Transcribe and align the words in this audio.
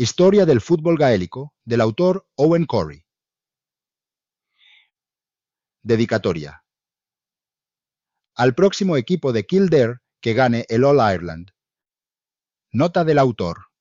Historia 0.00 0.46
del 0.46 0.60
fútbol 0.60 0.96
gaélico 0.96 1.56
del 1.64 1.80
autor 1.80 2.24
Owen 2.36 2.66
Corey. 2.66 3.04
Dedicatoria. 5.82 6.62
Al 8.36 8.54
próximo 8.54 8.96
equipo 8.96 9.32
de 9.32 9.44
Kildare 9.44 9.96
que 10.20 10.34
gane 10.34 10.66
el 10.68 10.84
All 10.84 10.98
Ireland. 10.98 11.50
Nota 12.70 13.04
del 13.04 13.18
autor. 13.18 13.72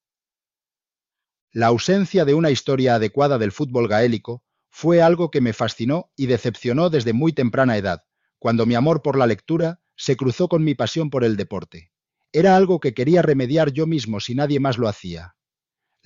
La 1.52 1.68
ausencia 1.68 2.26
de 2.26 2.34
una 2.34 2.50
historia 2.50 2.96
adecuada 2.96 3.38
del 3.38 3.52
fútbol 3.52 3.88
gaélico 3.88 4.44
fue 4.72 5.04
algo 5.04 5.30
que 5.30 5.42
me 5.42 5.54
fascinó 5.54 6.12
y 6.16 6.26
decepcionó 6.26 6.90
desde 6.90 7.14
muy 7.14 7.32
temprana 7.32 7.78
edad, 7.78 8.06
cuando 8.40 8.66
mi 8.66 8.74
amor 8.74 9.04
por 9.04 9.20
la 9.20 9.28
lectura 9.28 9.84
se 9.96 10.18
cruzó 10.18 10.48
con 10.48 10.64
mi 10.64 10.74
pasión 10.74 11.12
por 11.12 11.24
el 11.24 11.38
deporte. 11.38 11.92
Era 12.32 12.56
algo 12.56 12.80
que 12.80 12.96
quería 12.96 13.22
remediar 13.22 13.72
yo 13.72 13.86
mismo 13.86 14.20
si 14.20 14.34
nadie 14.34 14.60
más 14.60 14.80
lo 14.80 14.88
hacía. 14.88 15.37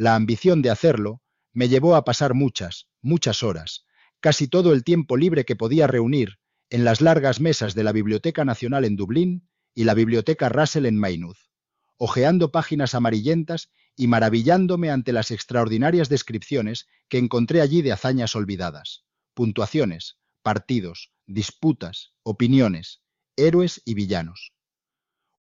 La 0.02 0.16
ambición 0.16 0.64
de 0.64 0.72
hacerlo 0.72 1.22
me 1.54 1.70
llevó 1.70 1.96
a 1.96 2.04
pasar 2.04 2.34
muchas, 2.34 2.88
muchas 3.04 3.44
horas, 3.44 3.86
casi 4.20 4.48
todo 4.48 4.74
el 4.74 4.84
tiempo 4.84 5.16
libre 5.16 5.46
que 5.46 5.56
podía 5.56 5.86
reunir, 5.86 6.40
en 6.72 6.84
las 6.84 7.02
largas 7.02 7.40
mesas 7.40 7.76
de 7.76 7.84
la 7.84 7.92
Biblioteca 7.92 8.44
Nacional 8.44 8.84
en 8.86 8.96
Dublín 8.96 9.48
y 9.76 9.84
la 9.84 9.94
Biblioteca 9.94 10.50
Russell 10.50 10.88
en 10.88 10.98
Maynooth, 10.98 11.38
hojeando 11.98 12.52
páginas 12.52 12.96
amarillentas 12.96 13.70
y 13.96 14.08
maravillándome 14.08 14.90
ante 14.90 15.14
las 15.14 15.30
extraordinarias 15.30 16.10
descripciones 16.10 16.88
que 17.08 17.20
encontré 17.20 17.62
allí 17.62 17.84
de 17.84 17.92
hazañas 17.92 18.36
olvidadas, 18.36 19.06
puntuaciones, 19.36 20.18
partidos, 20.42 21.14
disputas, 21.28 22.16
opiniones, 22.24 23.04
héroes 23.36 23.84
y 23.86 23.94
villanos. 23.94 24.52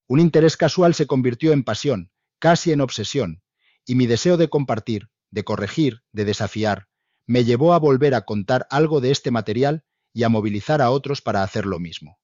Un 0.08 0.19
interés 0.19 0.58
casual 0.58 0.95
se 0.95 1.05
convirtió 1.05 1.53
en 1.53 1.63
pasión, 1.63 2.09
casi 2.39 2.71
en 2.71 2.81
obsesión, 2.81 3.44
y 3.87 3.95
mi 3.95 4.05
deseo 4.05 4.37
de 4.37 4.49
compartir, 4.49 5.09
de 5.31 5.43
corregir, 5.43 6.03
de 6.11 6.25
desafiar, 6.25 6.89
me 7.25 7.45
llevó 7.45 7.73
a 7.73 7.79
volver 7.79 8.13
a 8.13 8.25
contar 8.25 8.67
algo 8.69 9.02
de 9.02 9.11
este 9.11 9.31
material 9.31 9.85
y 10.13 10.23
a 10.23 10.29
movilizar 10.29 10.81
a 10.81 10.91
otros 10.91 11.21
para 11.21 11.41
hacer 11.41 11.66
lo 11.66 11.79
mismo. 11.79 12.19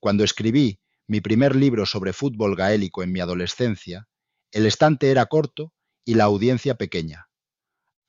Cuando 0.00 0.22
escribí 0.22 0.80
mi 1.06 1.20
primer 1.20 1.56
libro 1.56 1.86
sobre 1.86 2.12
fútbol 2.12 2.56
gaélico 2.56 3.02
en 3.02 3.10
mi 3.10 3.20
adolescencia, 3.20 4.06
el 4.52 4.66
estante 4.66 5.10
era 5.10 5.26
corto 5.26 5.72
y 6.04 6.14
la 6.14 6.24
audiencia 6.24 6.76
pequeña. 6.76 7.30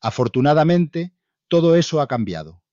Afortunadamente, 0.02 1.14
todo 1.48 1.76
eso 1.76 2.02
ha 2.02 2.08
cambiado. 2.08 2.64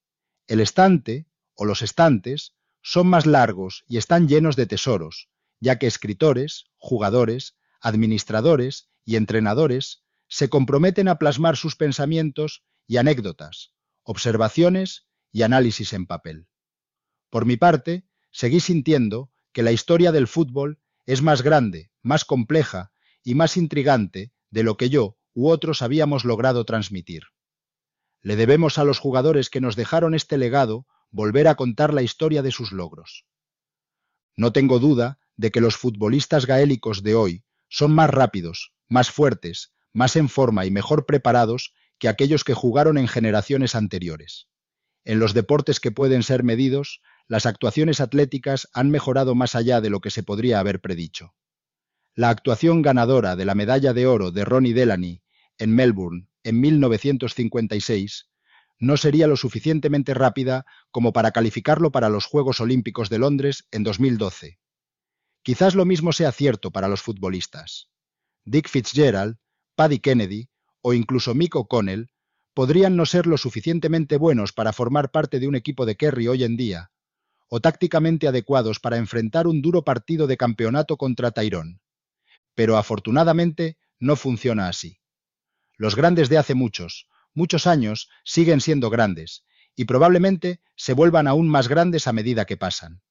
El 0.49 0.61
estante, 0.61 1.29
o 1.55 1.65
los 1.65 1.83
estantes, 1.83 2.55
son 2.83 3.07
más 3.07 3.27
largos 3.27 3.85
y 3.87 3.99
están 3.99 4.27
llenos 4.29 4.57
de 4.57 4.67
tesoros, 4.67 5.31
ya 5.61 5.79
que 5.79 5.87
escritores, 5.87 6.67
jugadores, 6.79 7.57
administradores 7.81 8.89
y 9.05 9.17
entrenadores 9.17 10.05
se 10.29 10.49
comprometen 10.49 11.09
a 11.09 11.19
plasmar 11.19 11.57
sus 11.57 11.77
pensamientos 11.77 12.65
y 12.87 12.97
anécdotas, 12.97 13.73
observaciones 14.03 15.07
y 15.33 15.43
análisis 15.43 15.93
en 15.93 16.07
papel. 16.07 16.49
Por 17.31 17.45
mi 17.45 17.57
parte, 17.57 18.07
seguí 18.31 18.61
sintiendo 18.61 19.33
que 19.53 19.63
la 19.63 19.73
historia 19.73 20.13
del 20.13 20.27
fútbol 20.27 20.81
es 21.07 21.23
más 21.23 21.43
grande, 21.43 21.91
más 22.03 22.25
compleja 22.25 22.93
y 23.23 23.35
más 23.35 23.57
intrigante 23.57 24.33
de 24.51 24.63
lo 24.63 24.77
que 24.77 24.91
yo 24.91 25.17
u 25.35 25.49
otros 25.49 25.83
habíamos 25.83 26.25
logrado 26.25 26.65
transmitir. 26.65 27.25
Le 28.23 28.37
debemos 28.37 28.79
a 28.79 28.85
los 28.85 28.99
jugadores 28.99 29.51
que 29.51 29.61
nos 29.61 29.77
dejaron 29.77 30.15
este 30.15 30.39
legado 30.39 30.87
volver 31.11 31.47
a 31.49 31.57
contar 31.57 31.93
la 31.93 32.03
historia 32.03 32.43
de 32.43 32.51
sus 32.51 32.73
logros. 32.73 33.27
No 34.37 34.53
tengo 34.53 34.79
duda 34.79 35.19
de 35.37 35.51
que 35.51 35.61
los 35.61 35.77
futbolistas 35.77 36.47
gaélicos 36.47 37.03
de 37.03 37.15
hoy 37.15 37.45
son 37.69 37.95
más 37.95 38.11
rápidos, 38.11 38.74
más 38.89 39.11
fuertes, 39.11 39.73
más 39.93 40.17
en 40.17 40.29
forma 40.29 40.67
y 40.67 40.71
mejor 40.71 41.07
preparados 41.07 41.73
que 41.99 42.09
aquellos 42.09 42.45
que 42.45 42.55
jugaron 42.55 42.99
en 42.99 43.09
generaciones 43.09 43.75
anteriores. 43.75 44.49
En 45.05 45.19
los 45.19 45.35
deportes 45.35 45.81
que 45.81 45.93
pueden 45.93 46.23
ser 46.23 46.43
medidos, 46.43 47.01
las 47.29 47.47
actuaciones 47.47 48.01
atléticas 48.01 48.69
han 48.73 48.91
mejorado 48.91 49.35
más 49.35 49.55
allá 49.55 49.81
de 49.81 49.91
lo 49.91 50.01
que 50.01 50.11
se 50.11 50.23
podría 50.23 50.59
haber 50.59 50.81
predicho. 50.81 51.35
La 52.15 52.31
actuación 52.31 52.83
ganadora 52.83 53.37
de 53.37 53.45
la 53.45 53.55
medalla 53.55 53.93
de 53.93 54.07
oro 54.07 54.31
de 54.31 54.45
Ronnie 54.45 54.75
Delany 54.75 55.23
en 55.59 55.75
Melbourne 55.75 56.29
en 56.43 56.61
1956 56.61 58.31
no 58.79 58.97
sería 58.97 59.27
lo 59.27 59.37
suficientemente 59.37 60.15
rápida 60.15 60.67
como 60.91 61.13
para 61.13 61.31
calificarlo 61.31 61.93
para 61.93 62.09
los 62.09 62.27
Juegos 62.27 62.61
Olímpicos 62.61 63.09
de 63.09 63.19
Londres 63.19 63.67
en 63.71 63.85
2012, 63.85 64.59
Quizás 65.45 65.75
lo 65.75 65.85
mismo 65.85 66.13
sea 66.13 66.33
cierto 66.33 66.71
para 66.71 66.89
los 66.89 67.03
futbolistas. 67.03 67.91
Dick 68.45 68.69
Fitzgerald, 68.69 69.39
Paddy 69.75 69.99
Kennedy 69.99 70.49
o 70.83 70.93
incluso 70.93 71.35
Mick 71.35 71.57
O'Connell 71.57 72.11
podrían 72.53 72.95
no 72.95 73.07
ser 73.07 73.27
lo 73.27 73.39
suficientemente 73.39 74.17
buenos 74.17 74.53
para 74.53 74.73
formar 74.73 75.11
parte 75.11 75.41
de 75.41 75.49
un 75.49 75.55
equipo 75.55 75.87
de 75.87 75.97
Kerry 75.97 76.29
hoy 76.29 76.45
en 76.45 76.57
día, 76.57 76.93
o 77.49 77.61
tácticamente 77.61 78.29
adecuados 78.29 78.81
para 78.81 78.99
enfrentar 78.99 79.47
un 79.47 79.63
duro 79.63 79.83
partido 79.83 80.27
de 80.27 80.37
campeonato 80.37 80.97
contra 80.97 81.31
Tyrone. 81.31 81.81
Pero 82.55 82.77
afortunadamente 82.77 83.79
no 83.99 84.15
funciona 84.15 84.69
así. 84.69 85.01
Los 85.77 85.97
grandes 85.97 86.29
de 86.29 86.39
hace 86.39 86.55
muchos, 86.55 87.09
muchos 87.33 87.67
años 87.67 88.09
siguen 88.25 88.61
siendo 88.61 88.91
grandes, 88.91 89.45
y 89.75 89.87
probablemente 89.87 90.61
se 90.77 90.93
vuelvan 90.93 91.27
aún 91.27 91.49
más 91.49 91.67
grandes 91.67 92.07
a 92.07 92.13
medida 92.13 92.45
que 92.45 92.57
pasan. 92.57 93.03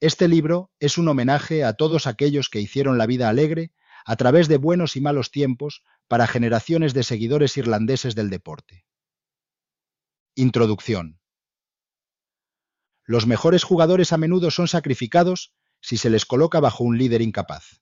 Este 0.00 0.28
libro 0.28 0.70
es 0.78 0.98
un 0.98 1.08
homenaje 1.08 1.64
a 1.64 1.72
todos 1.72 2.06
aquellos 2.06 2.50
que 2.50 2.60
hicieron 2.60 2.98
la 2.98 3.06
vida 3.06 3.28
alegre 3.28 3.72
a 4.04 4.16
través 4.16 4.48
de 4.48 4.56
buenos 4.56 4.96
y 4.96 5.00
malos 5.00 5.30
tiempos 5.30 5.82
para 6.06 6.26
generaciones 6.26 6.94
de 6.94 7.02
seguidores 7.02 7.56
irlandeses 7.56 8.14
del 8.14 8.30
deporte. 8.30 8.84
Introducción. 10.34 11.20
Los 13.04 13.26
mejores 13.26 13.64
jugadores 13.64 14.12
a 14.12 14.18
menudo 14.18 14.50
son 14.50 14.68
sacrificados 14.68 15.54
si 15.80 15.96
se 15.96 16.10
les 16.10 16.26
coloca 16.26 16.60
bajo 16.60 16.84
un 16.84 16.98
líder 16.98 17.22
incapaz. 17.22 17.80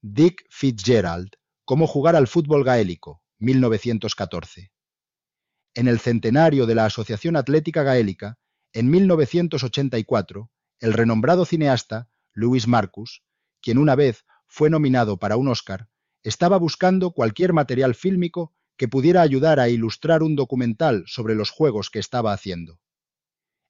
Dick 0.00 0.44
Fitzgerald, 0.50 1.36
Cómo 1.64 1.86
jugar 1.86 2.16
al 2.16 2.26
fútbol 2.26 2.64
gaélico, 2.64 3.22
1914. 3.38 4.72
En 5.74 5.86
el 5.86 6.00
centenario 6.00 6.66
de 6.66 6.74
la 6.74 6.86
Asociación 6.86 7.36
Atlética 7.36 7.84
Gaélica, 7.84 8.36
en 8.72 8.90
1984, 8.90 10.50
el 10.80 10.92
renombrado 10.92 11.44
cineasta 11.44 12.08
Louis 12.32 12.66
Marcus, 12.66 13.22
quien 13.60 13.78
una 13.78 13.94
vez 13.94 14.24
fue 14.54 14.68
nominado 14.68 15.16
para 15.16 15.38
un 15.38 15.48
Oscar, 15.48 15.88
estaba 16.22 16.58
buscando 16.58 17.12
cualquier 17.12 17.54
material 17.54 17.94
fílmico 17.94 18.52
que 18.76 18.86
pudiera 18.86 19.22
ayudar 19.22 19.58
a 19.58 19.70
ilustrar 19.70 20.22
un 20.22 20.36
documental 20.36 21.04
sobre 21.06 21.34
los 21.34 21.48
juegos 21.48 21.88
que 21.88 21.98
estaba 21.98 22.34
haciendo. 22.34 22.78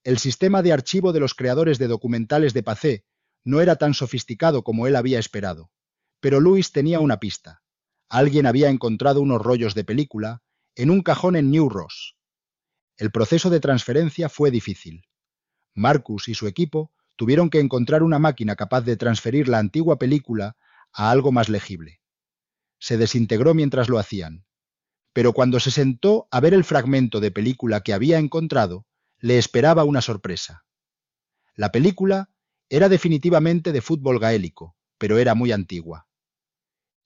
El 0.03 0.19
sistema 0.19 0.60
de 0.60 0.72
archivo 0.72 1.12
de 1.12 1.20
los 1.20 1.34
creadores 1.34 1.78
de 1.78 1.87
documentales 1.87 2.53
de 2.53 2.65
Pacé 2.65 3.04
no 3.44 3.60
era 3.60 3.76
tan 3.76 3.94
sofisticado 3.94 4.65
como 4.65 4.88
él 4.88 4.97
había 4.97 5.20
esperado, 5.20 5.70
pero 6.19 6.41
Louis 6.41 6.72
tenía 6.72 6.99
una 6.99 7.20
pista. 7.20 7.62
Alguien 8.09 8.47
había 8.47 8.69
encontrado 8.69 9.20
unos 9.20 9.41
rollos 9.41 9.76
de 9.76 9.84
película 9.84 10.43
en 10.75 10.91
un 10.91 11.03
cajón 11.03 11.37
en 11.37 11.53
New 11.53 11.69
Ross. 11.69 12.16
El 12.97 13.12
proceso 13.12 13.50
de 13.50 13.60
transferencia 13.60 14.28
fue 14.28 14.50
difícil. 14.50 15.04
Marcus 15.75 16.26
y 16.26 16.34
su 16.34 16.49
equipo 16.49 16.91
tuvieron 17.14 17.50
que 17.50 17.60
encontrar 17.60 18.03
una 18.03 18.19
máquina 18.19 18.56
capaz 18.56 18.81
de 18.81 18.97
transferir 18.97 19.47
la 19.47 19.60
antigua 19.60 19.97
película 19.97 20.56
a 20.92 21.10
algo 21.10 21.32
más 21.32 21.48
legible. 21.48 22.00
Se 22.78 22.97
desintegró 22.97 23.54
mientras 23.54 23.88
lo 23.88 23.98
hacían. 23.98 24.44
Pero 25.12 25.32
cuando 25.32 25.60
se 25.60 25.70
sentó 25.70 26.26
a 26.30 26.41
ver 26.41 26.54
el 26.54 26.64
fragmento 26.64 27.20
de 27.20 27.30
película 27.30 27.82
que 27.82 27.92
había 27.92 28.19
encontrado, 28.19 28.86
le 29.19 29.38
esperaba 29.38 29.84
una 29.84 30.00
sorpresa. 30.00 30.64
La 31.54 31.70
película 31.70 32.31
era 32.69 32.88
definitivamente 32.88 33.72
de 33.72 33.82
fútbol 33.82 34.19
gaélico, 34.19 34.75
pero 34.98 35.19
era 35.19 35.34
muy 35.34 35.52
antigua. 35.52 36.08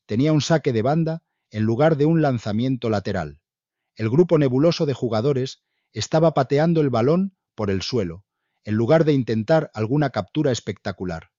Tenía 0.07 0.33
un 0.33 0.41
saque 0.41 0.73
de 0.73 0.83
banda 0.83 1.25
en 1.51 1.65
lugar 1.65 1.97
de 1.97 2.07
un 2.07 2.23
lanzamiento 2.23 2.89
lateral. 2.89 3.41
El 3.97 4.09
grupo 4.09 4.39
nebuloso 4.39 4.87
de 4.87 4.95
jugadores 4.95 5.65
estaba 5.93 6.35
pateando 6.35 6.81
el 6.81 6.91
balón 6.91 7.37
por 7.55 7.71
el 7.71 7.83
suelo, 7.83 8.25
en 8.65 8.75
lugar 8.75 9.05
de 9.05 9.13
intentar 9.13 9.71
alguna 9.75 10.11
captura 10.11 10.53
espectacular. 10.53 11.31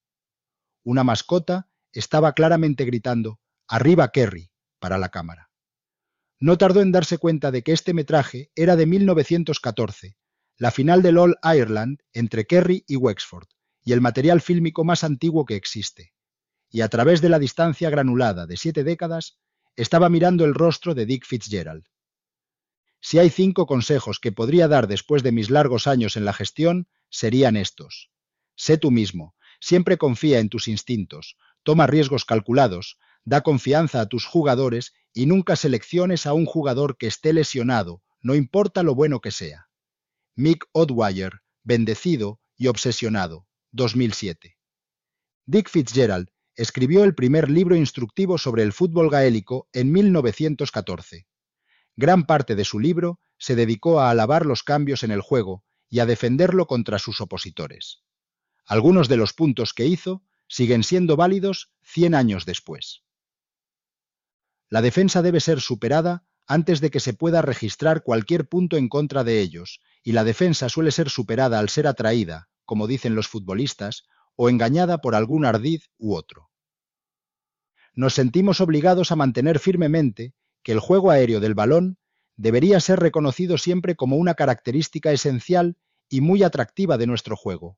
Una 0.84 1.04
mascota 1.04 1.70
estaba 2.00 2.34
claramente 2.34 2.86
gritando 2.86 3.40
Arriba 3.68 4.10
Kerry 4.10 4.50
para 4.80 4.98
la 4.98 5.10
cámara. 5.10 5.50
No 6.40 6.58
tardó 6.58 6.82
en 6.82 6.92
darse 6.92 7.18
cuenta 7.18 7.52
de 7.52 7.64
que 7.64 7.72
este 7.72 7.94
metraje 7.94 8.52
era 8.56 8.76
de 8.76 8.86
1914, 8.86 10.16
la 10.58 10.72
final 10.72 11.02
del 11.02 11.18
All 11.18 11.38
Ireland 11.44 12.00
entre 12.14 12.46
Kerry 12.46 12.84
y 12.88 12.96
Wexford, 12.96 13.48
y 13.84 13.94
el 13.94 14.02
material 14.02 14.42
fílmico 14.42 14.84
más 14.84 15.04
antiguo 15.04 15.46
que 15.46 15.56
existe. 15.56 16.14
Y 16.70 16.82
a 16.82 16.90
través 16.90 17.22
de 17.22 17.30
la 17.30 17.40
distancia 17.40 17.90
granulada 17.90 18.46
de 18.46 18.58
siete 18.58 18.84
décadas, 18.84 19.40
estaba 19.76 20.10
mirando 20.10 20.46
el 20.46 20.54
rostro 20.54 20.94
de 20.94 21.06
Dick 21.06 21.26
Fitzgerald. 21.26 21.86
Si 23.00 23.20
hay 23.20 23.30
cinco 23.30 23.66
consejos 23.66 24.20
que 24.20 24.32
podría 24.32 24.68
dar 24.68 24.88
después 24.88 25.24
de 25.24 25.32
mis 25.32 25.50
largos 25.50 25.88
años 25.88 26.18
en 26.18 26.26
la 26.26 26.34
gestión, 26.34 26.88
serían 27.10 27.56
estos. 27.56 28.12
Sé 28.56 28.78
tú 28.78 28.92
mismo, 28.92 29.36
siempre 29.60 29.98
confía 29.98 30.40
en 30.40 30.50
tus 30.50 30.68
instintos, 30.68 31.38
toma 31.68 31.86
riesgos 31.86 32.24
calculados, 32.24 32.98
da 33.26 33.42
confianza 33.42 34.00
a 34.00 34.06
tus 34.06 34.26
jugadores 34.26 34.94
y 35.14 35.26
nunca 35.26 35.58
selecciones 35.58 36.26
a 36.26 36.32
un 36.32 36.46
jugador 36.46 36.96
que 36.96 37.08
esté 37.08 37.34
lesionado, 37.34 38.02
no 38.22 38.36
importa 38.36 38.84
lo 38.84 38.96
bueno 38.96 39.20
que 39.20 39.32
sea. 39.32 39.68
Mick 40.34 40.64
Odwyer, 40.72 41.42
Bendecido 41.66 42.40
y 42.56 42.68
Obsesionado, 42.68 43.48
2007. 43.74 44.56
Dick 45.46 45.70
Fitzgerald 45.70 46.30
escribió 46.56 47.04
el 47.04 47.16
primer 47.16 47.52
libro 47.52 47.76
instructivo 47.76 48.38
sobre 48.38 48.64
el 48.64 48.72
fútbol 48.72 49.10
gaélico 49.10 49.68
en 49.74 49.92
1914. 49.92 51.28
Gran 51.98 52.26
parte 52.26 52.56
de 52.56 52.64
su 52.64 52.80
libro 52.80 53.20
se 53.38 53.58
dedicó 53.58 54.00
a 54.00 54.10
alabar 54.10 54.46
los 54.46 54.64
cambios 54.64 55.04
en 55.04 55.12
el 55.12 55.20
juego 55.20 55.66
y 55.90 56.00
a 56.00 56.06
defenderlo 56.06 56.66
contra 56.66 56.98
sus 56.98 57.20
opositores. 57.20 58.04
Algunos 58.66 59.10
de 59.10 59.18
los 59.18 59.34
puntos 59.34 59.74
que 59.74 59.86
hizo 59.86 60.24
siguen 60.48 60.84
siendo 60.84 61.16
válidos 61.16 61.72
100 61.82 62.16
años 62.16 62.46
después. 62.46 63.04
La 64.70 64.82
defensa 64.82 65.22
debe 65.22 65.40
ser 65.40 65.62
superada 65.62 66.26
antes 66.46 66.80
de 66.82 66.90
que 66.90 67.00
se 67.00 67.14
pueda 67.14 67.42
registrar 67.42 68.04
cualquier 68.04 68.48
punto 68.48 68.78
en 68.78 68.88
contra 68.90 69.24
de 69.24 69.42
ellos, 69.42 69.82
y 70.04 70.14
la 70.14 70.24
defensa 70.24 70.70
suele 70.70 70.92
ser 70.92 71.10
superada 71.10 71.60
al 71.60 71.70
ser 71.70 71.88
atraída, 71.88 72.50
como 72.64 72.88
dicen 72.88 73.16
los 73.16 73.28
futbolistas, 73.28 74.04
o 74.36 74.50
engañada 74.50 75.00
por 75.00 75.16
algún 75.16 75.46
ardid 75.46 75.82
u 75.98 76.16
otro. 76.16 76.50
Nos 77.94 78.14
sentimos 78.14 78.62
obligados 78.62 79.12
a 79.12 79.16
mantener 79.16 79.60
firmemente 79.60 80.34
que 80.64 80.72
el 80.72 80.80
juego 80.80 81.12
aéreo 81.12 81.40
del 81.40 81.56
balón 81.56 81.98
debería 82.36 82.80
ser 82.80 83.00
reconocido 83.00 83.58
siempre 83.58 83.96
como 83.96 84.16
una 84.18 84.36
característica 84.36 85.12
esencial 85.12 85.78
y 86.08 86.22
muy 86.22 86.44
atractiva 86.44 86.98
de 86.98 87.08
nuestro 87.08 87.36
juego, 87.36 87.78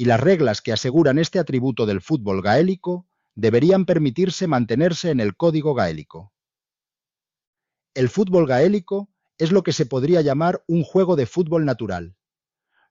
y 0.00 0.06
las 0.06 0.18
reglas 0.18 0.62
que 0.62 0.72
aseguran 0.72 1.18
este 1.18 1.38
atributo 1.38 1.84
del 1.84 2.00
fútbol 2.00 2.40
gaélico 2.40 3.06
deberían 3.34 3.84
permitirse 3.84 4.46
mantenerse 4.46 5.10
en 5.10 5.20
el 5.20 5.36
código 5.36 5.74
gaélico. 5.74 6.32
El 7.92 8.08
fútbol 8.08 8.46
gaélico 8.46 9.10
es 9.36 9.52
lo 9.52 9.62
que 9.62 9.74
se 9.74 9.84
podría 9.84 10.22
llamar 10.22 10.64
un 10.66 10.84
juego 10.84 11.16
de 11.16 11.26
fútbol 11.26 11.66
natural. 11.66 12.16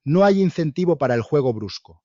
No 0.03 0.23
hay 0.23 0.39
incentivo 0.39 1.00
para 1.00 1.15
el 1.15 1.23
juego 1.23 1.51
brusco. 1.51 2.03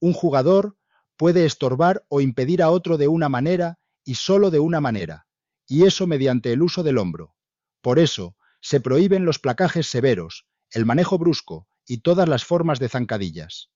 Un 0.00 0.14
jugador 0.14 0.78
puede 1.18 1.44
estorbar 1.44 2.06
o 2.08 2.22
impedir 2.22 2.62
a 2.62 2.70
otro 2.70 2.96
de 2.96 3.08
una 3.08 3.28
manera 3.28 3.80
y 4.02 4.14
solo 4.14 4.50
de 4.50 4.60
una 4.60 4.80
manera, 4.80 5.26
y 5.66 5.84
eso 5.84 6.06
mediante 6.06 6.54
el 6.54 6.62
uso 6.62 6.82
del 6.82 6.96
hombro. 6.96 7.34
Por 7.82 7.98
eso, 7.98 8.34
se 8.62 8.80
prohíben 8.80 9.26
los 9.26 9.38
placajes 9.38 9.88
severos, 9.88 10.46
el 10.70 10.86
manejo 10.86 11.18
brusco 11.18 11.68
y 11.86 11.98
todas 11.98 12.30
las 12.30 12.46
formas 12.46 12.78
de 12.78 12.88
zancadillas. 12.88 13.68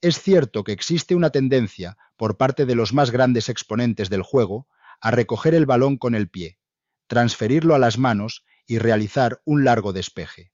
Es 0.00 0.20
cierto 0.20 0.64
que 0.64 0.72
existe 0.72 1.14
una 1.14 1.30
tendencia, 1.30 1.96
por 2.16 2.36
parte 2.36 2.66
de 2.66 2.74
los 2.74 2.92
más 2.92 3.10
grandes 3.10 3.48
exponentes 3.48 4.10
del 4.10 4.22
juego, 4.22 4.68
a 5.00 5.10
recoger 5.10 5.54
el 5.54 5.66
balón 5.66 5.96
con 5.96 6.14
el 6.14 6.28
pie, 6.28 6.58
transferirlo 7.06 7.74
a 7.74 7.78
las 7.78 7.98
manos 7.98 8.44
y 8.66 8.78
realizar 8.78 9.40
un 9.44 9.64
largo 9.64 9.92
despeje. 9.92 10.52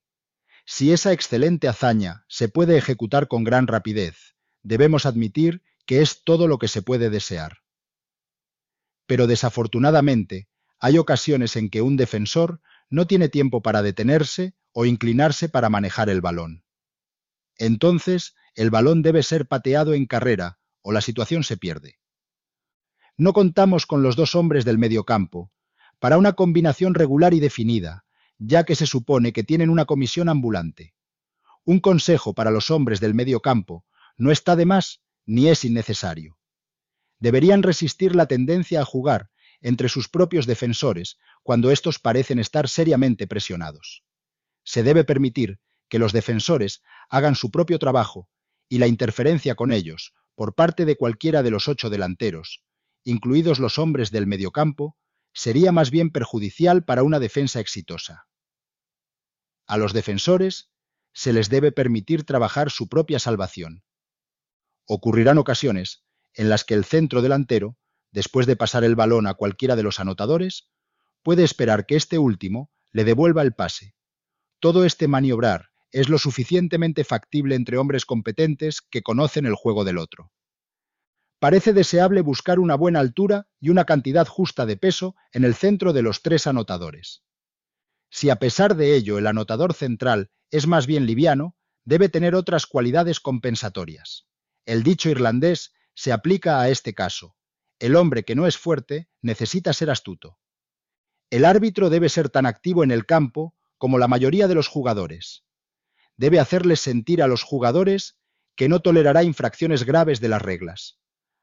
Si 0.65 0.93
esa 0.93 1.13
excelente 1.13 1.69
hazaña 1.69 2.25
se 2.29 2.49
puede 2.49 2.77
ejecutar 2.77 3.29
con 3.29 3.45
gran 3.45 3.67
rapidez, 3.67 4.37
debemos 4.63 5.07
admitir 5.07 5.63
que 5.87 6.03
es 6.03 6.25
todo 6.25 6.49
lo 6.49 6.59
que 6.59 6.69
se 6.69 6.83
puede 6.83 7.11
desear. 7.11 7.59
Pero 9.07 9.27
desafortunadamente, 9.27 10.49
hay 10.81 10.99
ocasiones 10.99 11.57
en 11.57 11.71
que 11.71 11.83
un 11.83 11.97
defensor 11.97 12.61
no 12.91 13.07
tiene 13.07 13.29
tiempo 13.29 13.63
para 13.63 13.83
detenerse 13.83 14.55
o 14.73 14.85
inclinarse 14.85 15.49
para 15.49 15.69
manejar 15.69 16.11
el 16.11 16.21
balón. 16.21 16.65
Entonces, 17.59 18.35
el 18.57 18.71
balón 18.71 19.03
debe 19.03 19.23
ser 19.23 19.47
pateado 19.47 19.93
en 19.93 20.07
carrera 20.07 20.59
o 20.81 20.91
la 20.91 21.03
situación 21.03 21.45
se 21.45 21.59
pierde. 21.59 21.99
No 23.19 23.35
contamos 23.35 23.85
con 23.85 24.03
los 24.03 24.17
dos 24.17 24.35
hombres 24.35 24.65
del 24.65 24.79
mediocampo 24.79 25.53
para 25.99 26.17
una 26.17 26.33
combinación 26.33 26.95
regular 26.95 27.35
y 27.35 27.41
definida, 27.41 28.05
ya 28.39 28.65
que 28.65 28.75
se 28.75 28.87
supone 28.87 29.33
que 29.33 29.45
tienen 29.45 29.69
una 29.69 29.85
comisión 29.85 30.29
ambulante. 30.31 30.95
Un 31.65 31.81
consejo 31.81 32.35
para 32.35 32.51
los 32.51 32.71
hombres 32.71 32.99
del 32.99 33.15
mediocampo 33.15 33.85
no 34.17 34.31
está 34.31 34.57
de 34.57 34.65
más 34.65 35.03
ni 35.27 35.49
es 35.49 35.65
innecesario. 35.65 36.39
Deberían 37.19 37.63
resistir 37.63 38.15
la 38.15 38.27
tendencia 38.27 38.81
a 38.81 38.85
jugar 38.85 39.31
entre 39.61 39.89
sus 39.89 40.09
propios 40.09 40.47
defensores 40.47 41.19
cuando 41.43 41.71
éstos 41.71 41.99
parecen 41.99 42.39
estar 42.39 42.69
seriamente 42.69 43.27
presionados. 43.27 44.05
Se 44.65 44.83
debe 44.83 45.05
permitir 45.05 45.59
que 45.89 45.99
los 45.99 46.13
defensores 46.13 46.83
hagan 47.09 47.35
su 47.35 47.51
propio 47.51 47.79
trabajo 47.79 48.29
y 48.69 48.79
la 48.79 48.87
interferencia 48.87 49.55
con 49.55 49.73
ellos 49.73 50.15
por 50.35 50.55
parte 50.55 50.85
de 50.85 50.97
cualquiera 50.97 51.43
de 51.43 51.51
los 51.51 51.67
ocho 51.69 51.91
delanteros, 51.91 52.63
incluidos 53.05 53.59
los 53.59 53.79
hombres 53.79 54.11
del 54.11 54.27
mediocampo, 54.27 54.97
sería 55.33 55.73
más 55.73 55.91
bien 55.91 56.11
perjudicial 56.11 56.85
para 56.85 57.03
una 57.03 57.19
defensa 57.19 57.61
exitosa. 57.61 58.27
A 59.67 59.77
los 59.79 59.93
defensores 59.93 60.71
se 61.13 61.33
les 61.33 61.49
debe 61.49 61.73
permitir 61.73 62.25
trabajar 62.25 62.71
su 62.71 62.89
propia 62.89 63.19
salvación. 63.19 63.83
Ocurrirán 64.87 65.39
ocasiones 65.39 66.05
en 66.35 66.49
las 66.49 66.65
que 66.65 66.75
el 66.75 66.85
centro 66.85 67.23
delantero, 67.23 67.79
después 68.13 68.47
de 68.47 68.57
pasar 68.57 68.85
el 68.85 68.95
balón 68.95 69.27
a 69.27 69.35
cualquiera 69.35 69.77
de 69.77 69.83
los 69.83 69.99
anotadores, 69.99 70.69
puede 71.23 71.43
esperar 71.43 71.87
que 71.87 71.97
este 71.97 72.19
último 72.19 72.71
le 72.93 73.05
devuelva 73.05 73.43
el 73.43 73.55
pase. 73.55 73.95
Todo 74.61 74.85
este 74.85 75.09
maniobrar 75.09 75.71
es 75.97 76.11
lo 76.11 76.19
suficientemente 76.19 77.05
factible 77.05 77.55
entre 77.55 77.79
hombres 77.79 78.05
competentes 78.05 78.83
que 78.83 79.01
conocen 79.01 79.47
el 79.47 79.55
juego 79.55 79.83
del 79.83 79.97
otro. 79.97 80.31
Parece 81.39 81.73
deseable 81.73 82.21
buscar 82.21 82.59
una 82.59 82.75
buena 82.75 83.01
altura 83.01 83.49
y 83.61 83.71
una 83.71 83.87
cantidad 83.87 84.27
justa 84.27 84.67
de 84.67 84.77
peso 84.77 85.17
en 85.33 85.45
el 85.45 85.55
centro 85.55 85.95
de 85.95 86.03
los 86.03 86.21
tres 86.21 86.47
anotadores. 86.47 87.23
Si 88.11 88.29
a 88.29 88.37
pesar 88.37 88.77
de 88.77 88.95
ello 88.95 89.17
el 89.17 89.27
anotador 89.27 89.73
central 89.73 90.31
es 90.51 90.67
más 90.67 90.87
bien 90.87 91.07
liviano, 91.07 91.57
debe 91.87 92.11
tener 92.11 92.35
otras 92.35 92.67
cualidades 92.67 93.19
compensatorias. 93.19 94.27
El 94.67 94.83
dicho 94.83 95.09
irlandés 95.09 95.73
se 95.95 96.13
aplica 96.13 96.61
a 96.61 96.69
este 96.69 96.93
caso. 96.93 97.37
El 97.79 97.97
hombre 97.97 98.23
que 98.23 98.35
no 98.35 98.47
es 98.47 98.59
fuerte 98.59 99.09
necesita 99.23 99.73
ser 99.73 99.89
astuto. 99.89 100.39
El 101.31 101.47
árbitro 101.47 101.89
debe 101.89 102.11
ser 102.11 102.29
tan 102.29 102.45
activo 102.45 102.85
en 102.85 102.91
el 102.91 103.07
campo 103.07 103.55
como 103.79 103.97
la 103.97 104.09
mayoría 104.09 104.47
de 104.47 104.55
los 104.55 104.69
jugadores 104.69 105.46
debe 106.17 106.41
hacerles 106.41 106.81
sentir 106.81 107.23
a 107.23 107.27
los 107.27 107.43
jugadores 107.43 108.19
que 108.55 108.69
no 108.69 108.81
tolerará 108.81 109.23
infracciones 109.23 109.85
graves 109.85 110.21
de 110.21 110.29
las 110.29 110.43
reglas. 110.43 110.99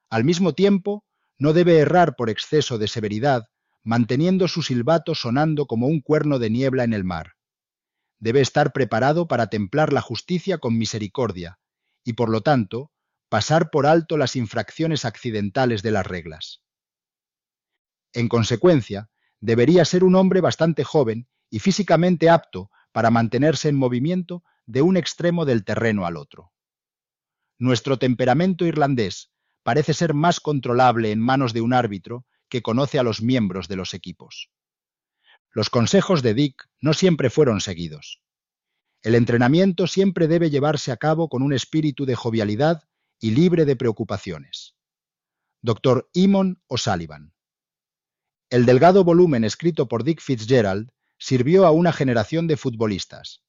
Al 0.10 0.24
mismo 0.24 0.54
tiempo, 0.54 1.06
no 1.38 1.54
debe 1.54 1.78
errar 1.78 2.16
por 2.16 2.30
exceso 2.30 2.78
de 2.78 2.88
severidad, 2.88 3.48
manteniendo 3.84 4.48
su 4.48 4.62
silbato 4.62 5.14
sonando 5.14 5.66
como 5.68 5.88
un 5.88 6.02
cuerno 6.02 6.40
de 6.40 6.50
niebla 6.50 6.84
en 6.84 6.94
el 6.94 7.04
mar. 7.04 7.34
Debe 8.20 8.42
estar 8.42 8.72
preparado 8.72 9.28
para 9.28 9.48
templar 9.48 9.92
la 9.92 10.02
justicia 10.02 10.58
con 10.58 10.78
misericordia, 10.78 11.60
y 12.04 12.14
por 12.14 12.30
lo 12.30 12.42
tanto, 12.42 12.92
pasar 13.30 13.70
por 13.70 13.86
alto 13.86 14.18
las 14.18 14.36
infracciones 14.36 15.06
accidentales 15.06 15.84
de 15.84 15.92
las 15.92 16.06
reglas. 16.06 16.62
En 18.14 18.30
consecuencia, 18.30 19.10
debería 19.40 19.84
ser 19.86 20.04
un 20.04 20.16
hombre 20.16 20.40
bastante 20.40 20.84
joven 20.84 21.28
y 21.50 21.60
físicamente 21.60 22.30
apto 22.30 22.70
para 22.92 23.10
mantenerse 23.10 23.70
en 23.70 23.76
movimiento 23.76 24.44
de 24.66 24.82
un 24.82 24.98
extremo 24.98 25.46
del 25.46 25.64
terreno 25.64 26.06
al 26.06 26.18
otro. 26.18 26.52
Nuestro 27.58 27.98
temperamento 27.98 28.66
irlandés 28.66 29.32
parece 29.64 29.94
ser 29.94 30.14
más 30.14 30.40
controlable 30.40 31.12
en 31.12 31.20
manos 31.20 31.54
de 31.54 31.62
un 31.62 31.74
árbitro 31.74 32.26
que 32.50 32.62
conoce 32.62 33.00
a 33.00 33.04
los 33.04 33.22
miembros 33.22 33.68
de 33.68 33.76
los 33.76 33.94
equipos. 33.94 34.50
Los 35.52 35.70
consejos 35.70 36.22
de 36.22 36.34
Dick 36.34 36.70
no 36.82 36.94
siempre 36.94 37.30
fueron 37.30 37.62
seguidos. 37.62 38.22
El 39.02 39.16
entrenamiento 39.16 39.88
siempre 39.88 40.28
debe 40.28 40.50
llevarse 40.50 40.92
a 40.92 40.98
cabo 40.98 41.30
con 41.30 41.44
un 41.44 41.54
espíritu 41.54 42.06
de 42.06 42.16
jovialidad 42.16 42.84
y 43.20 43.32
libre 43.32 43.66
de 43.66 43.76
preocupaciones. 43.76 44.76
Dr. 45.62 46.10
Eamon 46.14 46.62
O'Sullivan. 46.68 47.34
El 48.50 48.66
delgado 48.66 49.04
volumen 49.04 49.44
escrito 49.44 49.88
por 49.88 50.04
Dick 50.04 50.22
Fitzgerald 50.22 50.92
sirvió 51.18 51.66
a 51.66 51.72
una 51.72 51.94
generación 51.94 52.48
de 52.48 52.58
futbolistas. 52.58 53.44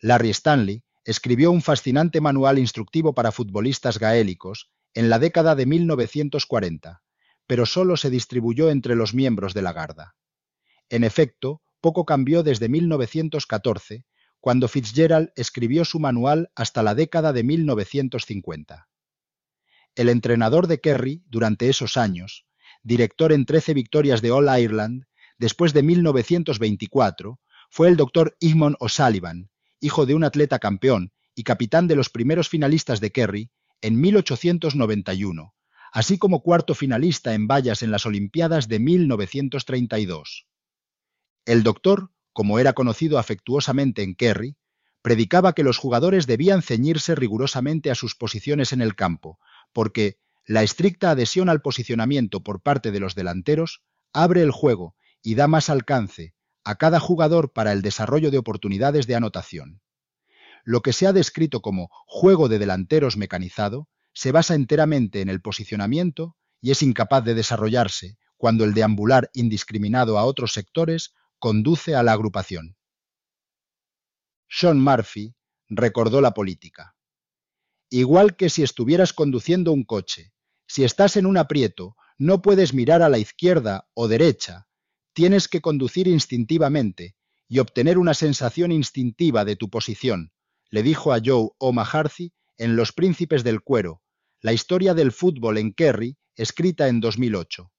Larry 0.00 0.30
Stanley 0.30 0.84
escribió 1.04 1.50
un 1.50 1.62
fascinante 1.62 2.20
manual 2.20 2.58
instructivo 2.58 3.14
para 3.14 3.32
futbolistas 3.32 3.98
gaélicos 3.98 4.70
en 4.94 5.10
la 5.10 5.18
década 5.18 5.54
de 5.54 5.66
1940, 5.66 7.02
pero 7.46 7.66
solo 7.66 7.96
se 7.96 8.10
distribuyó 8.10 8.70
entre 8.70 8.94
los 8.94 9.14
miembros 9.14 9.54
de 9.54 9.62
la 9.62 9.72
Garda. 9.72 10.14
En 10.88 11.02
efecto, 11.02 11.62
poco 11.80 12.04
cambió 12.04 12.42
desde 12.42 12.68
1914, 12.68 14.04
cuando 14.40 14.68
Fitzgerald 14.68 15.30
escribió 15.34 15.84
su 15.84 15.98
manual 15.98 16.50
hasta 16.54 16.82
la 16.82 16.94
década 16.94 17.32
de 17.32 17.42
1950. 17.42 18.88
El 19.96 20.08
entrenador 20.08 20.68
de 20.68 20.80
Kerry 20.80 21.24
durante 21.26 21.68
esos 21.68 21.96
años, 21.96 22.46
director 22.82 23.32
en 23.32 23.46
13 23.46 23.74
victorias 23.74 24.22
de 24.22 24.30
All 24.30 24.60
Ireland, 24.60 25.06
después 25.38 25.72
de 25.72 25.82
1924, 25.82 27.40
fue 27.70 27.88
el 27.88 27.96
doctor 27.96 28.36
Eamon 28.40 28.76
O'Sullivan, 28.78 29.50
hijo 29.80 30.06
de 30.06 30.14
un 30.14 30.24
atleta 30.24 30.58
campeón 30.58 31.12
y 31.34 31.44
capitán 31.44 31.86
de 31.86 31.96
los 31.96 32.10
primeros 32.10 32.48
finalistas 32.48 33.00
de 33.00 33.12
Kerry 33.12 33.50
en 33.80 34.00
1891, 34.00 35.54
así 35.92 36.18
como 36.18 36.42
cuarto 36.42 36.74
finalista 36.74 37.34
en 37.34 37.46
vallas 37.46 37.82
en 37.82 37.90
las 37.90 38.06
Olimpiadas 38.06 38.68
de 38.68 38.80
1932. 38.80 40.46
El 41.44 41.62
doctor, 41.62 42.10
como 42.32 42.58
era 42.58 42.72
conocido 42.72 43.18
afectuosamente 43.18 44.02
en 44.02 44.14
Kerry, 44.14 44.56
predicaba 45.00 45.54
que 45.54 45.62
los 45.62 45.78
jugadores 45.78 46.26
debían 46.26 46.62
ceñirse 46.62 47.14
rigurosamente 47.14 47.90
a 47.90 47.94
sus 47.94 48.14
posiciones 48.14 48.72
en 48.72 48.82
el 48.82 48.94
campo, 48.94 49.38
porque 49.72 50.18
la 50.44 50.62
estricta 50.62 51.10
adhesión 51.10 51.48
al 51.48 51.62
posicionamiento 51.62 52.42
por 52.42 52.62
parte 52.62 52.90
de 52.90 53.00
los 53.00 53.14
delanteros 53.14 53.82
abre 54.12 54.42
el 54.42 54.50
juego 54.50 54.96
y 55.22 55.34
da 55.34 55.46
más 55.46 55.70
alcance 55.70 56.34
a 56.68 56.74
cada 56.74 57.00
jugador 57.00 57.54
para 57.54 57.72
el 57.72 57.80
desarrollo 57.80 58.30
de 58.30 58.36
oportunidades 58.36 59.06
de 59.06 59.14
anotación. 59.14 59.80
Lo 60.64 60.82
que 60.82 60.92
se 60.92 61.06
ha 61.06 61.14
descrito 61.14 61.62
como 61.62 61.88
juego 62.04 62.50
de 62.50 62.58
delanteros 62.58 63.16
mecanizado 63.16 63.88
se 64.12 64.32
basa 64.32 64.54
enteramente 64.54 65.22
en 65.22 65.30
el 65.30 65.40
posicionamiento 65.40 66.36
y 66.60 66.72
es 66.72 66.82
incapaz 66.82 67.24
de 67.24 67.32
desarrollarse 67.32 68.18
cuando 68.36 68.64
el 68.64 68.74
deambular 68.74 69.30
indiscriminado 69.32 70.18
a 70.18 70.26
otros 70.26 70.52
sectores 70.52 71.14
conduce 71.38 71.94
a 71.94 72.02
la 72.02 72.12
agrupación. 72.12 72.76
Sean 74.46 74.78
Murphy 74.78 75.34
recordó 75.70 76.20
la 76.20 76.34
política. 76.34 76.94
Igual 77.88 78.36
que 78.36 78.50
si 78.50 78.62
estuvieras 78.62 79.14
conduciendo 79.14 79.72
un 79.72 79.84
coche, 79.84 80.34
si 80.66 80.84
estás 80.84 81.16
en 81.16 81.24
un 81.24 81.38
aprieto, 81.38 81.96
no 82.18 82.42
puedes 82.42 82.74
mirar 82.74 83.00
a 83.00 83.08
la 83.08 83.16
izquierda 83.16 83.88
o 83.94 84.06
derecha, 84.06 84.67
tienes 85.18 85.48
que 85.48 85.60
conducir 85.60 86.06
instintivamente 86.06 87.16
y 87.48 87.58
obtener 87.58 87.98
una 87.98 88.14
sensación 88.14 88.70
instintiva 88.70 89.44
de 89.44 89.56
tu 89.56 89.68
posición, 89.68 90.30
le 90.70 90.84
dijo 90.84 91.12
a 91.12 91.18
Joe 91.20 91.48
O'Maharthy 91.58 92.32
en 92.56 92.76
Los 92.76 92.92
Príncipes 92.92 93.42
del 93.42 93.60
Cuero, 93.60 94.00
la 94.40 94.52
historia 94.52 94.94
del 94.94 95.10
fútbol 95.10 95.58
en 95.58 95.72
Kerry, 95.72 96.18
escrita 96.36 96.86
en 96.86 97.00
2008. 97.00 97.72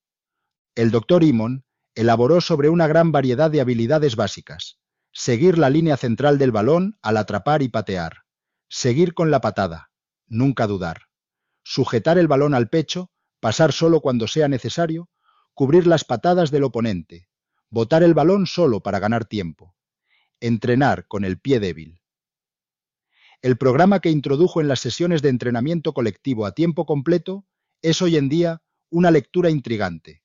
El 0.75 0.91
doctor 0.91 1.23
Imon 1.23 1.63
elaboró 1.95 2.41
sobre 2.41 2.67
una 2.67 2.87
gran 2.87 3.13
variedad 3.13 3.49
de 3.49 3.61
habilidades 3.61 4.17
básicas, 4.17 4.77
seguir 5.13 5.57
la 5.57 5.69
línea 5.69 5.95
central 5.95 6.39
del 6.39 6.51
balón 6.51 6.97
al 7.01 7.15
atrapar 7.15 7.61
y 7.61 7.69
patear, 7.69 8.23
seguir 8.67 9.13
con 9.13 9.31
la 9.31 9.39
patada, 9.39 9.91
nunca 10.27 10.67
dudar, 10.67 11.03
sujetar 11.63 12.17
el 12.17 12.27
balón 12.27 12.53
al 12.53 12.67
pecho, 12.67 13.11
pasar 13.39 13.71
solo 13.71 14.01
cuando 14.01 14.27
sea 14.27 14.49
necesario, 14.49 15.09
cubrir 15.53 15.87
las 15.87 16.03
patadas 16.03 16.51
del 16.51 16.65
oponente, 16.65 17.28
botar 17.69 18.03
el 18.03 18.13
balón 18.13 18.47
solo 18.47 18.81
para 18.81 18.99
ganar 18.99 19.25
tiempo, 19.25 19.75
entrenar 20.39 21.07
con 21.07 21.23
el 21.23 21.39
pie 21.39 21.59
débil. 21.59 22.01
El 23.41 23.57
programa 23.57 23.99
que 23.99 24.09
introdujo 24.09 24.59
en 24.59 24.67
las 24.67 24.79
sesiones 24.79 25.21
de 25.21 25.29
entrenamiento 25.29 25.93
colectivo 25.93 26.45
a 26.45 26.51
tiempo 26.51 26.85
completo 26.85 27.45
es 27.81 28.01
hoy 28.01 28.17
en 28.17 28.27
día 28.27 28.61
una 28.89 29.11
lectura 29.11 29.49
intrigante. 29.49 30.23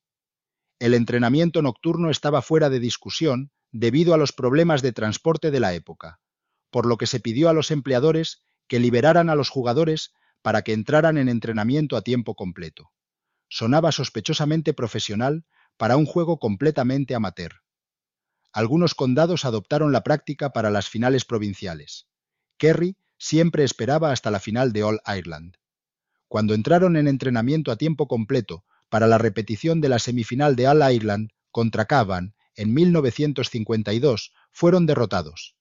El 0.81 0.95
entrenamiento 0.95 1.63
nocturno 1.63 2.11
estaba 2.11 2.43
fuera 2.43 2.71
de 2.71 2.81
discusión 2.81 3.53
debido 3.71 4.15
a 4.15 4.17
los 4.17 4.33
problemas 4.33 4.83
de 4.83 4.93
transporte 4.93 5.51
de 5.51 5.61
la 5.61 5.75
época, 5.75 6.21
por 6.71 6.87
lo 6.87 6.97
que 6.97 7.07
se 7.07 7.21
pidió 7.21 7.49
a 7.49 7.53
los 7.53 7.71
empleadores 7.71 8.43
que 8.67 8.81
liberaran 8.81 9.31
a 9.31 9.35
los 9.35 9.49
jugadores 9.49 10.13
para 10.43 10.63
que 10.63 10.73
entraran 10.73 11.19
en 11.19 11.29
entrenamiento 11.29 11.97
a 11.97 12.03
tiempo 12.03 12.35
completo. 12.35 12.93
Sonaba 13.49 13.93
sospechosamente 13.93 14.75
profesional 14.75 15.45
para 15.77 15.97
un 15.97 16.07
juego 16.07 16.39
completamente 16.39 17.15
amateur. 17.15 17.63
Algunos 18.53 18.95
condados 18.95 19.45
adoptaron 19.45 19.93
la 19.93 20.05
práctica 20.05 20.51
para 20.51 20.71
las 20.71 20.89
finales 20.89 21.25
provinciales. 21.25 22.07
Kerry 22.57 22.97
siempre 23.19 23.65
esperaba 23.65 24.13
hasta 24.13 24.31
la 24.31 24.39
final 24.39 24.73
de 24.73 24.85
All 24.85 25.01
Ireland. 25.07 25.57
Cuando 26.29 26.55
entraron 26.55 26.97
en 26.97 27.09
entrenamiento 27.09 27.73
a 27.73 27.77
tiempo 27.77 28.07
completo 28.07 28.65
para 28.89 29.07
la 29.07 29.19
repetición 29.19 29.81
de 29.81 29.89
la 29.89 29.99
semifinal 29.99 30.57
de 30.57 30.69
All 30.69 30.95
Ireland 30.95 31.31
contra 31.51 31.87
Cavan 31.87 32.35
en 32.55 32.73
1952 32.73 34.33
fueron 34.53 34.87
derrotados. 34.87 35.57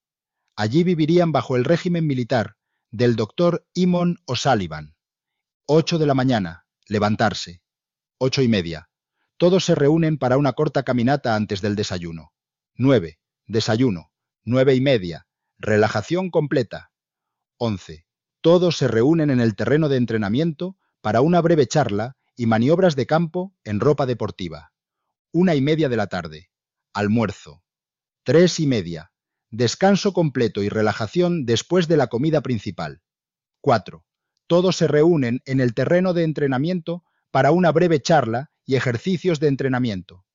Allí 0.55 0.84
vivirían 0.84 1.32
bajo 1.32 1.55
el 1.55 1.65
régimen 1.65 2.05
militar 2.05 2.58
del 2.91 3.15
doctor 3.15 3.67
Imon 3.74 4.20
O'Sullivan. 4.25 4.96
Ocho 5.65 5.98
de 5.98 6.05
la 6.05 6.13
mañana, 6.13 6.67
levantarse. 6.88 7.63
Ocho 8.20 8.43
y 8.43 8.48
media. 8.48 8.89
Todos 9.43 9.65
se 9.65 9.75
reúnen 9.75 10.17
para 10.17 10.38
una 10.38 10.53
corta 10.53 10.83
caminata 10.83 11.35
antes 11.35 11.59
del 11.59 11.75
desayuno. 11.75 12.31
Nueve, 12.75 13.19
desayuno. 13.45 14.09
Nueve 14.45 14.73
y 14.73 14.79
media, 14.79 15.27
relajación 15.57 16.29
completa. 16.31 16.93
Once. 17.57 18.05
Todos 18.39 18.77
se 18.77 18.88
reúnen 18.88 19.29
en 19.29 19.41
el 19.41 19.57
terreno 19.57 19.89
de 19.89 19.97
entrenamiento 19.97 20.77
para 21.01 21.19
una 21.19 21.41
breve 21.41 21.67
charla 21.67 22.15
y 22.38 22.45
maniobras 22.45 22.95
de 22.95 23.05
campo 23.05 23.53
en 23.65 23.81
ropa 23.81 24.05
deportiva. 24.05 24.71
Una 25.33 25.55
y 25.55 25.62
media 25.62 25.89
de 25.89 25.97
la 25.97 26.07
tarde 26.07 26.50
almuerzo. 26.93 27.65
Tres 28.23 28.62
y 28.62 28.65
media. 28.65 29.12
Descanso 29.50 30.13
completo 30.13 30.63
y 30.63 30.69
relajación 30.69 31.45
después 31.45 31.89
de 31.89 31.97
la 31.97 32.07
comida 32.07 32.39
principal. 32.39 33.01
4. 33.59 34.05
Todos 34.47 34.77
se 34.77 34.88
reúnen 34.88 35.41
en 35.43 35.59
el 35.59 35.73
terreno 35.73 36.13
de 36.13 36.23
entrenamiento 36.23 37.03
para 37.29 37.51
una 37.51 37.73
breve 37.73 38.01
charla 38.01 38.52
y 38.65 38.75
ejercicios 38.75 39.39
de 39.39 39.48
entrenamiento. 39.48 40.25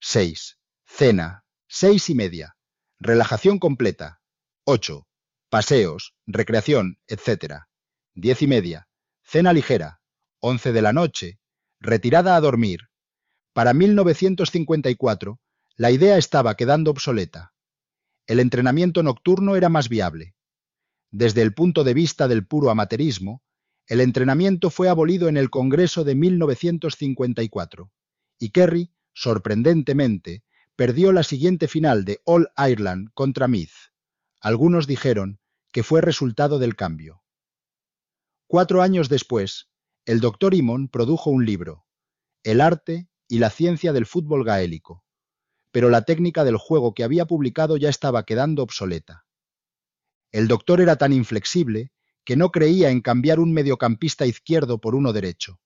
6. 0.00 0.58
Cena. 0.86 1.44
Seis 1.68 2.10
y 2.10 2.14
media. 2.14 2.56
Relajación 2.98 3.58
completa. 3.58 4.20
8. 4.64 5.06
Paseos, 5.48 6.14
recreación, 6.26 6.98
etc. 7.06 7.64
Diez 8.14 8.42
y 8.42 8.46
media. 8.46 8.88
Cena 9.22 9.52
ligera. 9.52 10.00
11 10.40 10.72
de 10.72 10.82
la 10.82 10.92
noche. 10.92 11.38
Retirada 11.80 12.36
a 12.36 12.40
dormir. 12.40 12.88
Para 13.52 13.74
1954 13.74 15.40
la 15.78 15.90
idea 15.90 16.16
estaba 16.16 16.54
quedando 16.56 16.90
obsoleta. 16.90 17.52
El 18.26 18.40
entrenamiento 18.40 19.02
nocturno 19.02 19.56
era 19.56 19.68
más 19.68 19.90
viable. 19.90 20.34
Desde 21.10 21.42
el 21.42 21.52
punto 21.52 21.84
de 21.84 21.92
vista 21.92 22.28
del 22.28 22.46
puro 22.46 22.70
amateurismo, 22.70 23.42
el 23.88 24.00
entrenamiento 24.00 24.70
fue 24.70 24.88
abolido 24.88 25.28
en 25.28 25.36
el 25.36 25.48
Congreso 25.48 26.02
de 26.02 26.16
1954 26.16 27.92
y 28.38 28.50
Kerry, 28.50 28.92
sorprendentemente, 29.14 30.42
perdió 30.74 31.12
la 31.12 31.22
siguiente 31.22 31.68
final 31.68 32.04
de 32.04 32.20
All 32.24 32.48
Ireland 32.58 33.10
contra 33.14 33.48
Meath. 33.48 33.92
Algunos 34.40 34.86
dijeron 34.86 35.38
que 35.72 35.82
fue 35.82 36.00
resultado 36.00 36.58
del 36.58 36.74
cambio. 36.74 37.22
Cuatro 38.46 38.82
años 38.82 39.08
después, 39.08 39.68
el 40.04 40.20
doctor 40.20 40.54
Imon 40.54 40.88
produjo 40.88 41.30
un 41.30 41.46
libro, 41.46 41.86
El 42.42 42.60
arte 42.60 43.08
y 43.28 43.38
la 43.38 43.50
ciencia 43.50 43.92
del 43.92 44.06
fútbol 44.06 44.44
gaélico, 44.44 45.04
pero 45.70 45.90
la 45.90 46.02
técnica 46.02 46.44
del 46.44 46.56
juego 46.56 46.94
que 46.94 47.04
había 47.04 47.26
publicado 47.26 47.76
ya 47.76 47.88
estaba 47.88 48.24
quedando 48.24 48.62
obsoleta. 48.62 49.26
El 50.32 50.48
doctor 50.48 50.80
era 50.80 50.96
tan 50.96 51.12
inflexible 51.12 51.92
que 52.26 52.36
no 52.36 52.50
creía 52.50 52.90
en 52.90 53.00
cambiar 53.00 53.38
un 53.38 53.52
mediocampista 53.52 54.26
izquierdo 54.26 54.80
por 54.80 54.96
uno 54.96 55.12
derecho. 55.12 55.60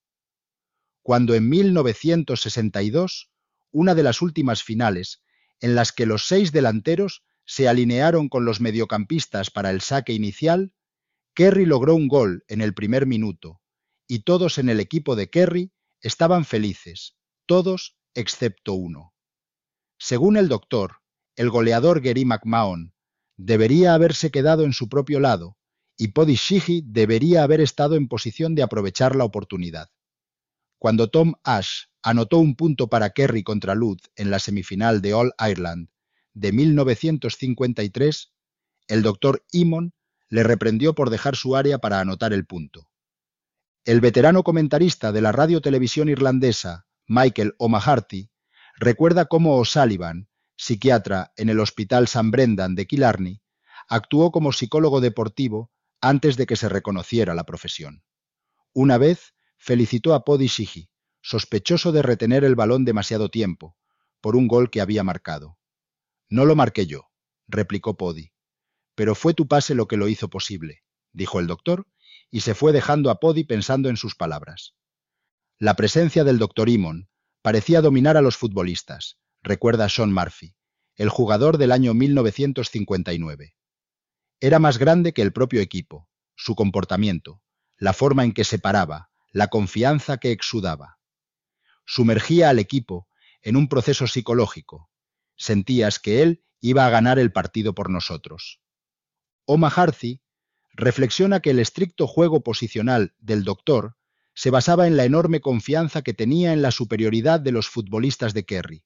Cuando 1.01 1.33
en 1.33 1.49
1962, 1.49 3.31
una 3.71 3.95
de 3.95 4.03
las 4.03 4.21
últimas 4.21 4.61
finales, 4.61 5.23
en 5.59 5.73
las 5.73 5.91
que 5.91 6.05
los 6.05 6.27
seis 6.27 6.51
delanteros 6.51 7.23
se 7.45 7.67
alinearon 7.67 8.29
con 8.29 8.45
los 8.45 8.61
mediocampistas 8.61 9.49
para 9.49 9.71
el 9.71 9.81
saque 9.81 10.13
inicial, 10.13 10.71
Kerry 11.33 11.65
logró 11.65 11.95
un 11.95 12.07
gol 12.07 12.43
en 12.47 12.61
el 12.61 12.75
primer 12.75 13.07
minuto, 13.07 13.59
y 14.07 14.19
todos 14.19 14.59
en 14.59 14.69
el 14.69 14.79
equipo 14.79 15.15
de 15.15 15.31
Kerry 15.31 15.71
estaban 15.99 16.45
felices, 16.45 17.15
todos 17.47 17.97
excepto 18.13 18.73
uno. 18.73 19.15
Según 19.97 20.37
el 20.37 20.47
doctor, 20.47 20.97
el 21.35 21.49
goleador 21.49 22.01
Gary 22.01 22.23
McMahon 22.23 22.93
debería 23.35 23.95
haberse 23.95 24.29
quedado 24.29 24.63
en 24.63 24.73
su 24.73 24.87
propio 24.87 25.19
lado 25.19 25.57
y 26.01 26.07
Podi 26.07 26.35
debería 26.83 27.43
haber 27.43 27.61
estado 27.61 27.95
en 27.95 28.07
posición 28.07 28.55
de 28.55 28.63
aprovechar 28.63 29.15
la 29.15 29.23
oportunidad. 29.23 29.91
Cuando 30.79 31.11
Tom 31.11 31.35
Ash 31.43 31.83
anotó 32.01 32.39
un 32.39 32.55
punto 32.55 32.87
para 32.87 33.11
Kerry 33.11 33.43
contra 33.43 33.75
Lutz 33.75 34.09
en 34.15 34.31
la 34.31 34.39
semifinal 34.39 35.03
de 35.03 35.13
All 35.13 35.31
Ireland 35.39 35.89
de 36.33 36.53
1953, 36.53 38.33
el 38.87 39.03
doctor 39.03 39.45
Imon 39.51 39.93
le 40.27 40.41
reprendió 40.41 40.95
por 40.95 41.11
dejar 41.11 41.35
su 41.35 41.55
área 41.55 41.77
para 41.77 41.99
anotar 41.99 42.33
el 42.33 42.47
punto. 42.47 42.89
El 43.85 44.01
veterano 44.01 44.41
comentarista 44.41 45.11
de 45.11 45.21
la 45.21 45.31
radio-televisión 45.31 46.09
irlandesa, 46.09 46.87
Michael 47.05 47.53
O'Maharty, 47.59 48.31
recuerda 48.75 49.25
cómo 49.25 49.55
O'Sullivan, 49.57 50.29
psiquiatra 50.57 51.31
en 51.37 51.49
el 51.49 51.59
Hospital 51.59 52.07
San 52.07 52.31
Brendan 52.31 52.73
de 52.73 52.87
Killarney, 52.87 53.43
actuó 53.87 54.31
como 54.31 54.51
psicólogo 54.51 54.99
deportivo 54.99 55.69
antes 56.01 56.35
de 56.35 56.45
que 56.45 56.55
se 56.55 56.67
reconociera 56.67 57.33
la 57.35 57.45
profesión. 57.45 58.03
Una 58.73 58.97
vez 58.97 59.33
felicitó 59.57 60.13
a 60.13 60.25
Podi 60.25 60.47
Shigi, 60.47 60.89
sospechoso 61.21 61.91
de 61.91 62.01
retener 62.01 62.43
el 62.43 62.55
balón 62.55 62.83
demasiado 62.83 63.29
tiempo, 63.29 63.77
por 64.19 64.35
un 64.35 64.47
gol 64.47 64.69
que 64.69 64.81
había 64.81 65.03
marcado. 65.03 65.57
No 66.29 66.45
lo 66.45 66.55
marqué 66.55 66.87
yo, 66.87 67.11
replicó 67.47 67.97
Podi. 67.97 68.31
Pero 68.95 69.15
fue 69.15 69.33
tu 69.33 69.47
pase 69.47 69.75
lo 69.75 69.87
que 69.87 69.97
lo 69.97 70.07
hizo 70.07 70.29
posible, 70.29 70.83
dijo 71.13 71.39
el 71.39 71.47
doctor, 71.47 71.87
y 72.29 72.41
se 72.41 72.55
fue 72.55 72.71
dejando 72.71 73.09
a 73.09 73.19
Podi 73.19 73.43
pensando 73.43 73.89
en 73.89 73.97
sus 73.97 74.15
palabras. 74.15 74.75
La 75.59 75.75
presencia 75.75 76.23
del 76.23 76.39
Dr. 76.39 76.69
Imon 76.69 77.09
parecía 77.41 77.81
dominar 77.81 78.17
a 78.17 78.21
los 78.21 78.37
futbolistas, 78.37 79.19
recuerda 79.43 79.89
Sean 79.89 80.11
Murphy, 80.11 80.55
el 80.95 81.09
jugador 81.09 81.57
del 81.57 81.71
año 81.71 81.93
1959. 81.93 83.55
Era 84.43 84.57
más 84.57 84.79
grande 84.79 85.13
que 85.13 85.21
el 85.21 85.31
propio 85.31 85.61
equipo, 85.61 86.09
su 86.35 86.55
comportamiento, 86.55 87.43
la 87.77 87.93
forma 87.93 88.23
en 88.23 88.33
que 88.33 88.43
se 88.43 88.57
paraba, 88.57 89.11
la 89.31 89.49
confianza 89.49 90.17
que 90.17 90.31
exudaba. 90.31 90.97
Sumergía 91.85 92.49
al 92.49 92.57
equipo 92.57 93.07
en 93.43 93.55
un 93.55 93.67
proceso 93.67 94.07
psicológico. 94.07 94.89
Sentías 95.35 95.99
que 95.99 96.23
él 96.23 96.43
iba 96.59 96.87
a 96.87 96.89
ganar 96.89 97.19
el 97.19 97.31
partido 97.31 97.75
por 97.75 97.91
nosotros. 97.91 98.59
O'Maharty 99.45 100.21
reflexiona 100.73 101.39
que 101.39 101.51
el 101.51 101.59
estricto 101.59 102.07
juego 102.07 102.41
posicional 102.41 103.13
del 103.19 103.43
doctor 103.43 103.95
se 104.33 104.49
basaba 104.49 104.87
en 104.87 104.97
la 104.97 105.05
enorme 105.05 105.39
confianza 105.39 106.01
que 106.01 106.15
tenía 106.15 106.51
en 106.51 106.63
la 106.63 106.71
superioridad 106.71 107.39
de 107.39 107.51
los 107.51 107.67
futbolistas 107.67 108.33
de 108.33 108.45
Kerry. 108.45 108.85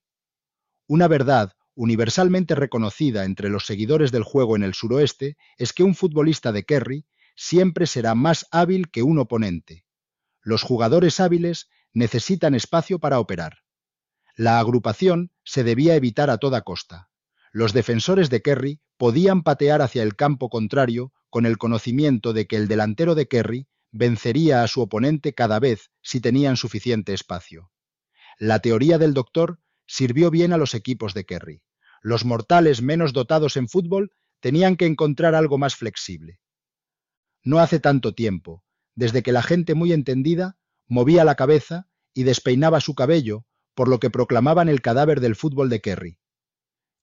Una 0.86 1.08
verdad 1.08 1.54
universalmente 1.76 2.56
reconocida 2.56 3.26
entre 3.26 3.50
los 3.50 3.66
seguidores 3.66 4.12
del 4.12 4.24
juego 4.24 4.56
en 4.56 4.64
el 4.64 4.74
suroeste 4.74 5.38
es 5.58 5.74
que 5.74 5.84
un 5.84 5.94
futbolista 5.94 6.52
de 6.52 6.64
Kerry 6.64 7.06
siempre 7.36 7.86
será 7.86 8.16
más 8.16 8.48
hábil 8.52 8.90
que 8.90 9.04
un 9.04 9.20
oponente. 9.20 9.86
Los 10.42 10.64
jugadores 10.64 11.20
hábiles 11.20 11.70
necesitan 11.94 12.56
espacio 12.56 13.00
para 13.00 13.20
operar. 13.20 13.60
La 14.36 14.60
agrupación 14.60 15.32
se 15.44 15.64
debía 15.64 15.96
evitar 15.96 16.30
a 16.30 16.38
toda 16.38 16.62
costa. 16.62 17.10
Los 17.52 17.74
defensores 17.74 18.30
de 18.30 18.42
Kerry 18.42 18.82
podían 18.98 19.44
patear 19.44 19.82
hacia 19.82 20.04
el 20.04 20.16
campo 20.16 20.50
contrario 20.50 21.14
con 21.30 21.46
el 21.46 21.58
conocimiento 21.58 22.34
de 22.34 22.48
que 22.48 22.58
el 22.58 22.68
delantero 22.68 23.16
de 23.16 23.28
Kerry 23.28 23.68
vencería 23.92 24.64
a 24.64 24.68
su 24.68 24.82
oponente 24.82 25.34
cada 25.34 25.60
vez 25.60 25.90
si 26.02 26.20
tenían 26.20 26.58
suficiente 26.58 27.14
espacio. 27.14 27.72
La 28.38 28.60
teoría 28.60 28.98
del 28.98 29.14
doctor 29.14 29.60
sirvió 29.88 30.32
bien 30.32 30.52
a 30.52 30.58
los 30.58 30.74
equipos 30.74 31.14
de 31.14 31.26
Kerry. 31.26 31.62
Los 32.06 32.24
mortales 32.24 32.84
menos 32.84 33.14
dotados 33.14 33.58
en 33.58 33.68
fútbol 33.68 34.12
tenían 34.40 34.76
que 34.76 34.86
encontrar 34.86 35.34
algo 35.34 35.58
más 35.58 35.76
flexible. 35.76 36.40
No 37.44 37.58
hace 37.58 37.80
tanto 37.80 38.14
tiempo, 38.14 38.64
desde 38.94 39.24
que 39.24 39.32
la 39.32 39.42
gente 39.42 39.74
muy 39.74 39.92
entendida 39.92 40.56
movía 40.86 41.26
la 41.26 41.34
cabeza 41.34 41.88
y 42.14 42.22
despeinaba 42.22 42.80
su 42.80 42.94
cabello, 42.94 43.48
por 43.74 43.88
lo 43.88 44.00
que 44.00 44.12
proclamaban 44.12 44.70
el 44.70 44.84
cadáver 44.84 45.20
del 45.20 45.36
fútbol 45.36 45.68
de 45.68 45.82
Kerry. 45.82 46.20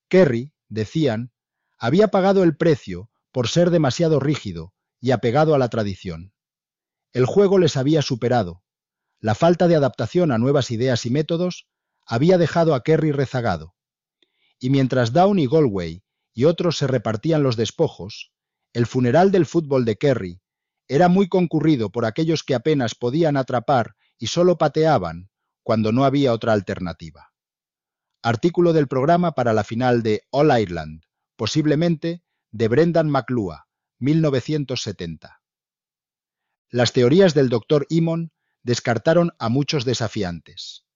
Kerry, 0.06 0.52
decían, 0.68 1.32
había 1.78 2.06
pagado 2.06 2.44
el 2.44 2.56
precio 2.56 3.10
por 3.32 3.48
ser 3.48 3.70
demasiado 3.70 4.20
rígido 4.20 4.72
y 5.00 5.10
apegado 5.10 5.56
a 5.56 5.58
la 5.58 5.68
tradición. 5.68 6.32
El 7.12 7.26
juego 7.26 7.58
les 7.58 7.76
había 7.76 8.02
superado. 8.02 8.62
La 9.18 9.34
falta 9.34 9.66
de 9.66 9.74
adaptación 9.74 10.30
a 10.30 10.38
nuevas 10.38 10.70
ideas 10.70 11.06
y 11.06 11.10
métodos 11.10 11.66
había 12.06 12.38
dejado 12.38 12.76
a 12.76 12.84
Kerry 12.84 13.10
rezagado. 13.10 13.71
Y 14.62 14.70
mientras 14.70 15.12
Down 15.12 15.40
y 15.40 15.48
Galway 15.48 16.04
y 16.32 16.44
otros 16.44 16.78
se 16.78 16.86
repartían 16.86 17.42
los 17.42 17.56
despojos, 17.56 18.32
el 18.72 18.86
funeral 18.86 19.32
del 19.32 19.44
fútbol 19.44 19.84
de 19.84 19.96
Kerry 19.96 20.40
era 20.86 21.08
muy 21.08 21.28
concurrido 21.28 21.90
por 21.90 22.04
aquellos 22.04 22.44
que 22.44 22.54
apenas 22.54 22.94
podían 22.94 23.36
atrapar 23.36 23.96
y 24.18 24.28
solo 24.28 24.58
pateaban 24.58 25.30
cuando 25.64 25.90
no 25.90 26.04
había 26.04 26.32
otra 26.32 26.52
alternativa. 26.52 27.32
Artículo 28.22 28.72
del 28.72 28.86
programa 28.86 29.32
para 29.32 29.52
la 29.52 29.64
final 29.64 30.04
de 30.04 30.22
All 30.30 30.56
Ireland, 30.56 31.02
posiblemente 31.34 32.22
de 32.52 32.68
Brendan 32.68 33.10
McLuha, 33.10 33.66
1970. 33.98 35.42
Las 36.70 36.92
teorías 36.92 37.34
del 37.34 37.48
Dr. 37.48 37.84
Imon 37.90 38.30
descartaron 38.62 39.32
a 39.40 39.48
muchos 39.48 39.84
desafiantes. 39.84 40.86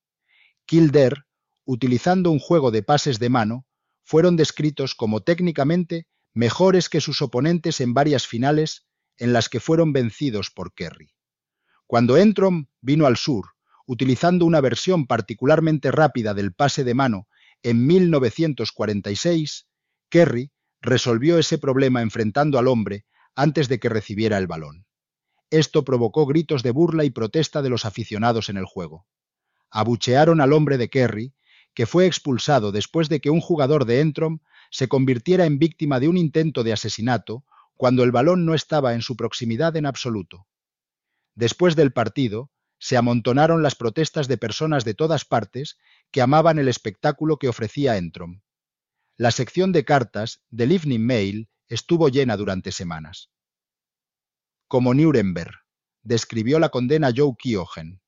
Kildare, 0.66 1.25
utilizando 1.66 2.30
un 2.30 2.38
juego 2.38 2.70
de 2.70 2.82
pases 2.82 3.18
de 3.18 3.28
mano, 3.28 3.66
fueron 4.02 4.36
descritos 4.36 4.94
como 4.94 5.20
técnicamente 5.20 6.06
mejores 6.32 6.88
que 6.88 7.00
sus 7.00 7.20
oponentes 7.20 7.80
en 7.80 7.92
varias 7.92 8.26
finales 8.26 8.86
en 9.18 9.32
las 9.32 9.48
que 9.48 9.60
fueron 9.60 9.92
vencidos 9.92 10.50
por 10.50 10.72
Kerry. 10.72 11.12
Cuando 11.86 12.16
Entrom 12.16 12.66
vino 12.80 13.06
al 13.06 13.16
sur, 13.16 13.50
utilizando 13.86 14.44
una 14.46 14.60
versión 14.60 15.06
particularmente 15.06 15.90
rápida 15.90 16.34
del 16.34 16.52
pase 16.52 16.84
de 16.84 16.94
mano 16.94 17.28
en 17.62 17.86
1946, 17.86 19.66
Kerry 20.08 20.52
resolvió 20.80 21.38
ese 21.38 21.58
problema 21.58 22.02
enfrentando 22.02 22.58
al 22.58 22.68
hombre 22.68 23.06
antes 23.34 23.68
de 23.68 23.78
que 23.80 23.88
recibiera 23.88 24.38
el 24.38 24.46
balón. 24.46 24.86
Esto 25.50 25.84
provocó 25.84 26.26
gritos 26.26 26.62
de 26.62 26.70
burla 26.70 27.04
y 27.04 27.10
protesta 27.10 27.62
de 27.62 27.70
los 27.70 27.84
aficionados 27.84 28.48
en 28.48 28.56
el 28.56 28.64
juego. 28.64 29.06
Abuchearon 29.70 30.40
al 30.40 30.52
hombre 30.52 30.78
de 30.78 30.88
Kerry, 30.88 31.34
que 31.76 31.86
fue 31.86 32.06
expulsado 32.06 32.72
después 32.72 33.08
de 33.08 33.20
que 33.20 33.30
un 33.30 33.40
jugador 33.40 33.84
de 33.84 34.00
Entrom 34.00 34.40
se 34.70 34.88
convirtiera 34.88 35.46
en 35.46 35.60
víctima 35.60 36.00
de 36.00 36.08
un 36.08 36.16
intento 36.16 36.64
de 36.64 36.72
asesinato 36.72 37.44
cuando 37.76 38.02
el 38.02 38.10
balón 38.10 38.44
no 38.44 38.54
estaba 38.54 38.94
en 38.94 39.02
su 39.02 39.16
proximidad 39.16 39.76
en 39.76 39.86
absoluto. 39.86 40.48
Después 41.36 41.76
del 41.76 41.92
partido, 41.92 42.50
se 42.80 42.96
amontonaron 42.96 43.62
las 43.62 43.76
protestas 43.76 44.26
de 44.26 44.38
personas 44.38 44.84
de 44.84 44.94
todas 44.94 45.24
partes 45.24 45.78
que 46.10 46.20
amaban 46.20 46.58
el 46.58 46.66
espectáculo 46.66 47.38
que 47.38 47.48
ofrecía 47.48 47.96
Entrom. 47.96 48.40
La 49.16 49.30
sección 49.30 49.70
de 49.70 49.84
cartas 49.84 50.42
del 50.50 50.72
Evening 50.72 51.06
Mail 51.06 51.48
estuvo 51.68 52.08
llena 52.08 52.36
durante 52.36 52.72
semanas 52.72 53.30
como 54.68 54.94
Nuremberg, 54.94 55.54
describió 56.02 56.58
la 56.58 56.70
condena 56.70 57.12
Joe 57.14 57.34
Keogen. 57.38 58.00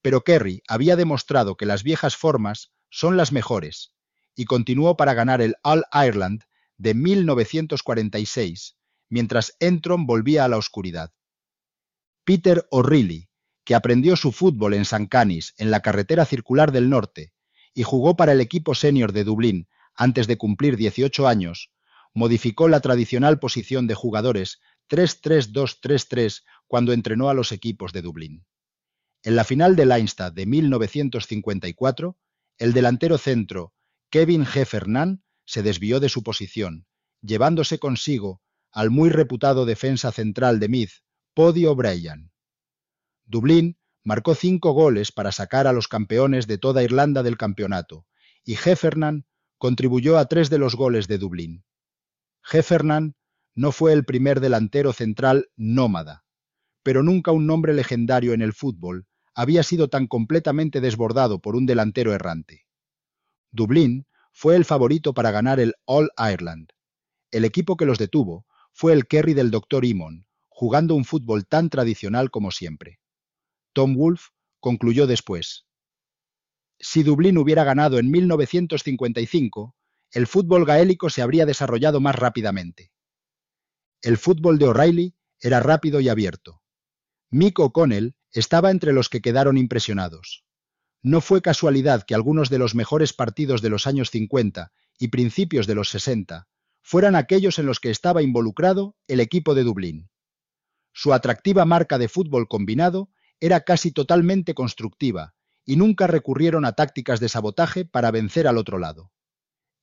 Pero 0.00 0.22
Kerry 0.22 0.62
había 0.68 0.96
demostrado 0.96 1.56
que 1.56 1.66
las 1.66 1.82
viejas 1.82 2.16
formas 2.16 2.72
son 2.92 3.16
las 3.16 3.32
mejores 3.32 3.94
y 4.36 4.44
continuó 4.44 4.96
para 4.96 5.14
ganar 5.14 5.40
el 5.40 5.56
All 5.62 5.84
Ireland 5.92 6.44
de 6.76 6.94
1946, 6.94 8.76
mientras 9.08 9.56
Entron 9.60 10.06
volvía 10.06 10.44
a 10.44 10.48
la 10.48 10.58
oscuridad. 10.58 11.10
Peter 12.24 12.66
O'Reilly, 12.70 13.28
que 13.64 13.74
aprendió 13.74 14.14
su 14.16 14.30
fútbol 14.30 14.74
en 14.74 14.84
San 14.84 15.06
Canis, 15.06 15.54
en 15.56 15.70
la 15.70 15.80
carretera 15.80 16.26
circular 16.26 16.70
del 16.70 16.90
norte, 16.90 17.32
y 17.74 17.82
jugó 17.82 18.14
para 18.14 18.32
el 18.32 18.40
equipo 18.40 18.74
senior 18.74 19.12
de 19.12 19.24
Dublín 19.24 19.68
antes 19.94 20.26
de 20.26 20.36
cumplir 20.36 20.76
18 20.76 21.26
años, 21.26 21.72
modificó 22.12 22.68
la 22.68 22.80
tradicional 22.80 23.38
posición 23.38 23.86
de 23.86 23.94
jugadores 23.94 24.60
3-3-2-3-3 24.90 26.42
cuando 26.66 26.92
entrenó 26.92 27.30
a 27.30 27.34
los 27.34 27.52
equipos 27.52 27.92
de 27.92 28.02
Dublín. 28.02 28.44
En 29.22 29.36
la 29.36 29.44
final 29.44 29.76
de 29.76 29.86
Leinstad 29.86 30.32
de 30.32 30.44
1954, 30.44 32.18
el 32.58 32.72
delantero 32.72 33.18
centro 33.18 33.72
Kevin 34.10 34.42
Heffernan 34.42 35.22
se 35.44 35.62
desvió 35.62 36.00
de 36.00 36.08
su 36.08 36.22
posición, 36.22 36.86
llevándose 37.20 37.78
consigo 37.78 38.42
al 38.70 38.90
muy 38.90 39.10
reputado 39.10 39.64
defensa 39.66 40.12
central 40.12 40.60
de 40.60 40.68
Meath, 40.68 41.02
Poddy 41.34 41.66
O'Brien. 41.66 42.30
Dublín 43.24 43.78
marcó 44.04 44.34
cinco 44.34 44.72
goles 44.72 45.12
para 45.12 45.32
sacar 45.32 45.66
a 45.66 45.72
los 45.72 45.88
campeones 45.88 46.46
de 46.46 46.58
toda 46.58 46.82
Irlanda 46.82 47.22
del 47.22 47.36
campeonato, 47.36 48.06
y 48.44 48.54
Heffernan 48.54 49.26
contribuyó 49.58 50.18
a 50.18 50.26
tres 50.26 50.50
de 50.50 50.58
los 50.58 50.74
goles 50.74 51.08
de 51.08 51.18
Dublín. 51.18 51.64
Heffernan 52.50 53.14
no 53.54 53.72
fue 53.72 53.92
el 53.92 54.04
primer 54.04 54.40
delantero 54.40 54.92
central 54.92 55.48
nómada, 55.56 56.24
pero 56.82 57.02
nunca 57.02 57.30
un 57.30 57.46
nombre 57.46 57.74
legendario 57.74 58.32
en 58.32 58.42
el 58.42 58.52
fútbol 58.52 59.06
había 59.34 59.62
sido 59.62 59.88
tan 59.88 60.06
completamente 60.06 60.80
desbordado 60.80 61.40
por 61.40 61.56
un 61.56 61.66
delantero 61.66 62.12
errante. 62.12 62.66
Dublín 63.50 64.06
fue 64.32 64.56
el 64.56 64.64
favorito 64.64 65.14
para 65.14 65.30
ganar 65.30 65.60
el 65.60 65.74
All 65.84 66.10
Ireland. 66.18 66.70
El 67.30 67.44
equipo 67.44 67.76
que 67.76 67.86
los 67.86 67.98
detuvo 67.98 68.46
fue 68.72 68.92
el 68.92 69.06
Kerry 69.06 69.34
del 69.34 69.50
Dr. 69.50 69.84
Imon, 69.84 70.26
jugando 70.48 70.94
un 70.94 71.04
fútbol 71.04 71.46
tan 71.46 71.70
tradicional 71.70 72.30
como 72.30 72.50
siempre. 72.50 72.98
Tom 73.72 73.94
Wolfe 73.96 74.30
concluyó 74.60 75.06
después. 75.06 75.66
Si 76.78 77.02
Dublín 77.02 77.38
hubiera 77.38 77.64
ganado 77.64 77.98
en 77.98 78.10
1955, 78.10 79.74
el 80.12 80.26
fútbol 80.26 80.64
gaélico 80.64 81.10
se 81.10 81.22
habría 81.22 81.46
desarrollado 81.46 82.00
más 82.00 82.16
rápidamente. 82.16 82.92
El 84.02 84.18
fútbol 84.18 84.58
de 84.58 84.66
O'Reilly 84.66 85.14
era 85.40 85.60
rápido 85.60 86.00
y 86.00 86.08
abierto. 86.08 86.62
Mick 87.30 87.58
O'Connell 87.58 88.14
estaba 88.32 88.70
entre 88.70 88.92
los 88.92 89.08
que 89.08 89.20
quedaron 89.20 89.58
impresionados. 89.58 90.44
No 91.02 91.20
fue 91.20 91.42
casualidad 91.42 92.04
que 92.04 92.14
algunos 92.14 92.48
de 92.48 92.58
los 92.58 92.74
mejores 92.74 93.12
partidos 93.12 93.60
de 93.60 93.70
los 93.70 93.86
años 93.86 94.10
50 94.10 94.72
y 94.98 95.08
principios 95.08 95.66
de 95.66 95.74
los 95.74 95.90
60 95.90 96.46
fueran 96.80 97.16
aquellos 97.16 97.58
en 97.58 97.66
los 97.66 97.80
que 97.80 97.90
estaba 97.90 98.22
involucrado 98.22 98.96
el 99.08 99.20
equipo 99.20 99.54
de 99.54 99.64
Dublín. 99.64 100.10
Su 100.92 101.12
atractiva 101.12 101.64
marca 101.64 101.98
de 101.98 102.08
fútbol 102.08 102.48
combinado 102.48 103.10
era 103.40 103.60
casi 103.62 103.92
totalmente 103.92 104.54
constructiva 104.54 105.34
y 105.64 105.76
nunca 105.76 106.06
recurrieron 106.06 106.64
a 106.64 106.72
tácticas 106.72 107.20
de 107.20 107.28
sabotaje 107.28 107.84
para 107.84 108.10
vencer 108.10 108.46
al 108.46 108.58
otro 108.58 108.78
lado. 108.78 109.10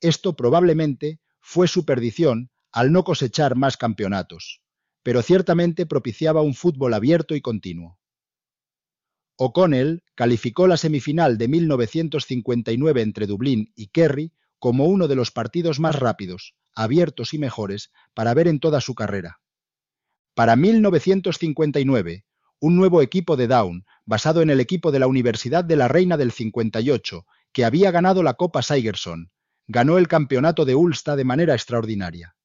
Esto 0.02 0.36
probablemente 0.36 1.20
fue 1.42 1.68
su 1.68 1.86
perdición 1.86 2.52
al 2.72 2.92
no 2.92 3.04
cosechar 3.04 3.56
más 3.56 3.76
campeonatos, 3.76 4.62
pero 5.04 5.22
ciertamente 5.22 5.86
propiciaba 5.86 6.42
un 6.42 6.54
fútbol 6.54 6.94
abierto 6.94 7.36
y 7.36 7.42
continuo. 7.42 7.98
O'Connell 9.42 10.04
calificó 10.16 10.68
la 10.68 10.76
semifinal 10.76 11.38
de 11.38 11.48
1959 11.48 13.02
entre 13.02 13.26
Dublín 13.26 13.72
y 13.74 13.88
Kerry 13.88 14.34
como 14.60 14.88
uno 14.88 15.08
de 15.08 15.16
los 15.16 15.32
partidos 15.32 15.80
más 15.80 15.96
rápidos, 15.96 16.56
abiertos 16.76 17.34
y 17.34 17.40
mejores 17.40 17.90
para 18.14 18.34
ver 18.34 18.50
en 18.50 18.60
toda 18.60 18.82
su 18.82 18.96
carrera. 18.96 19.40
Para 20.34 20.58
1959, 20.58 22.26
un 22.60 22.76
nuevo 22.76 23.02
equipo 23.02 23.38
de 23.38 23.48
Down, 23.48 23.86
basado 24.04 24.42
en 24.42 24.50
el 24.50 24.60
equipo 24.60 24.92
de 24.92 25.00
la 25.00 25.08
Universidad 25.08 25.64
de 25.64 25.78
la 25.78 25.88
Reina 25.88 26.18
del 26.18 26.34
58, 26.34 27.26
que 27.54 27.64
había 27.64 27.92
ganado 27.92 28.24
la 28.24 28.34
Copa 28.34 28.62
Sigerson, 28.62 29.32
ganó 29.68 29.98
el 29.98 30.10
campeonato 30.10 30.66
de 30.66 30.76
Ulster 30.76 31.16
de 31.16 31.24
manera 31.24 31.54
extraordinaria. 31.54 32.36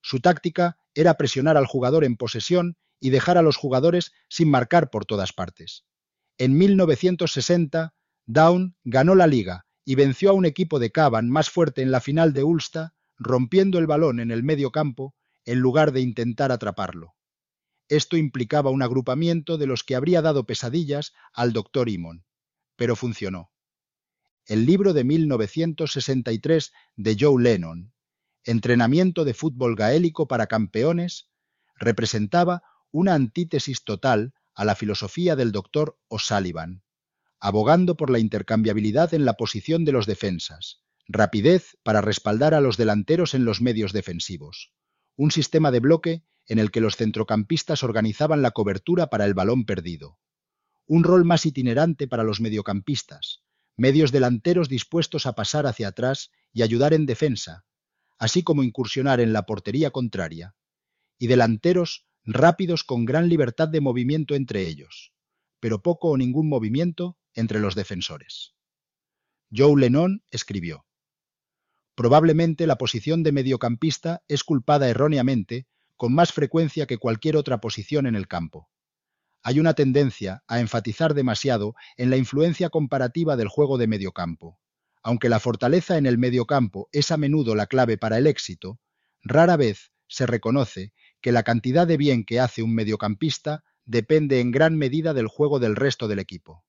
Su 0.00 0.18
táctica 0.18 0.78
era 0.94 1.14
presionar 1.14 1.56
al 1.56 1.66
jugador 1.66 2.02
en 2.02 2.16
posesión 2.16 2.76
y 2.98 3.10
dejar 3.10 3.38
a 3.38 3.42
los 3.42 3.56
jugadores 3.56 4.10
sin 4.28 4.50
marcar 4.50 4.90
por 4.90 5.04
todas 5.04 5.32
partes. 5.32 5.84
En 6.40 6.56
1960, 6.56 7.92
Down 8.24 8.74
ganó 8.82 9.14
la 9.14 9.26
liga 9.26 9.66
y 9.84 9.94
venció 9.94 10.30
a 10.30 10.32
un 10.32 10.46
equipo 10.46 10.78
de 10.78 10.90
Cavan 10.90 11.28
más 11.28 11.50
fuerte 11.50 11.82
en 11.82 11.90
la 11.90 12.00
final 12.00 12.32
de 12.32 12.44
Ulster, 12.44 12.92
rompiendo 13.18 13.78
el 13.78 13.86
balón 13.86 14.20
en 14.20 14.30
el 14.30 14.42
medio 14.42 14.70
campo 14.72 15.14
en 15.44 15.58
lugar 15.58 15.92
de 15.92 16.00
intentar 16.00 16.50
atraparlo. 16.50 17.12
Esto 17.90 18.16
implicaba 18.16 18.70
un 18.70 18.80
agrupamiento 18.80 19.58
de 19.58 19.66
los 19.66 19.84
que 19.84 19.96
habría 19.96 20.22
dado 20.22 20.46
pesadillas 20.46 21.12
al 21.34 21.52
doctor 21.52 21.90
Imon, 21.90 22.24
pero 22.74 22.96
funcionó. 22.96 23.52
El 24.46 24.64
libro 24.64 24.94
de 24.94 25.04
1963 25.04 26.72
de 26.96 27.16
Joe 27.20 27.42
Lennon, 27.42 27.92
Entrenamiento 28.44 29.26
de 29.26 29.34
fútbol 29.34 29.76
gaélico 29.76 30.26
para 30.26 30.46
campeones, 30.46 31.28
representaba 31.74 32.62
una 32.92 33.12
antítesis 33.12 33.84
total 33.84 34.32
a 34.60 34.64
la 34.66 34.74
filosofía 34.74 35.36
del 35.36 35.52
doctor 35.52 35.98
O'Sullivan, 36.08 36.82
abogando 37.40 37.96
por 37.96 38.10
la 38.10 38.18
intercambiabilidad 38.18 39.14
en 39.14 39.24
la 39.24 39.32
posición 39.32 39.86
de 39.86 39.92
los 39.92 40.04
defensas, 40.04 40.82
rapidez 41.08 41.78
para 41.82 42.02
respaldar 42.02 42.52
a 42.52 42.60
los 42.60 42.76
delanteros 42.76 43.32
en 43.32 43.46
los 43.46 43.62
medios 43.62 43.94
defensivos, 43.94 44.74
un 45.16 45.30
sistema 45.30 45.70
de 45.70 45.80
bloque 45.80 46.24
en 46.46 46.58
el 46.58 46.70
que 46.70 46.82
los 46.82 46.96
centrocampistas 46.96 47.82
organizaban 47.82 48.42
la 48.42 48.50
cobertura 48.50 49.08
para 49.08 49.24
el 49.24 49.32
balón 49.32 49.64
perdido, 49.64 50.18
un 50.86 51.04
rol 51.04 51.24
más 51.24 51.46
itinerante 51.46 52.06
para 52.06 52.22
los 52.22 52.42
mediocampistas, 52.42 53.42
medios 53.78 54.12
delanteros 54.12 54.68
dispuestos 54.68 55.24
a 55.24 55.32
pasar 55.32 55.66
hacia 55.66 55.88
atrás 55.88 56.32
y 56.52 56.60
ayudar 56.60 56.92
en 56.92 57.06
defensa, 57.06 57.64
así 58.18 58.42
como 58.42 58.62
incursionar 58.62 59.20
en 59.20 59.32
la 59.32 59.46
portería 59.46 59.90
contraria, 59.90 60.54
y 61.18 61.28
delanteros 61.28 62.09
rápidos 62.24 62.84
con 62.84 63.04
gran 63.04 63.28
libertad 63.28 63.68
de 63.68 63.80
movimiento 63.80 64.34
entre 64.34 64.66
ellos, 64.66 65.12
pero 65.60 65.82
poco 65.82 66.08
o 66.08 66.16
ningún 66.16 66.48
movimiento 66.48 67.18
entre 67.34 67.60
los 67.60 67.74
defensores. 67.74 68.54
Joe 69.54 69.80
Lennon 69.80 70.22
escribió, 70.30 70.84
Probablemente 71.94 72.66
la 72.66 72.76
posición 72.76 73.22
de 73.22 73.32
mediocampista 73.32 74.22
es 74.26 74.42
culpada 74.42 74.88
erróneamente 74.88 75.66
con 75.96 76.14
más 76.14 76.32
frecuencia 76.32 76.86
que 76.86 76.96
cualquier 76.96 77.36
otra 77.36 77.60
posición 77.60 78.06
en 78.06 78.14
el 78.14 78.26
campo. 78.26 78.70
Hay 79.42 79.60
una 79.60 79.74
tendencia 79.74 80.42
a 80.46 80.60
enfatizar 80.60 81.14
demasiado 81.14 81.74
en 81.96 82.08
la 82.10 82.16
influencia 82.16 82.70
comparativa 82.70 83.36
del 83.36 83.48
juego 83.48 83.76
de 83.76 83.86
mediocampo. 83.86 84.58
Aunque 85.02 85.28
la 85.28 85.40
fortaleza 85.40 85.98
en 85.98 86.06
el 86.06 86.16
mediocampo 86.16 86.88
es 86.92 87.10
a 87.10 87.16
menudo 87.16 87.54
la 87.54 87.66
clave 87.66 87.98
para 87.98 88.18
el 88.18 88.26
éxito, 88.26 88.78
rara 89.22 89.56
vez 89.56 89.92
se 90.08 90.26
reconoce 90.26 90.92
que 91.20 91.32
la 91.32 91.42
cantidad 91.42 91.86
de 91.86 91.96
bien 91.96 92.24
que 92.24 92.40
hace 92.40 92.62
un 92.62 92.74
mediocampista 92.74 93.64
depende 93.84 94.40
en 94.40 94.50
gran 94.50 94.76
medida 94.76 95.14
del 95.14 95.26
juego 95.26 95.58
del 95.58 95.76
resto 95.76 96.08
del 96.08 96.18
equipo. 96.18 96.64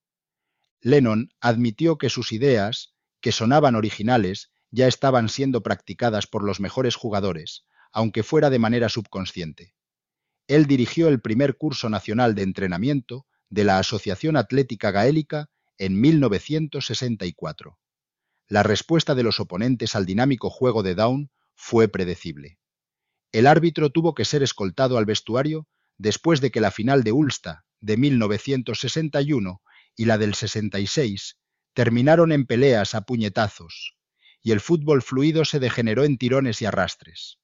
Lennon 0.82 1.30
admitió 1.40 1.98
que 1.98 2.10
sus 2.10 2.32
ideas, 2.32 2.96
que 3.20 3.32
sonaban 3.32 3.76
originales, 3.76 4.52
ya 4.72 4.88
estaban 4.88 5.30
siendo 5.30 5.62
practicadas 5.62 6.28
por 6.28 6.44
los 6.44 6.60
mejores 6.60 6.96
jugadores, 6.96 7.66
aunque 7.92 8.24
fuera 8.24 8.50
de 8.50 8.60
manera 8.60 8.90
subconsciente. 8.90 9.76
Él 10.48 10.66
dirigió 10.66 11.08
el 11.08 11.22
primer 11.22 11.58
curso 11.58 11.90
nacional 11.90 12.36
de 12.36 12.44
entrenamiento 12.44 13.28
de 13.50 13.64
la 13.64 13.80
Asociación 13.80 14.38
Atlética 14.38 14.92
Gaélica 14.92 15.50
en 15.78 16.00
1964. 16.00 17.78
La 18.48 18.64
respuesta 18.64 19.14
de 19.14 19.24
los 19.24 19.40
oponentes 19.40 19.96
al 19.96 20.06
dinámico 20.06 20.50
juego 20.50 20.84
de 20.84 20.96
Down 20.96 21.32
fue 21.54 21.88
predecible. 21.88 22.60
El 23.32 23.48
árbitro 23.48 23.90
tuvo 23.92 24.14
que 24.14 24.26
ser 24.26 24.44
escoltado 24.44 24.98
al 24.98 25.06
vestuario 25.06 25.68
después 25.98 26.42
de 26.42 26.52
que 26.52 26.60
la 26.60 26.72
final 26.72 27.04
de 27.04 27.12
Ulster 27.12 27.58
de 27.80 27.98
1961 27.98 29.62
y 29.96 30.06
la 30.06 30.18
del 30.18 30.36
66 30.36 31.38
terminaron 31.74 32.32
en 32.32 32.46
peleas 32.46 32.94
a 32.96 33.02
puñetazos, 33.02 33.96
y 34.42 34.52
el 34.52 34.60
fútbol 34.60 35.02
fluido 35.02 35.46
se 35.46 35.60
degeneró 35.60 36.04
en 36.04 36.18
tirones 36.18 36.62
y 36.62 36.66
arrastres. 36.66 37.40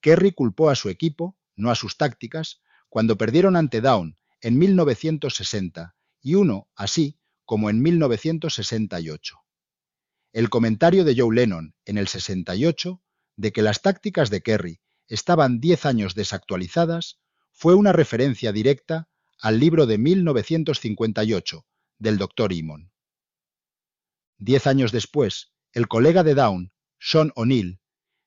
Kerry 0.00 0.32
culpó 0.32 0.70
a 0.70 0.74
su 0.74 0.88
equipo, 0.88 1.36
no 1.54 1.70
a 1.70 1.74
sus 1.74 1.96
tácticas, 1.96 2.60
cuando 2.88 3.16
perdieron 3.16 3.56
ante 3.56 3.80
Down 3.80 4.18
en 4.40 4.58
1960 4.58 5.94
y 6.20 6.34
uno 6.34 6.68
así 6.74 7.18
como 7.44 7.70
en 7.70 7.80
1968. 7.80 9.36
El 10.32 10.50
comentario 10.50 11.04
de 11.04 11.14
Joe 11.16 11.34
Lennon 11.34 11.74
en 11.84 11.98
el 11.98 12.08
68 12.08 13.00
de 13.36 13.52
que 13.52 13.62
las 13.62 13.82
tácticas 13.82 14.30
de 14.30 14.42
Kerry 14.42 14.80
estaban 15.08 15.60
diez 15.60 15.86
años 15.86 16.14
desactualizadas 16.14 17.18
fue 17.52 17.74
una 17.74 17.92
referencia 17.92 18.52
directa 18.52 19.08
al 19.40 19.60
libro 19.60 19.86
de 19.86 19.98
1958 19.98 21.64
del 21.98 22.18
Dr. 22.18 22.52
Imon. 22.52 22.90
Diez 24.38 24.66
años 24.66 24.92
después, 24.92 25.52
el 25.72 25.88
colega 25.88 26.22
de 26.22 26.34
Down, 26.34 26.72
Sean 26.98 27.32
O'Neill, 27.34 27.80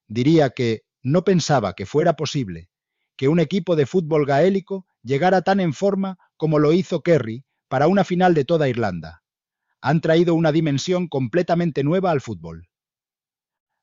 diría 0.08 0.50
que 0.52 0.84
no 1.02 1.24
pensaba 1.24 1.74
que 1.74 1.86
fuera 1.86 2.16
posible 2.16 2.70
que 3.16 3.28
un 3.28 3.40
equipo 3.40 3.76
de 3.76 3.86
fútbol 3.86 4.26
gaélico 4.26 4.88
llegara 5.04 5.42
tan 5.42 5.60
en 5.60 5.74
forma 5.74 6.18
como 6.38 6.58
lo 6.58 6.74
hizo 6.74 7.02
Kerry 7.02 7.46
para 7.68 7.88
una 7.88 8.04
final 8.04 8.34
de 8.34 8.46
toda 8.46 8.70
Irlanda. 8.70 9.24
Han 9.82 10.02
traído 10.02 10.36
una 10.36 10.52
dimensión 10.52 11.08
completamente 11.08 11.84
nueva 11.84 12.12
al 12.12 12.22
fútbol. 12.22 12.70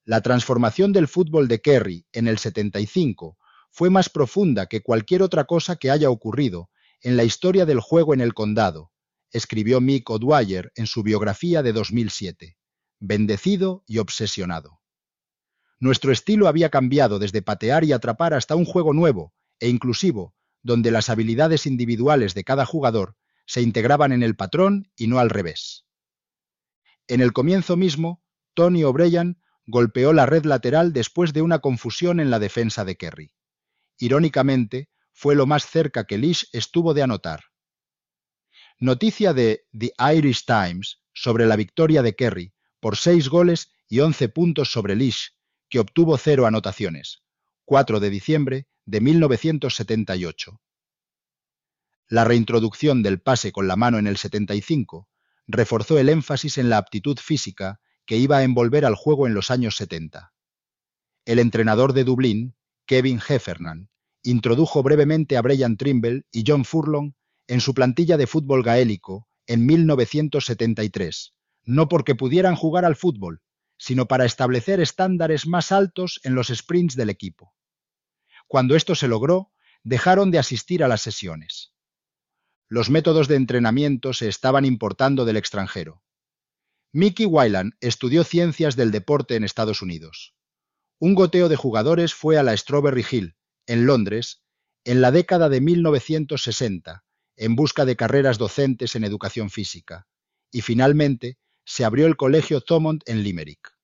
La 0.07 0.21
transformación 0.21 0.93
del 0.93 1.09
fútbol 1.09 1.49
de 1.49 1.61
Kerry 1.61 2.07
en 2.13 2.29
el 2.29 2.39
75 2.39 3.37
fue 3.73 3.91
más 3.91 4.09
profunda 4.09 4.67
que 4.67 4.81
cualquier 4.81 5.21
otra 5.21 5.47
cosa 5.47 5.75
que 5.75 5.91
haya 5.91 6.11
ocurrido 6.11 6.71
en 7.03 7.17
la 7.17 7.25
historia 7.25 7.67
del 7.67 7.81
juego 7.81 8.15
en 8.15 8.21
el 8.21 8.33
condado, 8.33 8.93
escribió 9.33 9.81
Mick 9.81 10.09
O'Dwyer 10.09 10.71
en 10.77 10.87
su 10.87 11.03
biografía 11.03 11.65
de 11.65 11.73
2007, 11.73 12.57
bendecido 13.01 13.83
y 13.85 13.99
obsesionado. 13.99 14.81
Nuestro 15.81 16.13
estilo 16.13 16.47
había 16.47 16.71
cambiado 16.71 17.19
desde 17.19 17.43
patear 17.43 17.83
y 17.83 17.91
atrapar 17.91 18.33
hasta 18.33 18.55
un 18.55 18.65
juego 18.65 18.93
nuevo 18.93 19.35
e 19.59 19.69
inclusivo, 19.69 20.37
donde 20.63 20.93
las 20.93 21.11
habilidades 21.11 21.67
individuales 21.67 22.33
de 22.35 22.45
cada 22.45 22.65
jugador 22.65 23.17
se 23.45 23.61
integraban 23.61 24.13
en 24.13 24.23
el 24.23 24.37
patrón 24.37 24.89
y 24.97 25.09
no 25.09 25.19
al 25.19 25.31
revés. 25.31 25.85
En 27.09 27.21
el 27.21 27.33
comienzo 27.33 27.77
mismo, 27.77 28.23
Tony 28.55 28.85
O'Brien 28.85 29.41
golpeó 29.67 30.13
la 30.13 30.27
red 30.27 30.45
lateral 30.45 30.93
después 30.93 31.33
de 31.33 31.43
una 31.43 31.59
confusión 31.59 32.21
en 32.21 32.31
la 32.31 32.39
defensa 32.39 32.85
de 32.85 32.97
Kerry. 32.97 33.33
Irónicamente, 33.99 34.89
fue 35.13 35.35
lo 35.35 35.47
más 35.47 35.67
cerca 35.67 36.05
que 36.05 36.19
Lish 36.19 36.49
estuvo 36.53 36.95
de 36.95 37.03
anotar. 37.03 37.45
Noticia 38.79 39.33
de 39.33 39.67
The 39.77 39.93
Irish 40.15 40.45
Times 40.45 41.01
sobre 41.15 41.47
la 41.47 41.57
victoria 41.57 42.03
de 42.03 42.15
Kerry 42.15 42.53
por 42.81 42.97
seis 42.97 43.29
goles 43.29 43.71
y 43.89 44.01
once 44.01 44.29
puntos 44.29 44.71
sobre 44.71 44.95
Lish 44.95 45.33
que 45.69 45.79
obtuvo 45.79 46.17
cero 46.19 46.47
anotaciones, 46.47 47.23
4 47.65 48.01
de 48.01 48.11
diciembre 48.11 48.69
de 48.85 49.01
1978. 49.01 50.61
La 52.09 52.25
reintroducción 52.25 53.03
del 53.03 53.21
pase 53.21 53.51
con 53.51 53.67
la 53.67 53.75
mano 53.75 53.99
en 53.99 54.07
el 54.07 54.17
75 54.17 55.09
reforzó 55.49 55.99
el 55.99 56.09
énfasis 56.09 56.59
en 56.59 56.71
la 56.71 56.79
aptitud 56.79 57.19
física 57.19 57.81
que 58.07 58.17
iba 58.17 58.39
a 58.39 58.45
envolver 58.45 58.85
al 58.85 58.95
juego 58.95 59.27
en 59.27 59.35
los 59.35 59.51
años 59.51 59.77
70. 59.77 60.33
El 61.25 61.39
entrenador 61.41 61.93
de 61.93 62.05
Dublín, 62.05 62.55
Kevin 62.87 63.21
Heffernan, 63.27 63.91
introdujo 64.23 64.83
brevemente 64.83 65.37
a 65.37 65.43
Brian 65.43 65.77
Trimble 65.77 66.25
y 66.31 66.45
John 66.47 66.65
Furlong 66.65 67.13
en 67.49 67.61
su 67.61 67.75
plantilla 67.75 68.17
de 68.17 68.27
fútbol 68.27 68.63
gaélico 68.63 69.29
en 69.47 69.67
1973, 69.67 71.35
no 71.65 71.89
porque 71.89 72.15
pudieran 72.15 72.57
jugar 72.57 72.85
al 72.85 72.97
fútbol, 72.97 73.43
sino 73.79 74.07
para 74.07 74.25
establecer 74.25 74.81
estándares 74.81 75.47
más 75.47 75.73
altos 75.73 76.21
en 76.25 76.35
los 76.35 76.49
sprints 76.49 76.97
del 76.97 77.11
equipo. 77.11 77.55
Cuando 78.47 78.77
esto 78.77 78.95
se 78.95 79.09
logró, 79.09 79.53
dejaron 79.83 80.31
de 80.31 80.39
asistir 80.39 80.83
a 80.83 80.89
las 80.89 81.03
sesiones. 81.03 81.73
Los 82.69 82.91
métodos 82.91 83.29
de 83.29 83.37
entrenamiento 83.37 84.13
se 84.13 84.29
estaban 84.29 84.65
importando 84.65 85.25
del 85.25 85.37
extranjero. 85.37 86.03
Mickey 86.97 87.27
Wyland 87.27 87.75
estudió 87.81 88.25
ciencias 88.25 88.75
del 88.75 88.91
deporte 88.91 89.37
en 89.37 89.45
Estados 89.45 89.83
Unidos. 89.83 90.35
Un 90.99 91.15
goteo 91.15 91.51
de 91.51 91.57
jugadores 91.57 92.15
fue 92.15 92.39
a 92.39 92.43
la 92.43 92.57
Strawberry 92.57 93.05
Hill, 93.11 93.37
en 93.67 93.85
Londres, 93.85 94.41
en 94.83 95.03
la 95.03 95.11
década 95.11 95.51
de 95.51 95.61
1960, 95.61 97.05
en 97.37 97.55
busca 97.55 97.85
de 97.85 97.97
carreras 97.97 98.39
docentes 98.39 98.97
en 98.97 99.05
educación 99.05 99.51
física, 99.51 100.07
y 100.51 100.63
finalmente 100.63 101.37
se 101.67 101.85
abrió 101.85 102.07
el 102.07 102.17
Colegio 102.17 102.63
Thomond 102.63 103.03
en 103.05 103.23
Limerick. 103.23 103.77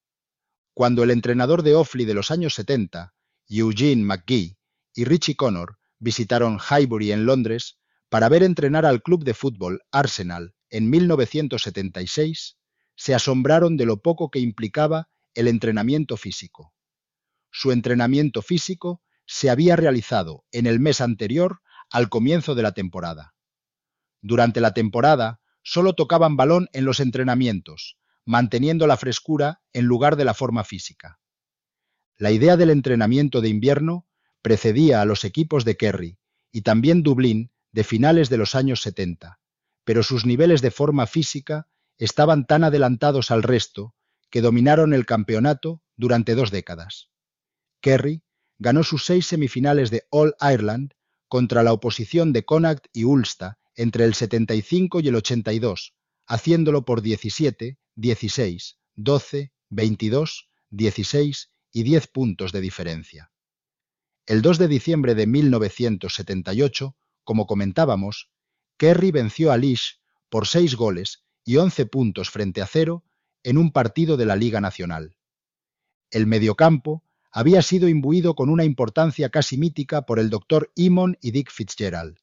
Cuando 0.72 1.02
el 1.02 1.10
entrenador 1.10 1.62
de 1.62 1.74
Offaly 1.74 2.06
de 2.06 2.14
los 2.14 2.30
años 2.30 2.54
70, 2.54 3.12
Eugene 3.46 4.04
McGee, 4.04 4.56
y 4.94 5.04
Richie 5.04 5.36
Connor 5.36 5.76
visitaron 5.98 6.58
Highbury 6.58 7.12
en 7.12 7.26
Londres 7.26 7.78
para 8.08 8.30
ver 8.30 8.42
entrenar 8.42 8.86
al 8.86 9.02
club 9.02 9.22
de 9.22 9.34
fútbol 9.34 9.82
Arsenal 9.90 10.54
en 10.70 10.88
1976, 10.88 12.56
se 12.96 13.14
asombraron 13.14 13.76
de 13.76 13.86
lo 13.86 14.02
poco 14.02 14.30
que 14.30 14.38
implicaba 14.38 15.08
el 15.34 15.48
entrenamiento 15.48 16.16
físico. 16.16 16.74
Su 17.50 17.72
entrenamiento 17.72 18.42
físico 18.42 19.02
se 19.26 19.50
había 19.50 19.76
realizado 19.76 20.44
en 20.52 20.66
el 20.66 20.80
mes 20.80 21.00
anterior 21.00 21.62
al 21.90 22.08
comienzo 22.08 22.54
de 22.54 22.62
la 22.62 22.72
temporada. 22.72 23.34
Durante 24.20 24.60
la 24.60 24.74
temporada 24.74 25.40
solo 25.62 25.94
tocaban 25.94 26.36
balón 26.36 26.68
en 26.72 26.84
los 26.84 27.00
entrenamientos, 27.00 27.98
manteniendo 28.24 28.86
la 28.86 28.96
frescura 28.96 29.62
en 29.72 29.86
lugar 29.86 30.16
de 30.16 30.24
la 30.24 30.34
forma 30.34 30.64
física. 30.64 31.20
La 32.16 32.30
idea 32.30 32.56
del 32.56 32.70
entrenamiento 32.70 33.40
de 33.40 33.48
invierno 33.48 34.06
precedía 34.42 35.00
a 35.00 35.04
los 35.04 35.24
equipos 35.24 35.64
de 35.64 35.76
Kerry 35.76 36.18
y 36.50 36.62
también 36.62 37.02
Dublín 37.02 37.52
de 37.72 37.84
finales 37.84 38.28
de 38.28 38.36
los 38.36 38.54
años 38.54 38.82
70, 38.82 39.40
pero 39.84 40.02
sus 40.02 40.26
niveles 40.26 40.62
de 40.62 40.70
forma 40.70 41.06
física 41.06 41.68
estaban 42.04 42.46
tan 42.46 42.64
adelantados 42.64 43.30
al 43.30 43.44
resto 43.44 43.94
que 44.28 44.40
dominaron 44.40 44.92
el 44.92 45.06
campeonato 45.06 45.82
durante 45.96 46.34
dos 46.34 46.50
décadas. 46.50 47.10
Kerry 47.80 48.24
ganó 48.58 48.82
sus 48.82 49.04
seis 49.04 49.26
semifinales 49.26 49.92
de 49.92 50.02
All 50.10 50.34
Ireland 50.40 50.94
contra 51.28 51.62
la 51.62 51.72
oposición 51.72 52.32
de 52.32 52.44
Connacht 52.44 52.86
y 52.92 53.04
Ulster 53.04 53.52
entre 53.76 54.04
el 54.04 54.14
75 54.14 54.98
y 54.98 55.08
el 55.08 55.14
82, 55.14 55.94
haciéndolo 56.26 56.84
por 56.84 57.02
17, 57.02 57.78
16, 57.94 58.78
12, 58.96 59.52
22, 59.70 60.50
16 60.70 61.52
y 61.70 61.82
10 61.84 62.06
puntos 62.08 62.50
de 62.50 62.60
diferencia. 62.60 63.30
El 64.26 64.42
2 64.42 64.58
de 64.58 64.66
diciembre 64.66 65.14
de 65.14 65.28
1978, 65.28 66.96
como 67.22 67.46
comentábamos, 67.46 68.28
Kerry 68.76 69.12
venció 69.12 69.52
a 69.52 69.56
Lish 69.56 70.00
por 70.28 70.48
6 70.48 70.74
goles 70.74 71.21
y 71.44 71.56
11 71.56 71.86
puntos 71.86 72.30
frente 72.30 72.62
a 72.62 72.66
cero 72.66 73.04
en 73.42 73.58
un 73.58 73.72
partido 73.72 74.16
de 74.16 74.26
la 74.26 74.36
Liga 74.36 74.60
Nacional. 74.60 75.16
El 76.10 76.26
mediocampo 76.26 77.04
había 77.30 77.62
sido 77.62 77.88
imbuido 77.88 78.34
con 78.34 78.50
una 78.50 78.64
importancia 78.64 79.30
casi 79.30 79.56
mítica 79.56 80.02
por 80.02 80.18
el 80.18 80.28
doctor 80.30 80.70
Imon 80.74 81.16
y 81.20 81.30
Dick 81.30 81.50
Fitzgerald. 81.50 82.18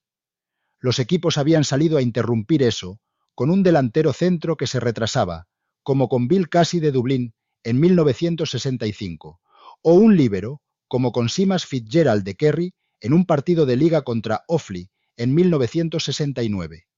Los 0.79 0.99
equipos 0.99 1.37
habían 1.37 1.63
salido 1.63 1.97
a 1.97 2.01
interrumpir 2.01 2.63
eso 2.63 3.01
con 3.33 3.49
un 3.49 3.63
delantero 3.63 4.13
centro 4.13 4.57
que 4.57 4.67
se 4.67 4.79
retrasaba, 4.79 5.47
como 5.81 6.09
con 6.09 6.27
Bill 6.27 6.49
Casey 6.49 6.79
de 6.79 6.91
Dublín 6.91 7.33
en 7.63 7.79
1965, 7.79 9.41
o 9.81 9.93
un 9.93 10.15
líbero, 10.15 10.61
como 10.87 11.11
con 11.11 11.29
Simas 11.29 11.65
Fitzgerald 11.65 12.23
de 12.23 12.35
Kerry 12.35 12.73
en 12.99 13.13
un 13.13 13.25
partido 13.25 13.65
de 13.65 13.77
liga 13.77 14.03
contra 14.03 14.43
Offaly 14.47 14.89
en 15.17 15.33
1969. 15.33 16.88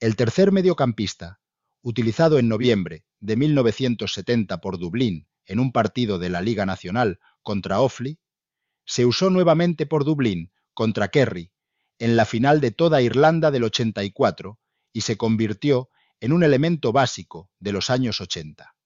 El 0.00 0.14
tercer 0.14 0.52
mediocampista, 0.52 1.40
utilizado 1.82 2.38
en 2.38 2.48
noviembre 2.48 3.04
de 3.18 3.34
1970 3.34 4.60
por 4.60 4.78
Dublín 4.78 5.26
en 5.44 5.58
un 5.58 5.72
partido 5.72 6.20
de 6.20 6.28
la 6.28 6.40
Liga 6.40 6.64
Nacional 6.66 7.18
contra 7.42 7.80
Offaly, 7.80 8.20
se 8.86 9.06
usó 9.06 9.28
nuevamente 9.28 9.86
por 9.86 10.04
Dublín 10.04 10.52
contra 10.72 11.08
Kerry 11.08 11.50
en 11.98 12.14
la 12.14 12.26
final 12.26 12.60
de 12.60 12.70
toda 12.70 13.02
Irlanda 13.02 13.50
del 13.50 13.64
84 13.64 14.60
y 14.92 15.00
se 15.00 15.16
convirtió 15.16 15.90
en 16.20 16.32
un 16.32 16.44
elemento 16.44 16.92
básico 16.92 17.50
de 17.58 17.72
los 17.72 17.90
años 17.90 18.20
80. 18.20 18.76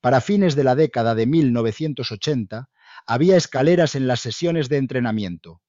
Para 0.00 0.22
fines 0.22 0.56
de 0.56 0.64
la 0.64 0.74
década 0.74 1.14
de 1.14 1.26
1980 1.26 2.70
había 3.06 3.36
escaleras 3.36 3.94
en 3.96 4.06
las 4.06 4.20
sesiones 4.20 4.70
de 4.70 4.78
entrenamiento 4.78 5.60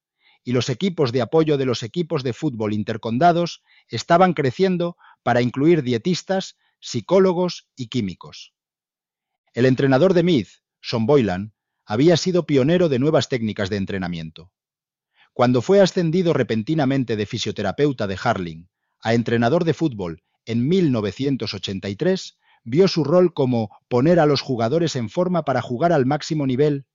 y 0.43 0.51
los 0.51 0.69
equipos 0.69 1.11
de 1.11 1.21
apoyo 1.21 1.57
de 1.57 1.65
los 1.65 1.83
equipos 1.83 2.23
de 2.23 2.33
fútbol 2.33 2.73
intercondados 2.73 3.63
estaban 3.87 4.33
creciendo 4.33 4.97
para 5.23 5.41
incluir 5.41 5.83
dietistas, 5.83 6.57
psicólogos 6.79 7.67
y 7.75 7.87
químicos. 7.87 8.53
El 9.53 9.65
entrenador 9.65 10.13
de 10.13 10.23
Meath, 10.23 10.49
Sean 10.81 11.05
Boylan, 11.05 11.53
había 11.85 12.17
sido 12.17 12.45
pionero 12.45 12.89
de 12.89 12.99
nuevas 12.99 13.29
técnicas 13.29 13.69
de 13.69 13.77
entrenamiento. 13.77 14.51
Cuando 15.33 15.61
fue 15.61 15.81
ascendido 15.81 16.33
repentinamente 16.33 17.15
de 17.15 17.25
fisioterapeuta 17.25 18.07
de 18.07 18.17
Harling 18.21 18.69
a 19.01 19.13
entrenador 19.13 19.63
de 19.63 19.73
fútbol 19.73 20.23
en 20.45 20.67
1983, 20.67 22.37
vio 22.63 22.87
su 22.87 23.03
rol 23.03 23.33
como 23.33 23.69
poner 23.87 24.19
a 24.19 24.25
los 24.25 24.41
jugadores 24.41 24.95
en 24.95 25.09
forma 25.09 25.43
para 25.43 25.61
jugar 25.61 25.91
al 25.91 26.05
máximo 26.05 26.45
nivel, 26.45 26.85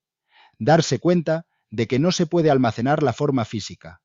darse 0.59 0.99
cuenta 0.99 1.47
de 1.71 1.87
que 1.87 1.99
no 1.99 2.13
se 2.13 2.27
puede 2.27 2.51
almacenar 2.51 3.03
la 3.03 3.13
forma 3.13 3.45
física, 3.45 4.01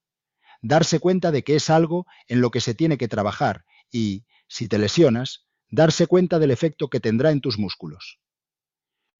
darse 0.62 0.99
cuenta 0.99 1.32
de 1.32 1.43
que 1.43 1.56
es 1.56 1.69
algo 1.69 2.06
en 2.28 2.41
lo 2.41 2.52
que 2.52 2.62
se 2.62 2.73
tiene 2.73 2.97
que 2.97 3.08
trabajar 3.08 3.65
y, 3.91 4.26
si 4.47 4.67
te 4.67 4.78
lesionas, 4.78 5.45
darse 5.69 6.08
cuenta 6.08 6.39
del 6.39 6.52
efecto 6.52 6.89
que 6.89 6.99
tendrá 6.99 7.32
en 7.32 7.41
tus 7.41 7.58
músculos. 7.58 8.19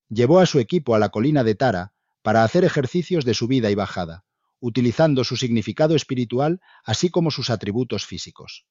Llevó 0.10 0.40
a 0.40 0.46
su 0.46 0.60
equipo 0.60 0.96
a 0.96 1.00
la 1.00 1.10
colina 1.10 1.44
de 1.44 1.56
Tara 1.56 1.94
para 2.22 2.44
hacer 2.44 2.64
ejercicios 2.64 3.26
de 3.26 3.34
subida 3.34 3.72
y 3.72 3.76
bajada, 3.76 4.24
utilizando 4.60 5.24
su 5.24 5.36
significado 5.36 5.96
espiritual 5.96 6.62
así 6.86 7.10
como 7.10 7.32
sus 7.32 7.50
atributos 7.50 8.06
físicos. 8.06 8.66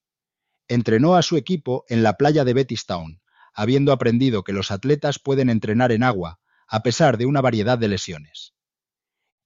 Entrenó 0.68 1.16
a 1.16 1.22
su 1.22 1.36
equipo 1.36 1.84
en 1.88 2.02
la 2.02 2.16
playa 2.16 2.44
de 2.44 2.54
Bettystown, 2.54 3.20
habiendo 3.52 3.92
aprendido 3.92 4.44
que 4.44 4.54
los 4.54 4.70
atletas 4.70 5.18
pueden 5.18 5.50
entrenar 5.50 5.92
en 5.92 6.02
agua, 6.02 6.40
a 6.66 6.82
pesar 6.82 7.18
de 7.18 7.26
una 7.26 7.42
variedad 7.42 7.76
de 7.76 7.88
lesiones. 7.88 8.54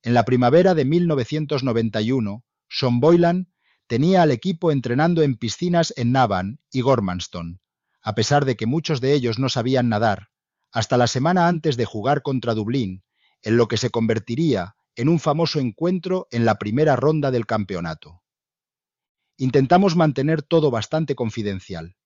En 0.06 0.14
la 0.14 0.24
primavera 0.24 0.76
de 0.76 0.84
1991, 0.84 2.44
Sean 2.68 3.00
Boylan 3.00 3.52
tenía 3.88 4.22
al 4.22 4.30
equipo 4.30 4.70
entrenando 4.70 5.22
en 5.22 5.34
piscinas 5.34 5.92
en 5.96 6.12
Navan 6.12 6.60
y 6.70 6.82
Gormanston, 6.82 7.60
a 8.02 8.14
pesar 8.14 8.44
de 8.44 8.54
que 8.56 8.66
muchos 8.66 9.00
de 9.00 9.14
ellos 9.14 9.40
no 9.40 9.48
sabían 9.48 9.88
nadar, 9.88 10.28
hasta 10.70 10.96
la 10.96 11.08
semana 11.08 11.48
antes 11.48 11.76
de 11.76 11.86
jugar 11.86 12.22
contra 12.22 12.54
Dublín, 12.54 13.02
en 13.42 13.56
lo 13.56 13.66
que 13.66 13.78
se 13.78 13.90
convertiría 13.90 14.76
en 14.94 15.08
un 15.08 15.18
famoso 15.18 15.58
encuentro 15.58 16.28
en 16.30 16.44
la 16.44 16.54
primera 16.54 16.94
ronda 16.94 17.32
del 17.32 17.44
campeonato. 17.44 18.22
Intentamos 19.36 19.96
mantener 19.96 20.40
todo 20.40 20.70
bastante 20.70 21.16
confidencial. 21.16 21.96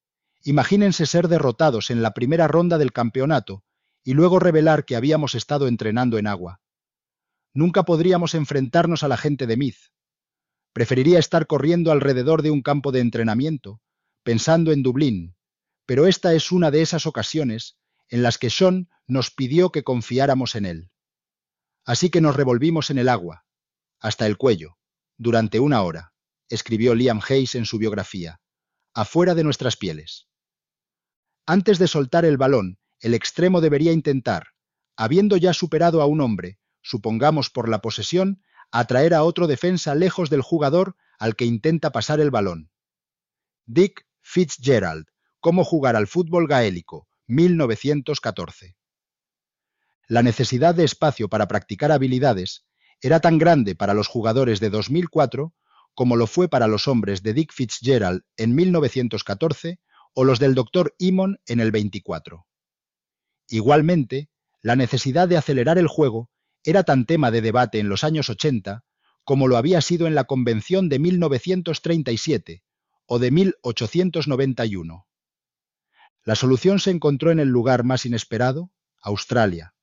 Imagínense 0.42 1.04
ser 1.04 1.28
derrotados 1.28 1.90
en 1.90 2.00
la 2.00 2.14
primera 2.14 2.48
ronda 2.48 2.78
del 2.78 2.92
campeonato 2.92 3.62
y 4.02 4.14
luego 4.14 4.38
revelar 4.38 4.86
que 4.86 4.96
habíamos 4.96 5.34
estado 5.34 5.68
entrenando 5.68 6.16
en 6.16 6.26
agua. 6.26 6.62
Nunca 7.52 7.84
podríamos 7.84 8.34
enfrentarnos 8.34 9.02
a 9.02 9.08
la 9.08 9.16
gente 9.16 9.46
de 9.46 9.56
Myth. 9.56 9.92
Preferiría 10.72 11.18
estar 11.18 11.46
corriendo 11.46 11.90
alrededor 11.90 12.42
de 12.42 12.50
un 12.50 12.62
campo 12.62 12.92
de 12.92 13.00
entrenamiento, 13.00 13.80
pensando 14.22 14.72
en 14.72 14.82
Dublín, 14.82 15.34
pero 15.84 16.06
esta 16.06 16.34
es 16.34 16.52
una 16.52 16.70
de 16.70 16.82
esas 16.82 17.06
ocasiones 17.06 17.76
en 18.08 18.22
las 18.22 18.38
que 18.38 18.50
Sean 18.50 18.88
nos 19.08 19.32
pidió 19.32 19.72
que 19.72 19.82
confiáramos 19.82 20.54
en 20.54 20.66
él. 20.66 20.90
Así 21.84 22.10
que 22.10 22.20
nos 22.20 22.36
revolvimos 22.36 22.90
en 22.90 22.98
el 22.98 23.08
agua, 23.08 23.44
hasta 23.98 24.26
el 24.26 24.36
cuello, 24.36 24.78
durante 25.18 25.58
una 25.58 25.82
hora, 25.82 26.12
escribió 26.48 26.94
Liam 26.94 27.20
Hayes 27.28 27.56
en 27.56 27.66
su 27.66 27.78
biografía, 27.78 28.40
afuera 28.94 29.34
de 29.34 29.42
nuestras 29.42 29.76
pieles. 29.76 30.28
Antes 31.46 31.80
de 31.80 31.88
soltar 31.88 32.24
el 32.24 32.36
balón, 32.36 32.78
el 33.00 33.14
extremo 33.14 33.60
debería 33.60 33.92
intentar, 33.92 34.48
habiendo 34.96 35.36
ya 35.36 35.52
superado 35.52 36.02
a 36.02 36.06
un 36.06 36.20
hombre, 36.20 36.59
supongamos 36.82 37.50
por 37.50 37.68
la 37.68 37.80
posesión, 37.80 38.42
atraer 38.70 39.14
a 39.14 39.24
otro 39.24 39.46
defensa 39.46 39.94
lejos 39.94 40.30
del 40.30 40.42
jugador 40.42 40.96
al 41.18 41.36
que 41.36 41.44
intenta 41.44 41.92
pasar 41.92 42.20
el 42.20 42.30
balón. 42.30 42.70
Dick 43.66 44.06
Fitzgerald, 44.22 45.06
Cómo 45.40 45.64
jugar 45.64 45.96
al 45.96 46.06
fútbol 46.06 46.46
gaélico, 46.46 47.08
1914. 47.26 48.76
La 50.06 50.22
necesidad 50.22 50.74
de 50.74 50.84
espacio 50.84 51.30
para 51.30 51.48
practicar 51.48 51.92
habilidades 51.92 52.66
era 53.00 53.20
tan 53.20 53.38
grande 53.38 53.74
para 53.74 53.94
los 53.94 54.06
jugadores 54.06 54.60
de 54.60 54.68
2004 54.68 55.54
como 55.94 56.16
lo 56.16 56.26
fue 56.26 56.48
para 56.48 56.66
los 56.66 56.88
hombres 56.88 57.22
de 57.22 57.32
Dick 57.32 57.52
Fitzgerald 57.52 58.22
en 58.36 58.54
1914 58.54 59.80
o 60.14 60.24
los 60.24 60.38
del 60.38 60.54
Dr. 60.54 60.94
Imon 60.98 61.40
en 61.46 61.60
el 61.60 61.70
24. 61.70 62.46
Igualmente, 63.48 64.28
la 64.60 64.76
necesidad 64.76 65.28
de 65.28 65.36
acelerar 65.36 65.78
el 65.78 65.88
juego 65.88 66.30
era 66.64 66.84
tan 66.84 67.06
tema 67.06 67.30
de 67.30 67.40
debate 67.40 67.78
en 67.78 67.88
los 67.88 68.04
años 68.04 68.30
80 68.30 68.84
como 69.24 69.48
lo 69.48 69.56
había 69.56 69.80
sido 69.80 70.06
en 70.06 70.14
la 70.14 70.24
Convención 70.24 70.88
de 70.88 70.98
1937 70.98 72.62
o 73.06 73.18
de 73.18 73.30
1891. 73.30 75.06
La 76.24 76.34
solución 76.34 76.80
se 76.80 76.90
encontró 76.90 77.30
en 77.30 77.38
el 77.38 77.48
lugar 77.48 77.84
más 77.84 78.06
inesperado, 78.06 78.70
Australia. 79.02 79.74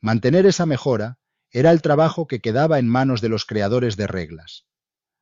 Mantener 0.00 0.46
esa 0.46 0.64
mejora 0.64 1.18
era 1.50 1.70
el 1.70 1.82
trabajo 1.82 2.26
que 2.26 2.40
quedaba 2.40 2.78
en 2.78 2.88
manos 2.88 3.20
de 3.20 3.28
los 3.28 3.44
creadores 3.44 3.96
de 3.96 4.06
reglas. 4.06 4.64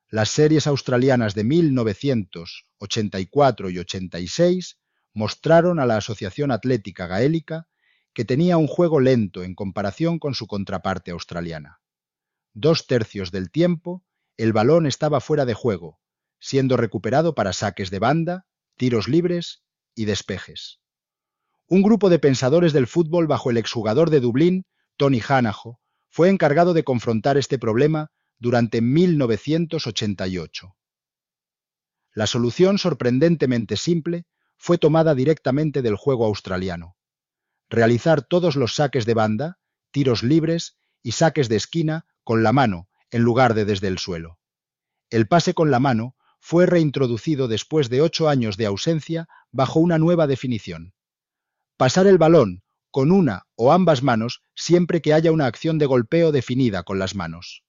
las 0.08 0.30
series 0.30 0.66
australianas 0.66 1.34
de 1.34 1.44
1984 1.44 3.70
y 3.70 3.78
86 3.78 4.78
mostraron 5.12 5.80
a 5.80 5.86
la 5.86 5.96
Asociación 5.96 6.52
Atlética 6.52 7.06
Gaélica 7.06 7.66
que 8.16 8.24
tenía 8.24 8.56
un 8.56 8.66
juego 8.66 8.98
lento 8.98 9.44
en 9.44 9.54
comparación 9.54 10.18
con 10.18 10.32
su 10.32 10.46
contraparte 10.46 11.10
australiana. 11.10 11.82
Dos 12.54 12.86
tercios 12.86 13.30
del 13.30 13.50
tiempo, 13.50 14.06
el 14.38 14.54
balón 14.54 14.86
estaba 14.86 15.20
fuera 15.20 15.44
de 15.44 15.52
juego, 15.52 16.00
siendo 16.40 16.78
recuperado 16.78 17.34
para 17.34 17.52
saques 17.52 17.90
de 17.90 17.98
banda, 17.98 18.46
tiros 18.78 19.06
libres 19.06 19.64
y 19.94 20.06
despejes. 20.06 20.80
Un 21.68 21.82
grupo 21.82 22.08
de 22.08 22.18
pensadores 22.18 22.72
del 22.72 22.86
fútbol 22.86 23.26
bajo 23.26 23.50
el 23.50 23.58
exjugador 23.58 24.08
de 24.08 24.20
Dublín, 24.20 24.64
Tony 24.96 25.20
Hanajo, 25.28 25.78
fue 26.08 26.30
encargado 26.30 26.72
de 26.72 26.84
confrontar 26.84 27.36
este 27.36 27.58
problema 27.58 28.12
durante 28.38 28.80
1988. 28.80 30.74
La 32.14 32.26
solución 32.26 32.78
sorprendentemente 32.78 33.76
simple 33.76 34.24
fue 34.56 34.78
tomada 34.78 35.14
directamente 35.14 35.82
del 35.82 35.96
juego 35.96 36.24
australiano. 36.24 36.95
Realizar 37.68 38.22
todos 38.22 38.56
los 38.56 38.74
saques 38.74 39.06
de 39.06 39.14
banda, 39.14 39.58
tiros 39.90 40.22
libres 40.22 40.76
y 41.02 41.12
saques 41.12 41.48
de 41.48 41.56
esquina 41.56 42.06
con 42.24 42.42
la 42.42 42.52
mano 42.52 42.88
en 43.10 43.22
lugar 43.22 43.54
de 43.54 43.64
desde 43.64 43.88
el 43.88 43.98
suelo. 43.98 44.38
El 45.10 45.28
pase 45.28 45.54
con 45.54 45.70
la 45.70 45.80
mano 45.80 46.16
fue 46.40 46.66
reintroducido 46.66 47.48
después 47.48 47.88
de 47.88 48.02
ocho 48.02 48.28
años 48.28 48.56
de 48.56 48.66
ausencia 48.66 49.28
bajo 49.50 49.80
una 49.80 49.98
nueva 49.98 50.26
definición. 50.26 50.94
Pasar 51.76 52.06
el 52.06 52.18
balón 52.18 52.62
con 52.90 53.10
una 53.10 53.46
o 53.56 53.72
ambas 53.72 54.02
manos 54.02 54.42
siempre 54.54 55.02
que 55.02 55.12
haya 55.12 55.32
una 55.32 55.46
acción 55.46 55.78
de 55.78 55.86
golpeo 55.86 56.32
definida 56.32 56.82
con 56.82 56.98
las 56.98 57.14
manos. 57.14 57.64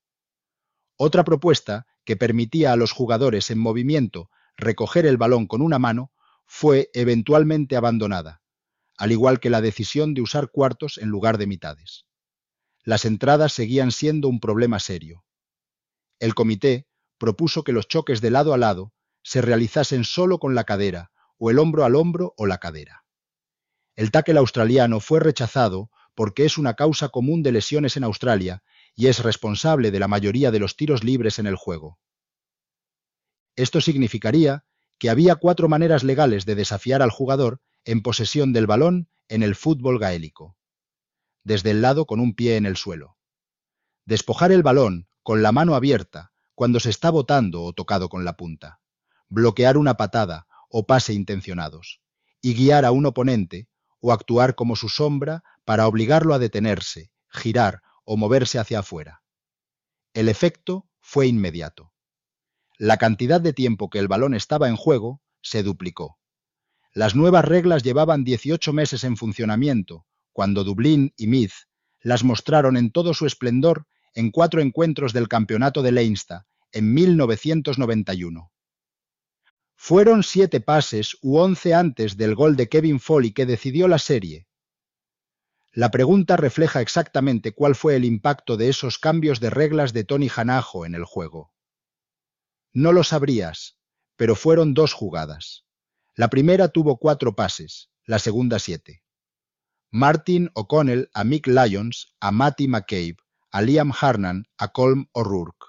Otra 0.95 1.23
propuesta, 1.23 1.86
que 2.05 2.15
permitía 2.15 2.71
a 2.71 2.75
los 2.75 2.91
jugadores 2.91 3.51
en 3.51 3.60
movimiento 3.60 4.29
recoger 4.55 5.05
el 5.05 5.17
balón 5.17 5.45
con 5.45 5.62
una 5.62 5.79
mano, 5.79 6.12
fue 6.45 6.89
eventualmente 6.93 7.75
abandonada, 7.75 8.41
al 8.97 9.12
igual 9.12 9.39
que 9.39 9.49
la 9.49 9.62
decisión 9.62 10.13
de 10.13 10.21
usar 10.21 10.49
cuartos 10.49 10.97
en 10.97 11.10
lugar 11.10 11.38
de 11.38 11.47
mitades. 11.47 12.05
Las 12.83 13.05
entradas 13.05 13.53
seguían 13.53 13.91
siendo 13.91 14.27
un 14.27 14.39
problema 14.39 14.79
serio. 14.79 15.25
El 16.19 16.33
comité 16.33 16.88
propuso 17.17 17.63
que 17.63 17.73
los 17.73 17.88
choques 17.88 18.21
de 18.21 18.31
lado 18.31 18.53
a 18.53 18.57
lado 18.57 18.93
se 19.23 19.41
realizasen 19.41 20.03
solo 20.03 20.39
con 20.39 20.55
la 20.55 20.63
cadera, 20.63 21.12
o 21.38 21.51
el 21.51 21.60
hombro 21.60 21.86
al 21.86 21.95
hombro 21.95 22.33
o 22.38 22.45
la 22.45 22.57
cadera. 22.57 23.03
El 23.95 24.12
tackle 24.12 24.39
australiano 24.39 24.99
fue 24.99 25.19
rechazado 25.19 25.91
porque 26.15 26.45
es 26.45 26.57
una 26.57 26.73
causa 26.73 27.10
común 27.10 27.43
de 27.43 27.51
lesiones 27.51 27.97
en 27.97 28.03
Australia 28.03 28.63
y 28.95 29.07
es 29.07 29.23
responsable 29.23 29.91
de 29.91 29.99
la 29.99 30.07
mayoría 30.07 30.49
de 30.49 30.60
los 30.60 30.75
tiros 30.75 31.03
libres 31.03 31.38
en 31.38 31.45
el 31.45 31.55
juego. 31.55 31.99
Esto 33.55 33.81
significaría 33.81 34.65
que 34.97 35.10
había 35.10 35.36
cuatro 35.36 35.67
maneras 35.67 36.03
legales 36.03 36.45
de 36.45 36.55
desafiar 36.55 37.01
al 37.01 37.12
jugador 37.12 37.62
en 37.88 38.02
posesión 38.02 38.52
del 38.52 38.67
balón 38.67 39.10
en 39.30 39.43
el 39.43 39.56
fútbol 39.56 39.97
gaélico. 39.97 40.58
Desde 41.45 41.71
el 41.71 41.82
lado 41.82 42.06
con 42.06 42.19
un 42.19 42.36
pie 42.36 42.58
en 42.58 42.65
el 42.65 42.76
suelo. 42.76 43.17
Despojar 44.04 44.52
el 44.52 44.62
balón 44.62 45.08
con 45.23 45.41
la 45.41 45.54
mano 45.54 45.73
abierta 45.73 46.34
cuando 46.54 46.82
se 46.82 46.89
está 46.89 47.12
botando 47.12 47.63
o 47.63 47.71
tocado 47.71 48.10
con 48.10 48.26
la 48.26 48.36
punta. 48.36 48.82
Bloquear 49.30 49.78
una 49.78 49.95
patada 49.95 50.47
o 50.69 50.86
pase 50.86 51.13
intencionados. 51.13 52.02
Y 52.41 52.56
guiar 52.56 52.84
a 52.84 52.91
un 52.91 53.06
oponente 53.06 53.69
o 54.02 54.12
actuar 54.12 54.56
como 54.56 54.76
su 54.76 54.89
sombra 54.89 55.43
para 55.63 55.88
obligarlo 55.88 56.34
a 56.34 56.39
detenerse, 56.39 57.10
girar 57.30 57.82
o 58.04 58.17
moverse 58.17 58.60
hacia 58.60 58.80
afuera. 58.80 59.23
El 60.13 60.28
efecto 60.28 60.89
fue 61.00 61.28
inmediato. 61.28 61.93
La 62.78 62.97
cantidad 62.97 63.39
de 63.39 63.54
tiempo 63.54 63.89
que 63.89 64.00
el 64.00 64.10
balón 64.10 64.34
estaba 64.34 64.67
en 64.67 64.76
juego 64.76 65.21
se 65.41 65.63
duplicó. 65.63 66.19
Las 66.93 67.15
nuevas 67.15 67.45
reglas 67.45 67.84
llevaban 67.84 68.23
18 68.23 68.73
meses 68.73 69.04
en 69.04 69.17
funcionamiento, 69.17 70.06
cuando 70.32 70.63
Dublín 70.63 71.13
y 71.17 71.28
Meath 71.28 71.67
las 72.02 72.23
mostraron 72.23 72.78
en 72.78 72.91
todo 72.91 73.13
su 73.13 73.26
esplendor 73.26 73.88
en 74.13 74.32
cuatro 74.32 74.62
encuentros 74.62 75.13
del 75.13 75.28
campeonato 75.28 75.82
de 75.84 75.91
Leinster 75.91 76.41
en 76.71 76.93
1991. 76.93 78.52
Fueron 79.76 80.23
siete 80.23 80.60
pases 80.60 81.17
u 81.21 81.38
once 81.38 81.73
antes 81.73 82.17
del 82.17 82.36
gol 82.36 82.56
de 82.56 82.67
Kevin 82.67 83.00
Foley 83.00 83.32
que 83.32 83.45
decidió 83.45 83.88
la 83.88 84.00
serie, 84.00 84.47
la 85.78 85.91
pregunta 85.91 86.38
refleja 86.38 86.82
exactamente 86.82 87.54
cuál 87.54 87.76
fue 87.76 87.95
el 87.95 88.04
impacto 88.04 88.58
de 88.58 88.67
esos 88.67 88.97
cambios 88.97 89.39
de 89.39 89.52
reglas 89.52 89.93
de 89.93 90.04
Tony 90.04 90.28
Hanajo 90.36 90.88
en 90.88 90.95
el 90.95 91.06
juego. 91.06 91.54
No 92.73 92.91
lo 92.93 93.04
sabrías, 93.04 93.78
pero 94.15 94.36
fueron 94.36 94.73
dos 94.73 94.93
jugadas. 94.93 95.66
La 96.17 96.30
primera 96.32 96.69
tuvo 96.69 96.97
cuatro 96.97 97.36
pases, 97.36 97.91
la 98.03 98.17
segunda 98.17 98.58
siete. 98.58 99.03
Martin 99.91 100.49
O'Connell 100.56 101.12
a 101.13 101.23
Mick 101.23 101.45
Lyons, 101.45 102.15
a 102.19 102.32
Matty 102.32 102.67
McCabe, 102.67 103.17
a 103.51 103.62
Liam 103.62 103.93
Harnan, 103.93 104.47
a 104.58 104.69
Colm 104.69 105.10
O'Rourke. 105.12 105.67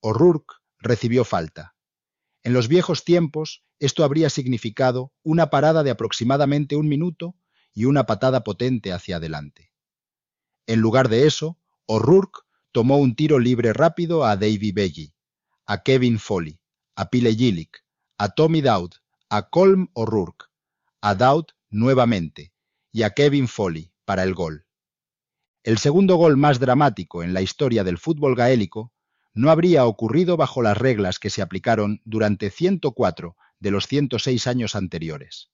O'Rourke 0.00 0.54
recibió 0.78 1.24
falta. 1.24 1.74
En 2.44 2.52
los 2.52 2.68
viejos 2.68 3.02
tiempos, 3.02 3.64
esto 3.80 4.04
habría 4.04 4.30
significado 4.30 5.12
una 5.24 5.50
parada 5.50 5.82
de 5.82 5.90
aproximadamente 5.90 6.76
un 6.76 6.88
minuto 6.88 7.34
y 7.74 7.86
una 7.86 8.06
patada 8.06 8.44
potente 8.44 8.92
hacia 8.92 9.16
adelante. 9.16 9.72
En 10.68 10.78
lugar 10.78 11.08
de 11.08 11.26
eso, 11.26 11.58
O'Rourke 11.86 12.42
tomó 12.70 12.98
un 12.98 13.16
tiro 13.16 13.40
libre 13.40 13.72
rápido 13.72 14.24
a 14.24 14.36
Davy 14.36 14.70
Beggy, 14.70 15.14
a 15.66 15.82
Kevin 15.82 16.20
Foley, 16.20 16.60
a 16.94 17.10
Pile 17.10 17.34
Gillick, 17.34 17.84
a 18.18 18.28
Tommy 18.28 18.60
Dowd, 18.60 18.99
a 19.32 19.48
Colm 19.48 19.86
O'Rourke, 19.92 20.46
a 21.00 21.14
Dowd 21.14 21.46
nuevamente 21.70 22.52
y 22.90 23.04
a 23.04 23.10
Kevin 23.10 23.46
Foley 23.46 23.92
para 24.04 24.24
el 24.24 24.34
gol. 24.34 24.66
El 25.62 25.78
segundo 25.78 26.16
gol 26.16 26.36
más 26.36 26.58
dramático 26.58 27.22
en 27.22 27.32
la 27.32 27.40
historia 27.40 27.84
del 27.84 27.98
fútbol 27.98 28.34
gaélico 28.34 28.92
no 29.32 29.52
habría 29.52 29.86
ocurrido 29.86 30.36
bajo 30.36 30.62
las 30.62 30.76
reglas 30.76 31.20
que 31.20 31.30
se 31.30 31.42
aplicaron 31.42 32.02
durante 32.04 32.50
104 32.50 33.36
de 33.60 33.70
los 33.70 33.86
106 33.86 34.48
años 34.48 34.74
anteriores. 34.74 35.52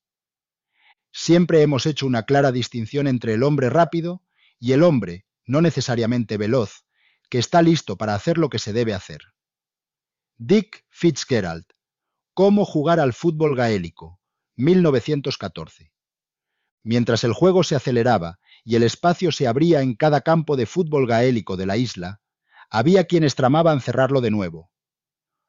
Siempre 1.13 1.61
hemos 1.61 1.85
hecho 1.85 2.07
una 2.07 2.23
clara 2.23 2.53
distinción 2.53 3.07
entre 3.07 3.35
el 3.35 3.43
hombre 3.43 3.69
rápido 3.69 4.23
y 4.59 4.73
el 4.73 4.83
hombre, 4.83 5.27
no 5.45 5.61
necesariamente 5.61 6.39
veloz, 6.39 6.87
que 7.29 7.39
está 7.39 7.61
listo 7.61 7.99
para 7.99 8.15
hacer 8.15 8.39
lo 8.39 8.49
que 8.49 8.59
se 8.59 8.73
debe 8.73 8.95
hacer. 8.95 9.21
Dick 10.39 10.87
Fitzgerald, 10.89 11.67
Cómo 12.37 12.67
jugar 12.67 13.01
al 13.01 13.15
fútbol 13.15 13.57
gaélico, 13.57 14.21
1914. 14.57 15.91
Mientras 16.83 17.25
el 17.25 17.33
juego 17.33 17.65
se 17.65 17.77
aceleraba 17.77 18.41
y 18.63 18.77
el 18.77 18.83
espacio 18.83 19.33
se 19.33 19.47
abría 19.47 19.81
en 19.81 19.95
cada 19.95 20.21
campo 20.21 20.55
de 20.59 20.67
fútbol 20.67 21.07
gaélico 21.07 21.57
de 21.57 21.65
la 21.65 21.79
isla, 21.79 22.21
había 22.69 23.05
quienes 23.05 23.37
tramaban 23.37 23.81
cerrarlo 23.81 24.21
de 24.21 24.31
nuevo. 24.31 24.71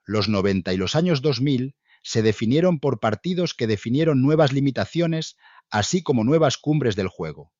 Los 0.05 0.29
90 0.29 0.71
y 0.71 0.77
los 0.77 0.95
años 0.95 1.21
2000 1.21 1.75
se 2.03 2.21
definieron 2.21 2.79
por 2.79 3.01
partidos 3.01 3.53
que 3.53 3.67
definieron 3.67 4.21
nuevas 4.21 4.53
limitaciones 4.53 5.35
así 5.69 6.01
como 6.01 6.23
nuevas 6.23 6.57
cumbres 6.57 6.95
del 6.95 7.09
juego. 7.09 7.51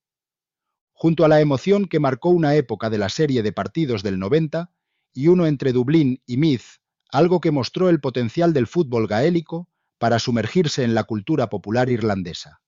Junto 0.94 1.26
a 1.26 1.28
la 1.28 1.42
emoción 1.42 1.90
que 1.90 2.00
marcó 2.00 2.30
una 2.30 2.56
época 2.56 2.90
de 2.90 2.98
la 2.98 3.10
serie 3.10 3.44
de 3.44 3.52
partidos 3.52 4.04
del 4.04 4.20
90 4.20 4.72
y 5.12 5.28
uno 5.28 5.48
entre 5.48 5.74
Dublín 5.74 6.24
y 6.26 6.38
Meath, 6.38 6.80
algo 7.12 7.40
que 7.40 7.52
mostró 7.52 7.90
el 7.90 8.00
potencial 8.00 8.54
del 8.54 8.68
fútbol 8.68 9.08
gaélico 9.08 9.70
para 9.98 10.20
sumergirse 10.20 10.84
en 10.84 10.94
la 10.94 11.04
cultura 11.04 11.50
popular 11.50 11.90
irlandesa. 11.90 12.62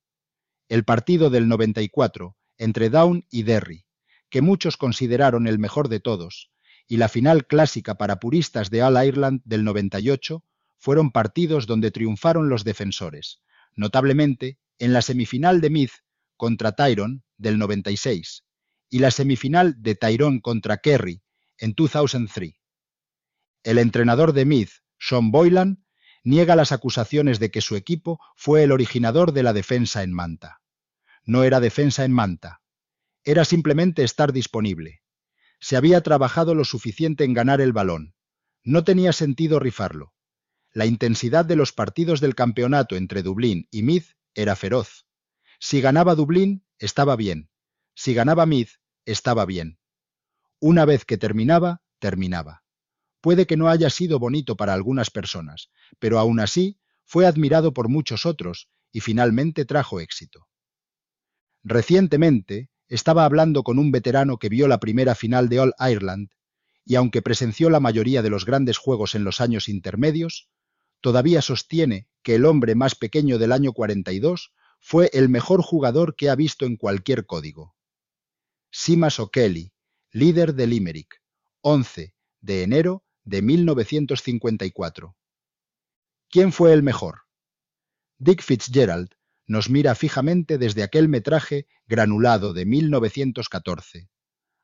El 0.67 0.83
partido 0.83 1.29
del 1.29 1.47
94 1.47 2.35
entre 2.57 2.89
Down 2.89 3.25
y 3.31 3.43
Derry, 3.43 3.85
que 4.29 4.41
muchos 4.41 4.77
consideraron 4.77 5.47
el 5.47 5.59
mejor 5.59 5.89
de 5.89 5.99
todos, 5.99 6.51
y 6.87 6.97
la 6.97 7.07
final 7.07 7.47
clásica 7.47 7.95
para 7.95 8.19
puristas 8.19 8.69
de 8.69 8.83
All 8.83 9.03
Ireland 9.03 9.41
del 9.45 9.63
98 9.63 10.43
fueron 10.77 11.11
partidos 11.11 11.67
donde 11.67 11.91
triunfaron 11.91 12.49
los 12.49 12.63
defensores, 12.63 13.41
notablemente 13.75 14.57
en 14.77 14.93
la 14.93 15.01
semifinal 15.01 15.61
de 15.61 15.69
Meath 15.69 15.91
contra 16.35 16.71
Tyrone 16.71 17.21
del 17.37 17.57
96 17.57 18.43
y 18.89 18.99
la 18.99 19.11
semifinal 19.11 19.75
de 19.81 19.95
Tyrone 19.95 20.41
contra 20.41 20.77
Kerry 20.77 21.21
en 21.57 21.73
2003. 21.75 22.58
El 23.63 23.77
entrenador 23.77 24.33
de 24.33 24.45
Meath, 24.45 24.71
Sean 24.97 25.31
Boylan, 25.31 25.85
niega 26.23 26.55
las 26.55 26.71
acusaciones 26.71 27.39
de 27.39 27.51
que 27.51 27.61
su 27.61 27.75
equipo 27.75 28.19
fue 28.35 28.63
el 28.63 28.71
originador 28.71 29.31
de 29.33 29.43
la 29.43 29.53
defensa 29.53 30.03
en 30.03 30.13
Manta. 30.13 30.61
No 31.25 31.43
era 31.43 31.59
defensa 31.59 32.05
en 32.05 32.11
Manta, 32.11 32.61
era 33.23 33.45
simplemente 33.45 34.03
estar 34.03 34.33
disponible. 34.33 35.01
Se 35.59 35.75
había 35.75 36.01
trabajado 36.01 36.55
lo 36.55 36.63
suficiente 36.63 37.25
en 37.25 37.33
ganar 37.33 37.61
el 37.61 37.73
balón. 37.73 38.15
No 38.63 38.83
tenía 38.83 39.13
sentido 39.13 39.59
rifarlo. 39.59 40.13
La 40.71 40.85
intensidad 40.85 41.45
de 41.45 41.55
los 41.55 41.73
partidos 41.73 42.21
del 42.21 42.35
campeonato 42.35 42.95
entre 42.95 43.23
Dublín 43.23 43.67
y 43.71 43.83
Meath 43.83 44.15
era 44.33 44.55
feroz. 44.55 45.05
Si 45.59 45.81
ganaba 45.81 46.15
Dublín, 46.15 46.65
estaba 46.77 47.15
bien. 47.15 47.49
Si 47.93 48.13
ganaba 48.13 48.45
Meath, 48.45 48.79
estaba 49.05 49.45
bien. 49.45 49.79
Una 50.59 50.85
vez 50.85 51.05
que 51.05 51.17
terminaba, 51.17 51.81
terminaba. 51.99 52.63
Puede 53.21 53.45
que 53.45 53.57
no 53.57 53.69
haya 53.69 53.89
sido 53.89 54.19
bonito 54.19 54.55
para 54.55 54.73
algunas 54.73 55.09
personas, 55.09 55.69
pero 55.99 56.19
aún 56.19 56.39
así 56.39 56.79
fue 57.05 57.25
admirado 57.25 57.73
por 57.73 57.89
muchos 57.89 58.25
otros 58.25 58.69
y 58.91 59.01
finalmente 59.01 59.65
trajo 59.65 59.99
éxito. 59.99 60.47
Recientemente 61.63 62.69
estaba 62.87 63.25
hablando 63.25 63.63
con 63.63 63.79
un 63.79 63.91
veterano 63.91 64.37
que 64.37 64.49
vio 64.49 64.67
la 64.67 64.79
primera 64.79 65.15
final 65.15 65.49
de 65.49 65.59
All 65.59 65.73
Ireland 65.79 66.29
y 66.85 66.95
aunque 66.95 67.21
presenció 67.21 67.69
la 67.69 67.79
mayoría 67.79 68.21
de 68.21 68.29
los 68.29 68.45
grandes 68.45 68.77
juegos 68.77 69.13
en 69.13 69.23
los 69.23 69.41
años 69.41 69.69
intermedios, 69.69 70.49
todavía 71.01 71.41
sostiene 71.41 72.07
que 72.23 72.35
el 72.35 72.45
hombre 72.45 72.75
más 72.75 72.95
pequeño 72.95 73.37
del 73.37 73.51
año 73.51 73.73
42 73.73 74.53
fue 74.79 75.09
el 75.13 75.29
mejor 75.29 75.61
jugador 75.61 76.15
que 76.15 76.29
ha 76.29 76.35
visto 76.35 76.65
en 76.65 76.77
cualquier 76.77 77.25
código. 77.25 77.75
Simas 78.71 79.19
O'Kelly, 79.19 79.73
líder 80.11 80.55
de 80.55 80.67
Limerick, 80.67 81.21
11 81.61 82.15
de 82.41 82.63
enero 82.63 83.03
de 83.23 83.41
1954. 83.41 85.15
¿Quién 86.29 86.51
fue 86.51 86.73
el 86.73 86.83
mejor? 86.83 87.21
Dick 88.17 88.41
Fitzgerald 88.41 89.15
nos 89.47 89.69
mira 89.69 89.95
fijamente 89.95 90.57
desde 90.57 90.83
aquel 90.83 91.09
metraje 91.09 91.67
granulado 91.87 92.53
de 92.53 92.65
1914, 92.65 94.09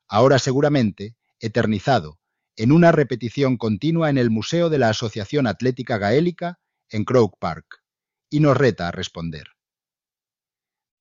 ahora 0.08 0.38
seguramente 0.40 1.16
eternizado 1.40 2.20
en 2.58 2.72
una 2.72 2.92
repetición 2.92 3.58
continua 3.58 4.10
en 4.10 4.18
el 4.18 4.30
Museo 4.30 4.70
de 4.70 4.80
la 4.80 4.90
Asociación 4.90 5.46
Atlética 5.46 5.98
Gaélica 5.98 6.60
en 6.90 7.04
Croke 7.04 7.38
Park, 7.40 7.84
y 8.30 8.40
nos 8.40 8.56
reta 8.56 8.88
a 8.88 8.92
responder. 8.92 9.48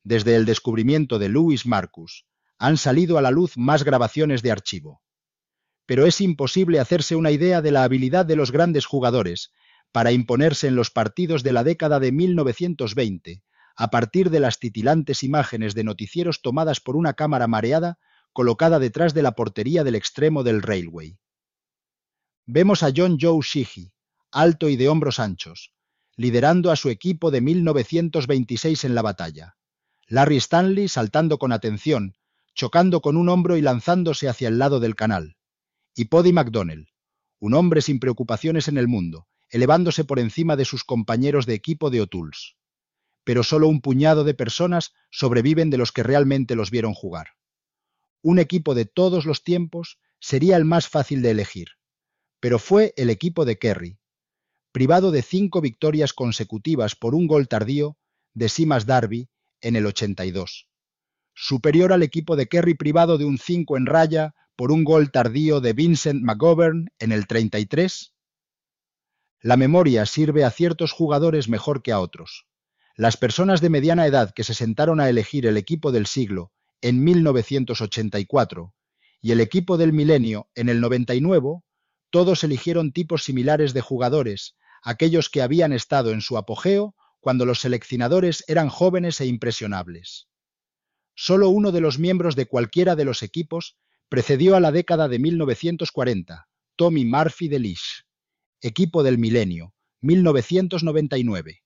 Desde 0.02 0.34
el 0.34 0.46
descubrimiento 0.46 1.18
de 1.18 1.28
Louis 1.28 1.64
Marcus 1.64 2.26
han 2.58 2.76
salido 2.76 3.18
a 3.18 3.22
la 3.22 3.30
luz 3.30 3.56
más 3.56 3.84
grabaciones 3.84 4.42
de 4.42 4.50
archivo. 4.50 5.02
Pero 5.86 6.06
es 6.06 6.20
imposible 6.20 6.80
hacerse 6.80 7.16
una 7.16 7.30
idea 7.30 7.60
de 7.62 7.70
la 7.70 7.84
habilidad 7.84 8.26
de 8.26 8.36
los 8.36 8.50
grandes 8.50 8.86
jugadores 8.86 9.52
para 9.92 10.12
imponerse 10.12 10.66
en 10.66 10.76
los 10.76 10.90
partidos 10.90 11.42
de 11.42 11.52
la 11.52 11.64
década 11.64 12.00
de 12.00 12.12
1920 12.12 13.42
a 13.76 13.90
partir 13.90 14.30
de 14.30 14.40
las 14.40 14.58
titilantes 14.58 15.22
imágenes 15.22 15.74
de 15.74 15.84
noticieros 15.84 16.42
tomadas 16.42 16.80
por 16.80 16.96
una 16.96 17.14
cámara 17.14 17.46
mareada 17.46 17.98
colocada 18.32 18.78
detrás 18.78 19.14
de 19.14 19.22
la 19.22 19.32
portería 19.32 19.84
del 19.84 19.94
extremo 19.94 20.42
del 20.42 20.62
railway. 20.62 21.18
Vemos 22.46 22.82
a 22.82 22.92
John 22.94 23.18
Joe 23.20 23.40
Sheehy, 23.42 23.92
alto 24.30 24.68
y 24.68 24.76
de 24.76 24.88
hombros 24.88 25.18
anchos, 25.18 25.72
liderando 26.16 26.70
a 26.70 26.76
su 26.76 26.90
equipo 26.90 27.30
de 27.30 27.40
1926 27.40 28.84
en 28.84 28.94
la 28.94 29.02
batalla. 29.02 29.56
Larry 30.06 30.36
Stanley 30.36 30.88
saltando 30.88 31.38
con 31.38 31.52
atención, 31.52 32.14
chocando 32.54 33.00
con 33.00 33.16
un 33.16 33.28
hombro 33.28 33.56
y 33.56 33.62
lanzándose 33.62 34.28
hacia 34.28 34.48
el 34.48 34.58
lado 34.58 34.80
del 34.80 34.94
canal. 34.94 35.36
Y 35.94 36.06
Poddy 36.06 36.32
McDonnell, 36.32 36.88
un 37.38 37.54
hombre 37.54 37.80
sin 37.80 38.00
preocupaciones 38.00 38.68
en 38.68 38.78
el 38.78 38.88
mundo, 38.88 39.28
elevándose 39.48 40.04
por 40.04 40.18
encima 40.18 40.56
de 40.56 40.64
sus 40.64 40.82
compañeros 40.82 41.46
de 41.46 41.54
equipo 41.54 41.90
de 41.90 42.00
O'Tools. 42.00 42.56
Pero 43.22 43.44
solo 43.44 43.68
un 43.68 43.80
puñado 43.80 44.24
de 44.24 44.34
personas 44.34 44.92
sobreviven 45.10 45.70
de 45.70 45.78
los 45.78 45.92
que 45.92 46.02
realmente 46.02 46.56
los 46.56 46.70
vieron 46.70 46.94
jugar. 46.94 47.28
Un 48.22 48.38
equipo 48.38 48.74
de 48.74 48.86
todos 48.86 49.24
los 49.24 49.44
tiempos 49.44 50.00
sería 50.18 50.56
el 50.56 50.64
más 50.64 50.88
fácil 50.88 51.22
de 51.22 51.30
elegir, 51.30 51.68
pero 52.40 52.58
fue 52.58 52.92
el 52.96 53.08
equipo 53.08 53.44
de 53.44 53.58
Kerry, 53.58 53.98
privado 54.72 55.12
de 55.12 55.22
cinco 55.22 55.60
victorias 55.60 56.12
consecutivas 56.12 56.96
por 56.96 57.14
un 57.14 57.28
gol 57.28 57.46
tardío 57.46 57.96
de 58.32 58.48
Simas 58.48 58.86
Darby 58.86 59.28
en 59.60 59.76
el 59.76 59.86
82, 59.86 60.68
superior 61.34 61.92
al 61.92 62.02
equipo 62.02 62.34
de 62.34 62.48
Kerry 62.48 62.74
privado 62.74 63.16
de 63.16 63.24
un 63.24 63.38
5 63.38 63.76
en 63.76 63.86
raya 63.86 64.34
por 64.56 64.70
un 64.70 64.84
gol 64.84 65.10
tardío 65.10 65.60
de 65.60 65.72
Vincent 65.72 66.22
McGovern 66.22 66.90
en 66.98 67.12
el 67.12 67.26
33. 67.26 68.14
La 69.40 69.56
memoria 69.56 70.06
sirve 70.06 70.44
a 70.44 70.50
ciertos 70.50 70.92
jugadores 70.92 71.48
mejor 71.48 71.82
que 71.82 71.92
a 71.92 72.00
otros. 72.00 72.46
Las 72.96 73.16
personas 73.16 73.60
de 73.60 73.70
mediana 73.70 74.06
edad 74.06 74.32
que 74.32 74.44
se 74.44 74.54
sentaron 74.54 75.00
a 75.00 75.08
elegir 75.08 75.46
el 75.46 75.56
equipo 75.56 75.90
del 75.90 76.06
siglo 76.06 76.52
en 76.80 77.02
1984 77.02 78.74
y 79.20 79.32
el 79.32 79.40
equipo 79.40 79.76
del 79.76 79.92
milenio 79.92 80.48
en 80.54 80.68
el 80.68 80.80
99 80.80 81.60
todos 82.10 82.44
eligieron 82.44 82.92
tipos 82.92 83.24
similares 83.24 83.74
de 83.74 83.80
jugadores, 83.80 84.54
aquellos 84.82 85.30
que 85.30 85.42
habían 85.42 85.72
estado 85.72 86.12
en 86.12 86.20
su 86.20 86.38
apogeo 86.38 86.94
cuando 87.18 87.44
los 87.44 87.60
seleccionadores 87.60 88.44
eran 88.46 88.68
jóvenes 88.68 89.20
e 89.20 89.26
impresionables. 89.26 90.28
Solo 91.16 91.48
uno 91.48 91.72
de 91.72 91.80
los 91.80 91.98
miembros 91.98 92.36
de 92.36 92.46
cualquiera 92.46 92.94
de 92.96 93.04
los 93.04 93.22
equipos 93.22 93.76
precedió 94.14 94.54
a 94.54 94.60
la 94.60 94.70
década 94.70 95.08
de 95.08 95.18
1940, 95.18 96.46
Tommy 96.76 97.04
Murphy 97.04 97.48
de 97.48 97.58
Lish. 97.58 98.04
Equipo 98.60 99.02
del 99.02 99.18
milenio, 99.18 99.74
1999. 100.02 101.64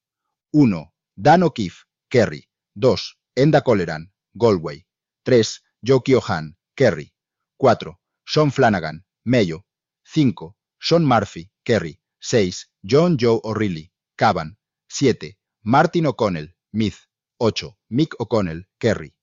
1. 0.51 0.93
Dan 1.15 1.43
O'Keefe, 1.43 1.83
Kerry. 2.09 2.49
2. 2.73 3.19
Enda 3.35 3.61
Coleran, 3.61 4.11
Galway. 4.33 4.87
3. 5.25 5.63
Joe 5.83 6.01
Kiohan, 6.03 6.57
Kerry. 6.73 7.13
4. 7.57 7.99
Sean 8.25 8.51
Flanagan, 8.51 9.05
Mayo. 9.23 9.63
5. 10.05 10.55
Sean 10.79 11.05
Murphy, 11.05 11.51
Kerry. 11.63 12.01
6. 12.19 12.71
John 12.81 13.17
Joe 13.19 13.41
O'Reilly, 13.43 13.91
Cavan. 14.15 14.57
7. 14.87 15.37
Martin 15.61 16.07
O'Connell, 16.07 16.55
Myth. 16.71 17.05
8. 17.37 17.75
Mick 17.91 18.15
O'Connell, 18.17 18.63
Kerry. 18.79 19.13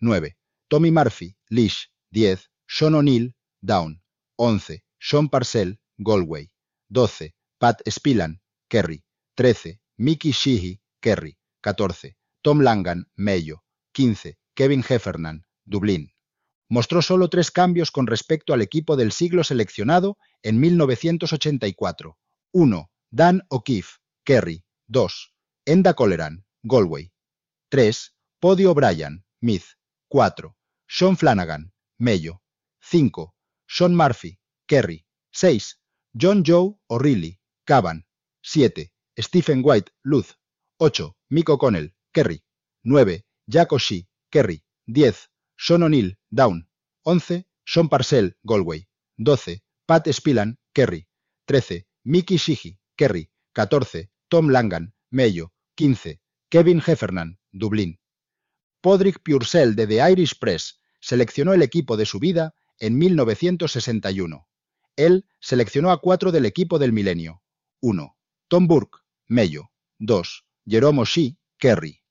9. 0.00 0.36
Tommy 0.68 0.90
Murphy, 0.90 1.34
Lish. 1.48 1.88
10. 2.12 2.36
Sean 2.66 2.94
O'Neill, 2.94 3.34
Down. 3.60 4.02
11. 4.36 4.82
Sean 4.98 5.28
Parcell, 5.28 5.78
Galway. 5.98 6.50
12. 6.88 7.34
Pat 7.58 7.82
Spillan, 7.88 8.40
Kerry. 8.68 9.04
13. 9.36 9.80
Mickey 9.98 10.32
Sheehy, 10.32 10.80
Kerry. 11.00 11.36
14. 11.60 12.16
Tom 12.42 12.60
Langan, 12.60 13.06
Mayo. 13.16 13.62
15. 13.92 14.36
Kevin 14.54 14.84
Heffernan, 14.88 15.44
Dublín 15.64 16.14
mostró 16.68 17.02
solo 17.02 17.28
tres 17.28 17.50
cambios 17.50 17.90
con 17.90 18.06
respecto 18.06 18.52
al 18.52 18.62
equipo 18.62 18.96
del 18.96 19.12
siglo 19.12 19.44
seleccionado 19.44 20.18
en 20.42 20.58
1984. 20.60 22.18
1. 22.52 22.90
Dan 23.10 23.42
O'Keefe, 23.48 23.98
Kerry. 24.24 24.64
2. 24.88 25.34
Enda 25.66 25.94
Coleran, 25.94 26.44
Galway. 26.62 27.12
3. 27.70 28.14
Poddy 28.40 28.66
O'Brien, 28.66 29.24
Myth. 29.40 29.76
4. 30.08 30.56
Sean 30.86 31.16
Flanagan, 31.16 31.72
Mayo. 31.98 32.42
5. 32.86 33.32
Sean 33.66 33.94
Murphy, 33.94 34.38
Kerry. 34.66 35.06
6. 35.32 35.78
John 36.14 36.44
Joe 36.44 36.78
O'Reilly, 36.90 37.40
Cavan. 37.64 38.04
7. 38.42 38.92
Stephen 39.16 39.62
White, 39.62 39.90
Luz. 40.04 40.36
8. 40.78 41.14
Mick 41.30 41.48
O'Connell, 41.48 41.88
Kerry. 42.12 42.44
9. 42.84 43.24
Jack 43.48 43.72
O'Shea, 43.72 44.06
Kerry. 44.30 44.62
10. 44.86 45.14
Sean 45.56 45.82
O'Neill, 45.82 46.12
Down. 46.30 46.68
11. 47.04 47.46
Sean 47.64 47.88
Parcell, 47.88 48.36
Galway. 48.42 48.86
12. 49.16 49.62
Pat 49.86 50.06
Spillan, 50.12 50.58
Kerry. 50.74 51.08
13. 51.46 51.86
Mickey 52.04 52.36
Sheehy, 52.36 52.78
Kerry. 52.96 53.30
14. 53.54 54.10
Tom 54.28 54.50
Langan, 54.50 54.92
Mayo. 55.10 55.52
15. 55.74 56.20
Kevin 56.50 56.82
Heffernan, 56.86 57.38
Dublín. 57.50 57.98
Podrick 58.82 59.22
Purcell 59.22 59.74
de 59.74 59.86
The 59.86 60.10
Irish 60.12 60.38
Press 60.38 60.80
seleccionó 61.00 61.54
el 61.54 61.62
equipo 61.62 61.96
de 61.96 62.04
su 62.04 62.18
vida 62.18 62.54
en 62.78 62.98
1961. 62.98 64.46
Él 64.96 65.26
seleccionó 65.40 65.90
a 65.90 66.00
cuatro 66.00 66.32
del 66.32 66.46
equipo 66.46 66.78
del 66.78 66.92
milenio. 66.92 67.42
1. 67.80 68.16
Tom 68.48 68.66
Burke, 68.66 68.98
Mayo. 69.26 69.70
2. 69.98 70.44
Jerome 70.66 71.02
O'Shea, 71.02 71.36
Kerry. 71.58 72.02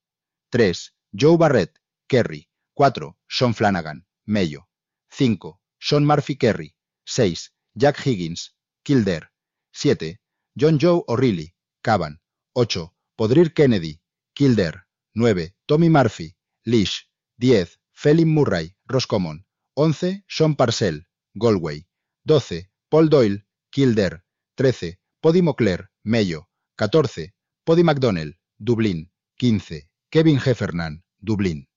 3. 0.49 0.95
Joe 1.13 1.37
Barrett, 1.37 1.79
Kerry. 2.07 2.49
4. 2.73 3.17
Sean 3.27 3.53
Flanagan, 3.53 4.05
Mayo. 4.25 4.67
5. 5.09 5.59
Sean 5.79 6.05
Murphy 6.05 6.35
Kerry. 6.37 6.75
6. 7.05 7.53
Jack 7.75 7.97
Higgins, 8.05 8.55
Kildare. 8.83 9.29
7. 9.71 10.19
John 10.55 10.77
Joe 10.79 11.03
O'Reilly, 11.07 11.55
Cavan. 11.81 12.21
8. 12.53 12.93
Podrir 13.15 13.53
Kennedy, 13.53 14.01
Kildare. 14.33 14.83
9. 15.15 15.55
Tommy 15.65 15.89
Murphy, 15.89 16.35
Lish. 16.63 17.09
10. 17.37 17.79
Felin 17.91 18.33
Murray, 18.33 18.75
Roscommon. 18.85 19.45
11. 19.75 20.23
Sean 20.27 20.55
Parcell, 20.55 21.07
Galway. 21.33 21.87
12. 22.25 22.69
Paul 22.89 23.09
Doyle, 23.09 23.47
Kildare. 23.71 24.21
13. 24.53 24.99
Poddy 25.19 25.41
Moclair, 25.41 25.89
Mayo. 26.03 26.47
14. 26.75 27.33
Poddy 27.63 27.83
McDonnell, 27.83 28.37
Dublín. 28.59 29.11
15. 29.37 29.89
Kevin 30.11 30.37
Heffernan, 30.37 31.03
Dublín. 31.17 31.69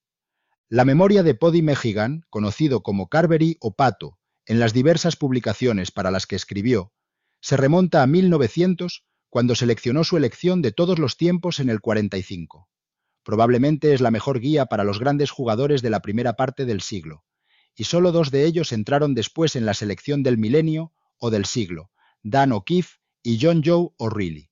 La 0.68 0.84
memoria 0.84 1.22
de 1.22 1.34
Poddy 1.34 1.62
Mejigan, 1.62 2.26
conocido 2.28 2.82
como 2.82 3.08
Carberry 3.08 3.56
o 3.60 3.74
Pato, 3.74 4.18
en 4.44 4.60
las 4.60 4.74
diversas 4.74 5.16
publicaciones 5.16 5.90
para 5.90 6.10
las 6.10 6.26
que 6.26 6.36
escribió, 6.36 6.92
se 7.40 7.56
remonta 7.56 8.02
a 8.02 8.06
1900 8.06 9.06
cuando 9.30 9.54
seleccionó 9.54 10.04
su 10.04 10.18
elección 10.18 10.60
de 10.60 10.72
todos 10.72 10.98
los 10.98 11.16
tiempos 11.16 11.60
en 11.60 11.70
el 11.70 11.80
45. 11.80 12.68
Probablemente 13.22 13.94
es 13.94 14.02
la 14.02 14.10
mejor 14.10 14.38
guía 14.38 14.66
para 14.66 14.84
los 14.84 14.98
grandes 15.00 15.30
jugadores 15.30 15.80
de 15.80 15.88
la 15.88 16.00
primera 16.00 16.34
parte 16.34 16.66
del 16.66 16.82
siglo, 16.82 17.24
y 17.76 17.84
solo 17.84 18.10
dos 18.10 18.30
de 18.30 18.46
ellos 18.46 18.72
entraron 18.72 19.14
después 19.14 19.54
en 19.54 19.66
la 19.66 19.74
selección 19.74 20.22
del 20.22 20.38
milenio 20.38 20.92
o 21.18 21.30
del 21.30 21.44
siglo, 21.44 21.90
Dan 22.22 22.52
O'Keefe 22.52 22.96
y 23.22 23.38
John 23.40 23.62
Joe 23.64 23.90
O'Reilly. 23.98 24.50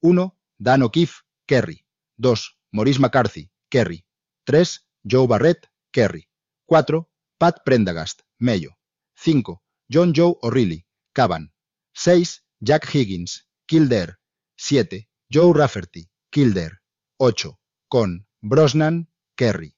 1. 0.00 0.36
Dan 0.58 0.82
O'Keefe, 0.82 1.22
Kerry. 1.46 1.84
2. 2.16 2.58
Maurice 2.72 3.00
McCarthy, 3.00 3.50
Kerry. 3.68 4.04
3. 4.44 4.86
Joe 5.04 5.26
Barrett, 5.26 5.66
Kerry. 5.92 6.28
4. 6.66 7.08
Pat 7.38 7.62
Prendagast, 7.64 8.22
Mayo. 8.38 8.78
5. 9.14 9.62
John 9.88 10.12
Joe 10.14 10.38
O'Reilly, 10.42 10.86
Cavan. 11.12 11.52
6. 11.94 12.44
Jack 12.60 12.86
Higgins, 12.92 13.48
Kildare. 13.66 14.16
7. 14.56 15.08
Joe 15.28 15.52
Rafferty, 15.52 16.10
Kildare. 16.30 16.80
8. 17.18 17.58
Con 17.88 18.26
Brosnan, 18.40 19.08
Kerry. 19.36 19.76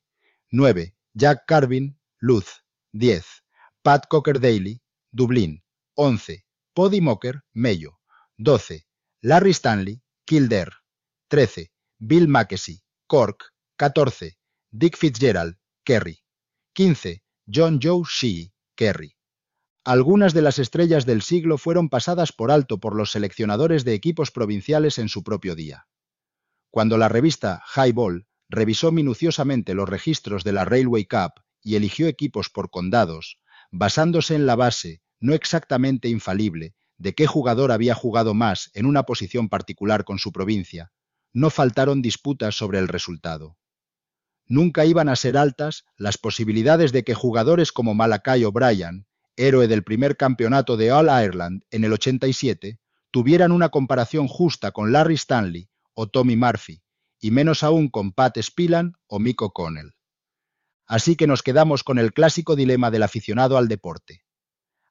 9. 0.51 0.95
Jack 1.15 1.47
Carvin, 1.47 1.99
Luz. 2.27 2.65
10. 2.95 3.23
Pat 3.83 4.07
Cocker 4.09 4.41
Daly, 4.41 4.81
Dublín. 5.13 5.63
11. 5.95 6.47
Poddy 6.73 7.03
Mocker, 7.03 7.43
Mayo. 7.53 7.99
12. 8.39 8.87
Larry 9.21 9.51
Stanley, 9.51 10.03
Kildare. 10.25 10.73
13. 11.29 11.71
Bill 11.99 12.27
Mackesy, 12.27 12.83
Cork. 13.07 13.53
14. 13.77 14.39
Dick 14.71 14.97
Fitzgerald, 14.97 15.59
Kerry. 15.85 16.21
15. 16.73 17.23
John 17.47 17.79
Joe 17.83 18.05
Shee, 18.09 18.55
Kerry. 18.75 19.19
Algunas 19.85 20.33
de 20.33 20.41
las 20.41 20.59
estrellas 20.59 21.05
del 21.05 21.21
siglo 21.21 21.59
fueron 21.59 21.91
pasadas 21.91 22.33
por 22.33 22.51
alto 22.51 22.81
por 22.81 22.97
los 22.97 23.11
seleccionadores 23.11 23.85
de 23.85 23.93
equipos 23.93 24.31
provinciales 24.31 24.99
en 24.99 25.11
su 25.11 25.23
propio 25.23 25.55
día. 25.55 25.89
Cuando 26.71 26.97
la 26.97 27.11
revista 27.11 27.63
Highball 27.77 28.27
revisó 28.49 28.93
minuciosamente 28.93 29.75
los 29.75 29.91
registros 29.91 30.43
de 30.43 30.53
la 30.53 30.65
Railway 30.65 31.05
Cup 31.05 31.44
y 31.65 31.75
eligió 31.75 32.07
equipos 32.07 32.51
por 32.51 32.71
condados, 32.71 33.41
basándose 33.73 34.37
en 34.37 34.47
la 34.47 34.55
base, 34.55 35.03
no 35.19 35.35
exactamente 35.35 36.09
infalible, 36.09 36.75
de 36.99 37.15
qué 37.15 37.27
jugador 37.27 37.73
había 37.73 37.95
jugado 37.95 38.35
más 38.35 38.71
en 38.75 38.87
una 38.87 39.03
posición 39.03 39.49
particular 39.49 40.05
con 40.05 40.21
su 40.21 40.31
provincia, 40.31 40.93
no 41.33 41.51
faltaron 41.51 42.01
disputas 42.03 42.55
sobre 42.55 42.79
el 42.79 42.87
resultado. 42.87 43.57
Nunca 44.47 44.85
iban 44.85 45.09
a 45.09 45.17
ser 45.17 45.37
altas 45.37 45.85
las 45.97 46.19
posibilidades 46.19 46.93
de 46.93 47.03
que 47.03 47.15
jugadores 47.15 47.73
como 47.73 47.95
Malakai 47.95 48.45
O'Brien, 48.45 49.07
héroe 49.37 49.67
del 49.67 49.83
primer 49.83 50.17
campeonato 50.17 50.77
de 50.77 50.93
All 50.93 51.07
Ireland 51.07 51.65
en 51.71 51.85
el 51.85 51.93
87, 51.93 52.79
tuvieran 53.11 53.53
una 53.53 53.71
comparación 53.71 54.29
justa 54.29 54.71
con 54.71 54.93
Larry 54.93 55.15
Stanley 55.15 55.69
o 55.95 56.09
Tommy 56.09 56.37
Murphy, 56.37 56.83
y 57.21 57.31
menos 57.31 57.63
aún 57.63 57.89
con 57.89 58.13
Pat 58.13 58.39
Spillan 58.41 58.95
o 59.07 59.19
Mick 59.19 59.41
O'Connell. 59.43 59.94
Así 60.87 61.17
que 61.17 61.27
nos 61.27 61.43
quedamos 61.43 61.83
con 61.83 61.99
el 61.99 62.13
clásico 62.13 62.57
dilema 62.57 62.91
del 62.91 63.03
aficionado 63.03 63.57
al 63.57 63.69
deporte. 63.69 64.25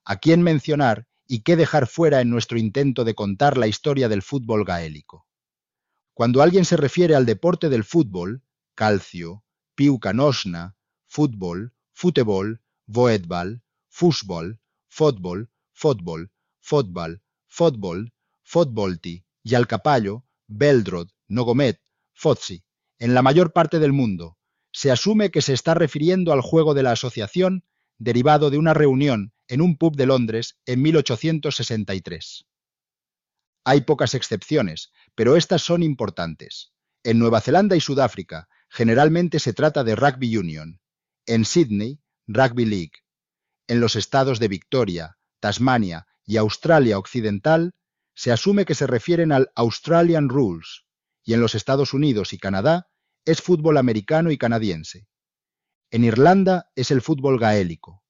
¿A 0.03 0.17
quién 0.17 0.41
mencionar 0.41 1.07
y 1.27 1.41
qué 1.41 1.55
dejar 1.55 1.87
fuera 1.87 2.21
en 2.21 2.29
nuestro 2.29 2.57
intento 2.57 3.03
de 3.03 3.15
contar 3.15 3.57
la 3.57 3.67
historia 3.67 4.09
del 4.09 4.21
fútbol 4.21 4.65
gaélico? 4.65 5.27
Cuando 6.13 6.41
alguien 6.41 6.65
se 6.65 6.77
refiere 6.77 7.15
al 7.15 7.25
deporte 7.25 7.69
del 7.69 7.83
fútbol, 7.83 8.43
calcio, 8.75 9.43
piucanosna, 9.75 10.75
fútbol, 11.07 11.73
futebol, 11.91 12.61
voetbal, 12.85 13.63
fútbol, 13.89 14.59
fútbol, 14.87 15.49
fútbol, 15.71 16.31
fútbol, 16.59 17.21
fútbol, 17.47 18.13
fútbolti 18.43 19.25
y 19.43 19.55
al 19.55 19.67
capallo, 19.67 20.25
beldrod, 20.47 21.09
nogomet, 21.27 21.81
fotsi, 22.13 22.63
en 22.99 23.13
la 23.13 23.21
mayor 23.21 23.53
parte 23.53 23.79
del 23.79 23.93
mundo, 23.93 24.37
se 24.73 24.91
asume 24.91 25.31
que 25.31 25.41
se 25.41 25.53
está 25.53 25.73
refiriendo 25.73 26.33
al 26.33 26.41
juego 26.41 26.73
de 26.73 26.83
la 26.83 26.91
asociación 26.91 27.63
derivado 27.97 28.49
de 28.49 28.57
una 28.57 28.73
reunión 28.73 29.31
en 29.47 29.61
un 29.61 29.77
pub 29.77 29.95
de 29.95 30.07
Londres 30.07 30.59
en 30.65 30.81
1863. 30.81 32.45
Hay 33.63 33.81
pocas 33.81 34.13
excepciones, 34.13 34.91
pero 35.15 35.37
estas 35.37 35.61
son 35.61 35.83
importantes. 35.83 36.73
En 37.03 37.19
Nueva 37.19 37.39
Zelanda 37.39 37.77
y 37.77 37.79
Sudáfrica 37.79 38.49
generalmente 38.67 39.39
se 39.39 39.53
trata 39.53 39.85
de 39.85 39.95
rugby 39.95 40.35
union. 40.35 40.81
En 41.25 41.45
Sydney, 41.45 42.01
rugby 42.27 42.65
league 42.65 43.03
en 43.67 43.79
los 43.79 43.95
estados 43.95 44.39
de 44.39 44.47
Victoria, 44.47 45.17
Tasmania 45.39 46.07
y 46.25 46.37
Australia 46.37 46.97
Occidental, 46.97 47.73
se 48.15 48.31
asume 48.31 48.65
que 48.65 48.75
se 48.75 48.87
refieren 48.87 49.31
al 49.31 49.51
Australian 49.55 50.29
Rules, 50.29 50.85
y 51.23 51.33
en 51.33 51.41
los 51.41 51.55
Estados 51.55 51.93
Unidos 51.93 52.33
y 52.33 52.37
Canadá 52.37 52.89
es 53.25 53.41
fútbol 53.41 53.77
americano 53.77 54.31
y 54.31 54.37
canadiense. 54.37 55.07
En 55.91 56.03
Irlanda 56.03 56.71
es 56.75 56.91
el 56.91 57.01
fútbol 57.01 57.39
gaélico, 57.39 58.03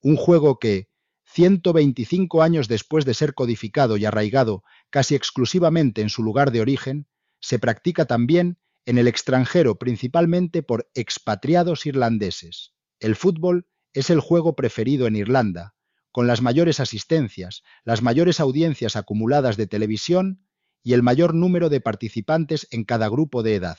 un 0.00 0.16
juego 0.16 0.58
que, 0.58 0.88
125 1.24 2.42
años 2.42 2.68
después 2.68 3.04
de 3.04 3.14
ser 3.14 3.34
codificado 3.34 3.96
y 3.96 4.04
arraigado 4.04 4.64
casi 4.90 5.14
exclusivamente 5.14 6.02
en 6.02 6.10
su 6.10 6.22
lugar 6.22 6.50
de 6.50 6.60
origen, 6.60 7.06
se 7.40 7.58
practica 7.58 8.04
también 8.04 8.58
en 8.84 8.98
el 8.98 9.08
extranjero 9.08 9.78
principalmente 9.78 10.62
por 10.62 10.90
expatriados 10.94 11.86
irlandeses. 11.86 12.74
El 13.00 13.16
fútbol 13.16 13.66
es 13.94 14.10
el 14.10 14.20
juego 14.20 14.54
preferido 14.54 15.06
en 15.06 15.16
Irlanda, 15.16 15.74
con 16.10 16.26
las 16.26 16.42
mayores 16.42 16.80
asistencias, 16.80 17.62
las 17.84 18.02
mayores 18.02 18.40
audiencias 18.40 18.96
acumuladas 18.96 19.56
de 19.56 19.66
televisión 19.66 20.46
y 20.82 20.92
el 20.92 21.02
mayor 21.02 21.34
número 21.34 21.68
de 21.68 21.80
participantes 21.80 22.66
en 22.70 22.84
cada 22.84 23.08
grupo 23.08 23.42
de 23.42 23.54
edad. 23.54 23.78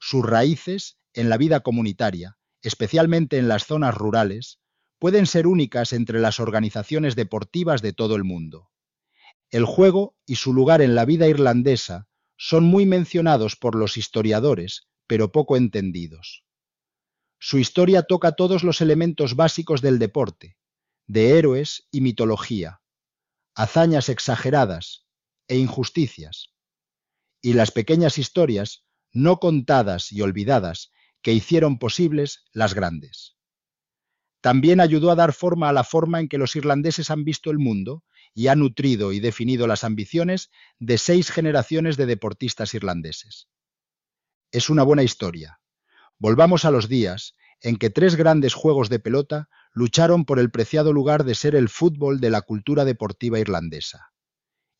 Sus 0.00 0.24
raíces 0.24 0.98
en 1.12 1.28
la 1.28 1.36
vida 1.36 1.60
comunitaria, 1.60 2.36
especialmente 2.62 3.38
en 3.38 3.48
las 3.48 3.66
zonas 3.66 3.94
rurales, 3.94 4.60
pueden 4.98 5.26
ser 5.26 5.46
únicas 5.46 5.92
entre 5.92 6.20
las 6.20 6.40
organizaciones 6.40 7.14
deportivas 7.16 7.82
de 7.82 7.92
todo 7.92 8.16
el 8.16 8.24
mundo. 8.24 8.70
El 9.50 9.64
juego 9.64 10.16
y 10.26 10.36
su 10.36 10.52
lugar 10.52 10.82
en 10.82 10.94
la 10.94 11.04
vida 11.04 11.28
irlandesa 11.28 12.08
son 12.36 12.64
muy 12.64 12.86
mencionados 12.86 13.56
por 13.56 13.74
los 13.74 13.96
historiadores, 13.96 14.88
pero 15.06 15.30
poco 15.30 15.56
entendidos. 15.56 16.44
Su 17.38 17.58
historia 17.58 18.02
toca 18.02 18.32
todos 18.32 18.64
los 18.64 18.80
elementos 18.80 19.36
básicos 19.36 19.82
del 19.82 19.98
deporte, 19.98 20.56
de 21.06 21.38
héroes 21.38 21.86
y 21.90 22.00
mitología, 22.00 22.80
hazañas 23.54 24.08
exageradas 24.08 25.06
e 25.46 25.58
injusticias, 25.58 26.54
y 27.42 27.52
las 27.52 27.70
pequeñas 27.70 28.16
historias 28.16 28.83
no 29.14 29.38
contadas 29.40 30.12
y 30.12 30.20
olvidadas 30.20 30.92
que 31.22 31.32
hicieron 31.32 31.78
posibles 31.78 32.44
las 32.52 32.74
grandes. 32.74 33.38
También 34.42 34.80
ayudó 34.80 35.10
a 35.10 35.14
dar 35.14 35.32
forma 35.32 35.70
a 35.70 35.72
la 35.72 35.84
forma 35.84 36.20
en 36.20 36.28
que 36.28 36.36
los 36.36 36.54
irlandeses 36.54 37.10
han 37.10 37.24
visto 37.24 37.50
el 37.50 37.58
mundo 37.58 38.04
y 38.34 38.48
ha 38.48 38.54
nutrido 38.54 39.12
y 39.12 39.20
definido 39.20 39.66
las 39.66 39.84
ambiciones 39.84 40.50
de 40.78 40.98
seis 40.98 41.30
generaciones 41.30 41.96
de 41.96 42.04
deportistas 42.04 42.74
irlandeses. 42.74 43.48
Es 44.52 44.68
una 44.68 44.82
buena 44.82 45.02
historia, 45.02 45.60
Volvamos 46.18 46.64
a 46.64 46.70
los 46.70 46.88
días 46.88 47.34
en 47.60 47.76
que 47.76 47.90
tres 47.90 48.16
grandes 48.16 48.54
juegos 48.54 48.88
de 48.88 48.98
pelota 48.98 49.48
lucharon 49.72 50.24
por 50.24 50.38
el 50.38 50.50
preciado 50.50 50.92
lugar 50.92 51.24
de 51.24 51.34
ser 51.34 51.54
el 51.54 51.68
fútbol 51.68 52.20
de 52.20 52.30
la 52.30 52.42
cultura 52.42 52.84
deportiva 52.84 53.40
irlandesa. 53.40 54.12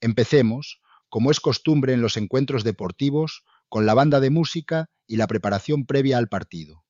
Empecemos, 0.01 0.81
como 1.09 1.31
es 1.31 1.41
costumbre 1.41 1.93
en 1.93 2.03
los 2.03 2.17
encuentros 2.17 2.63
deportivos, 2.63 3.45
con 3.75 3.87
la 3.87 3.95
banda 3.95 4.21
de 4.21 4.31
música 4.31 4.87
y 5.05 5.17
la 5.17 5.27
preparación 5.27 5.85
previa 5.85 6.19
al 6.19 6.29
partido. 6.29 6.84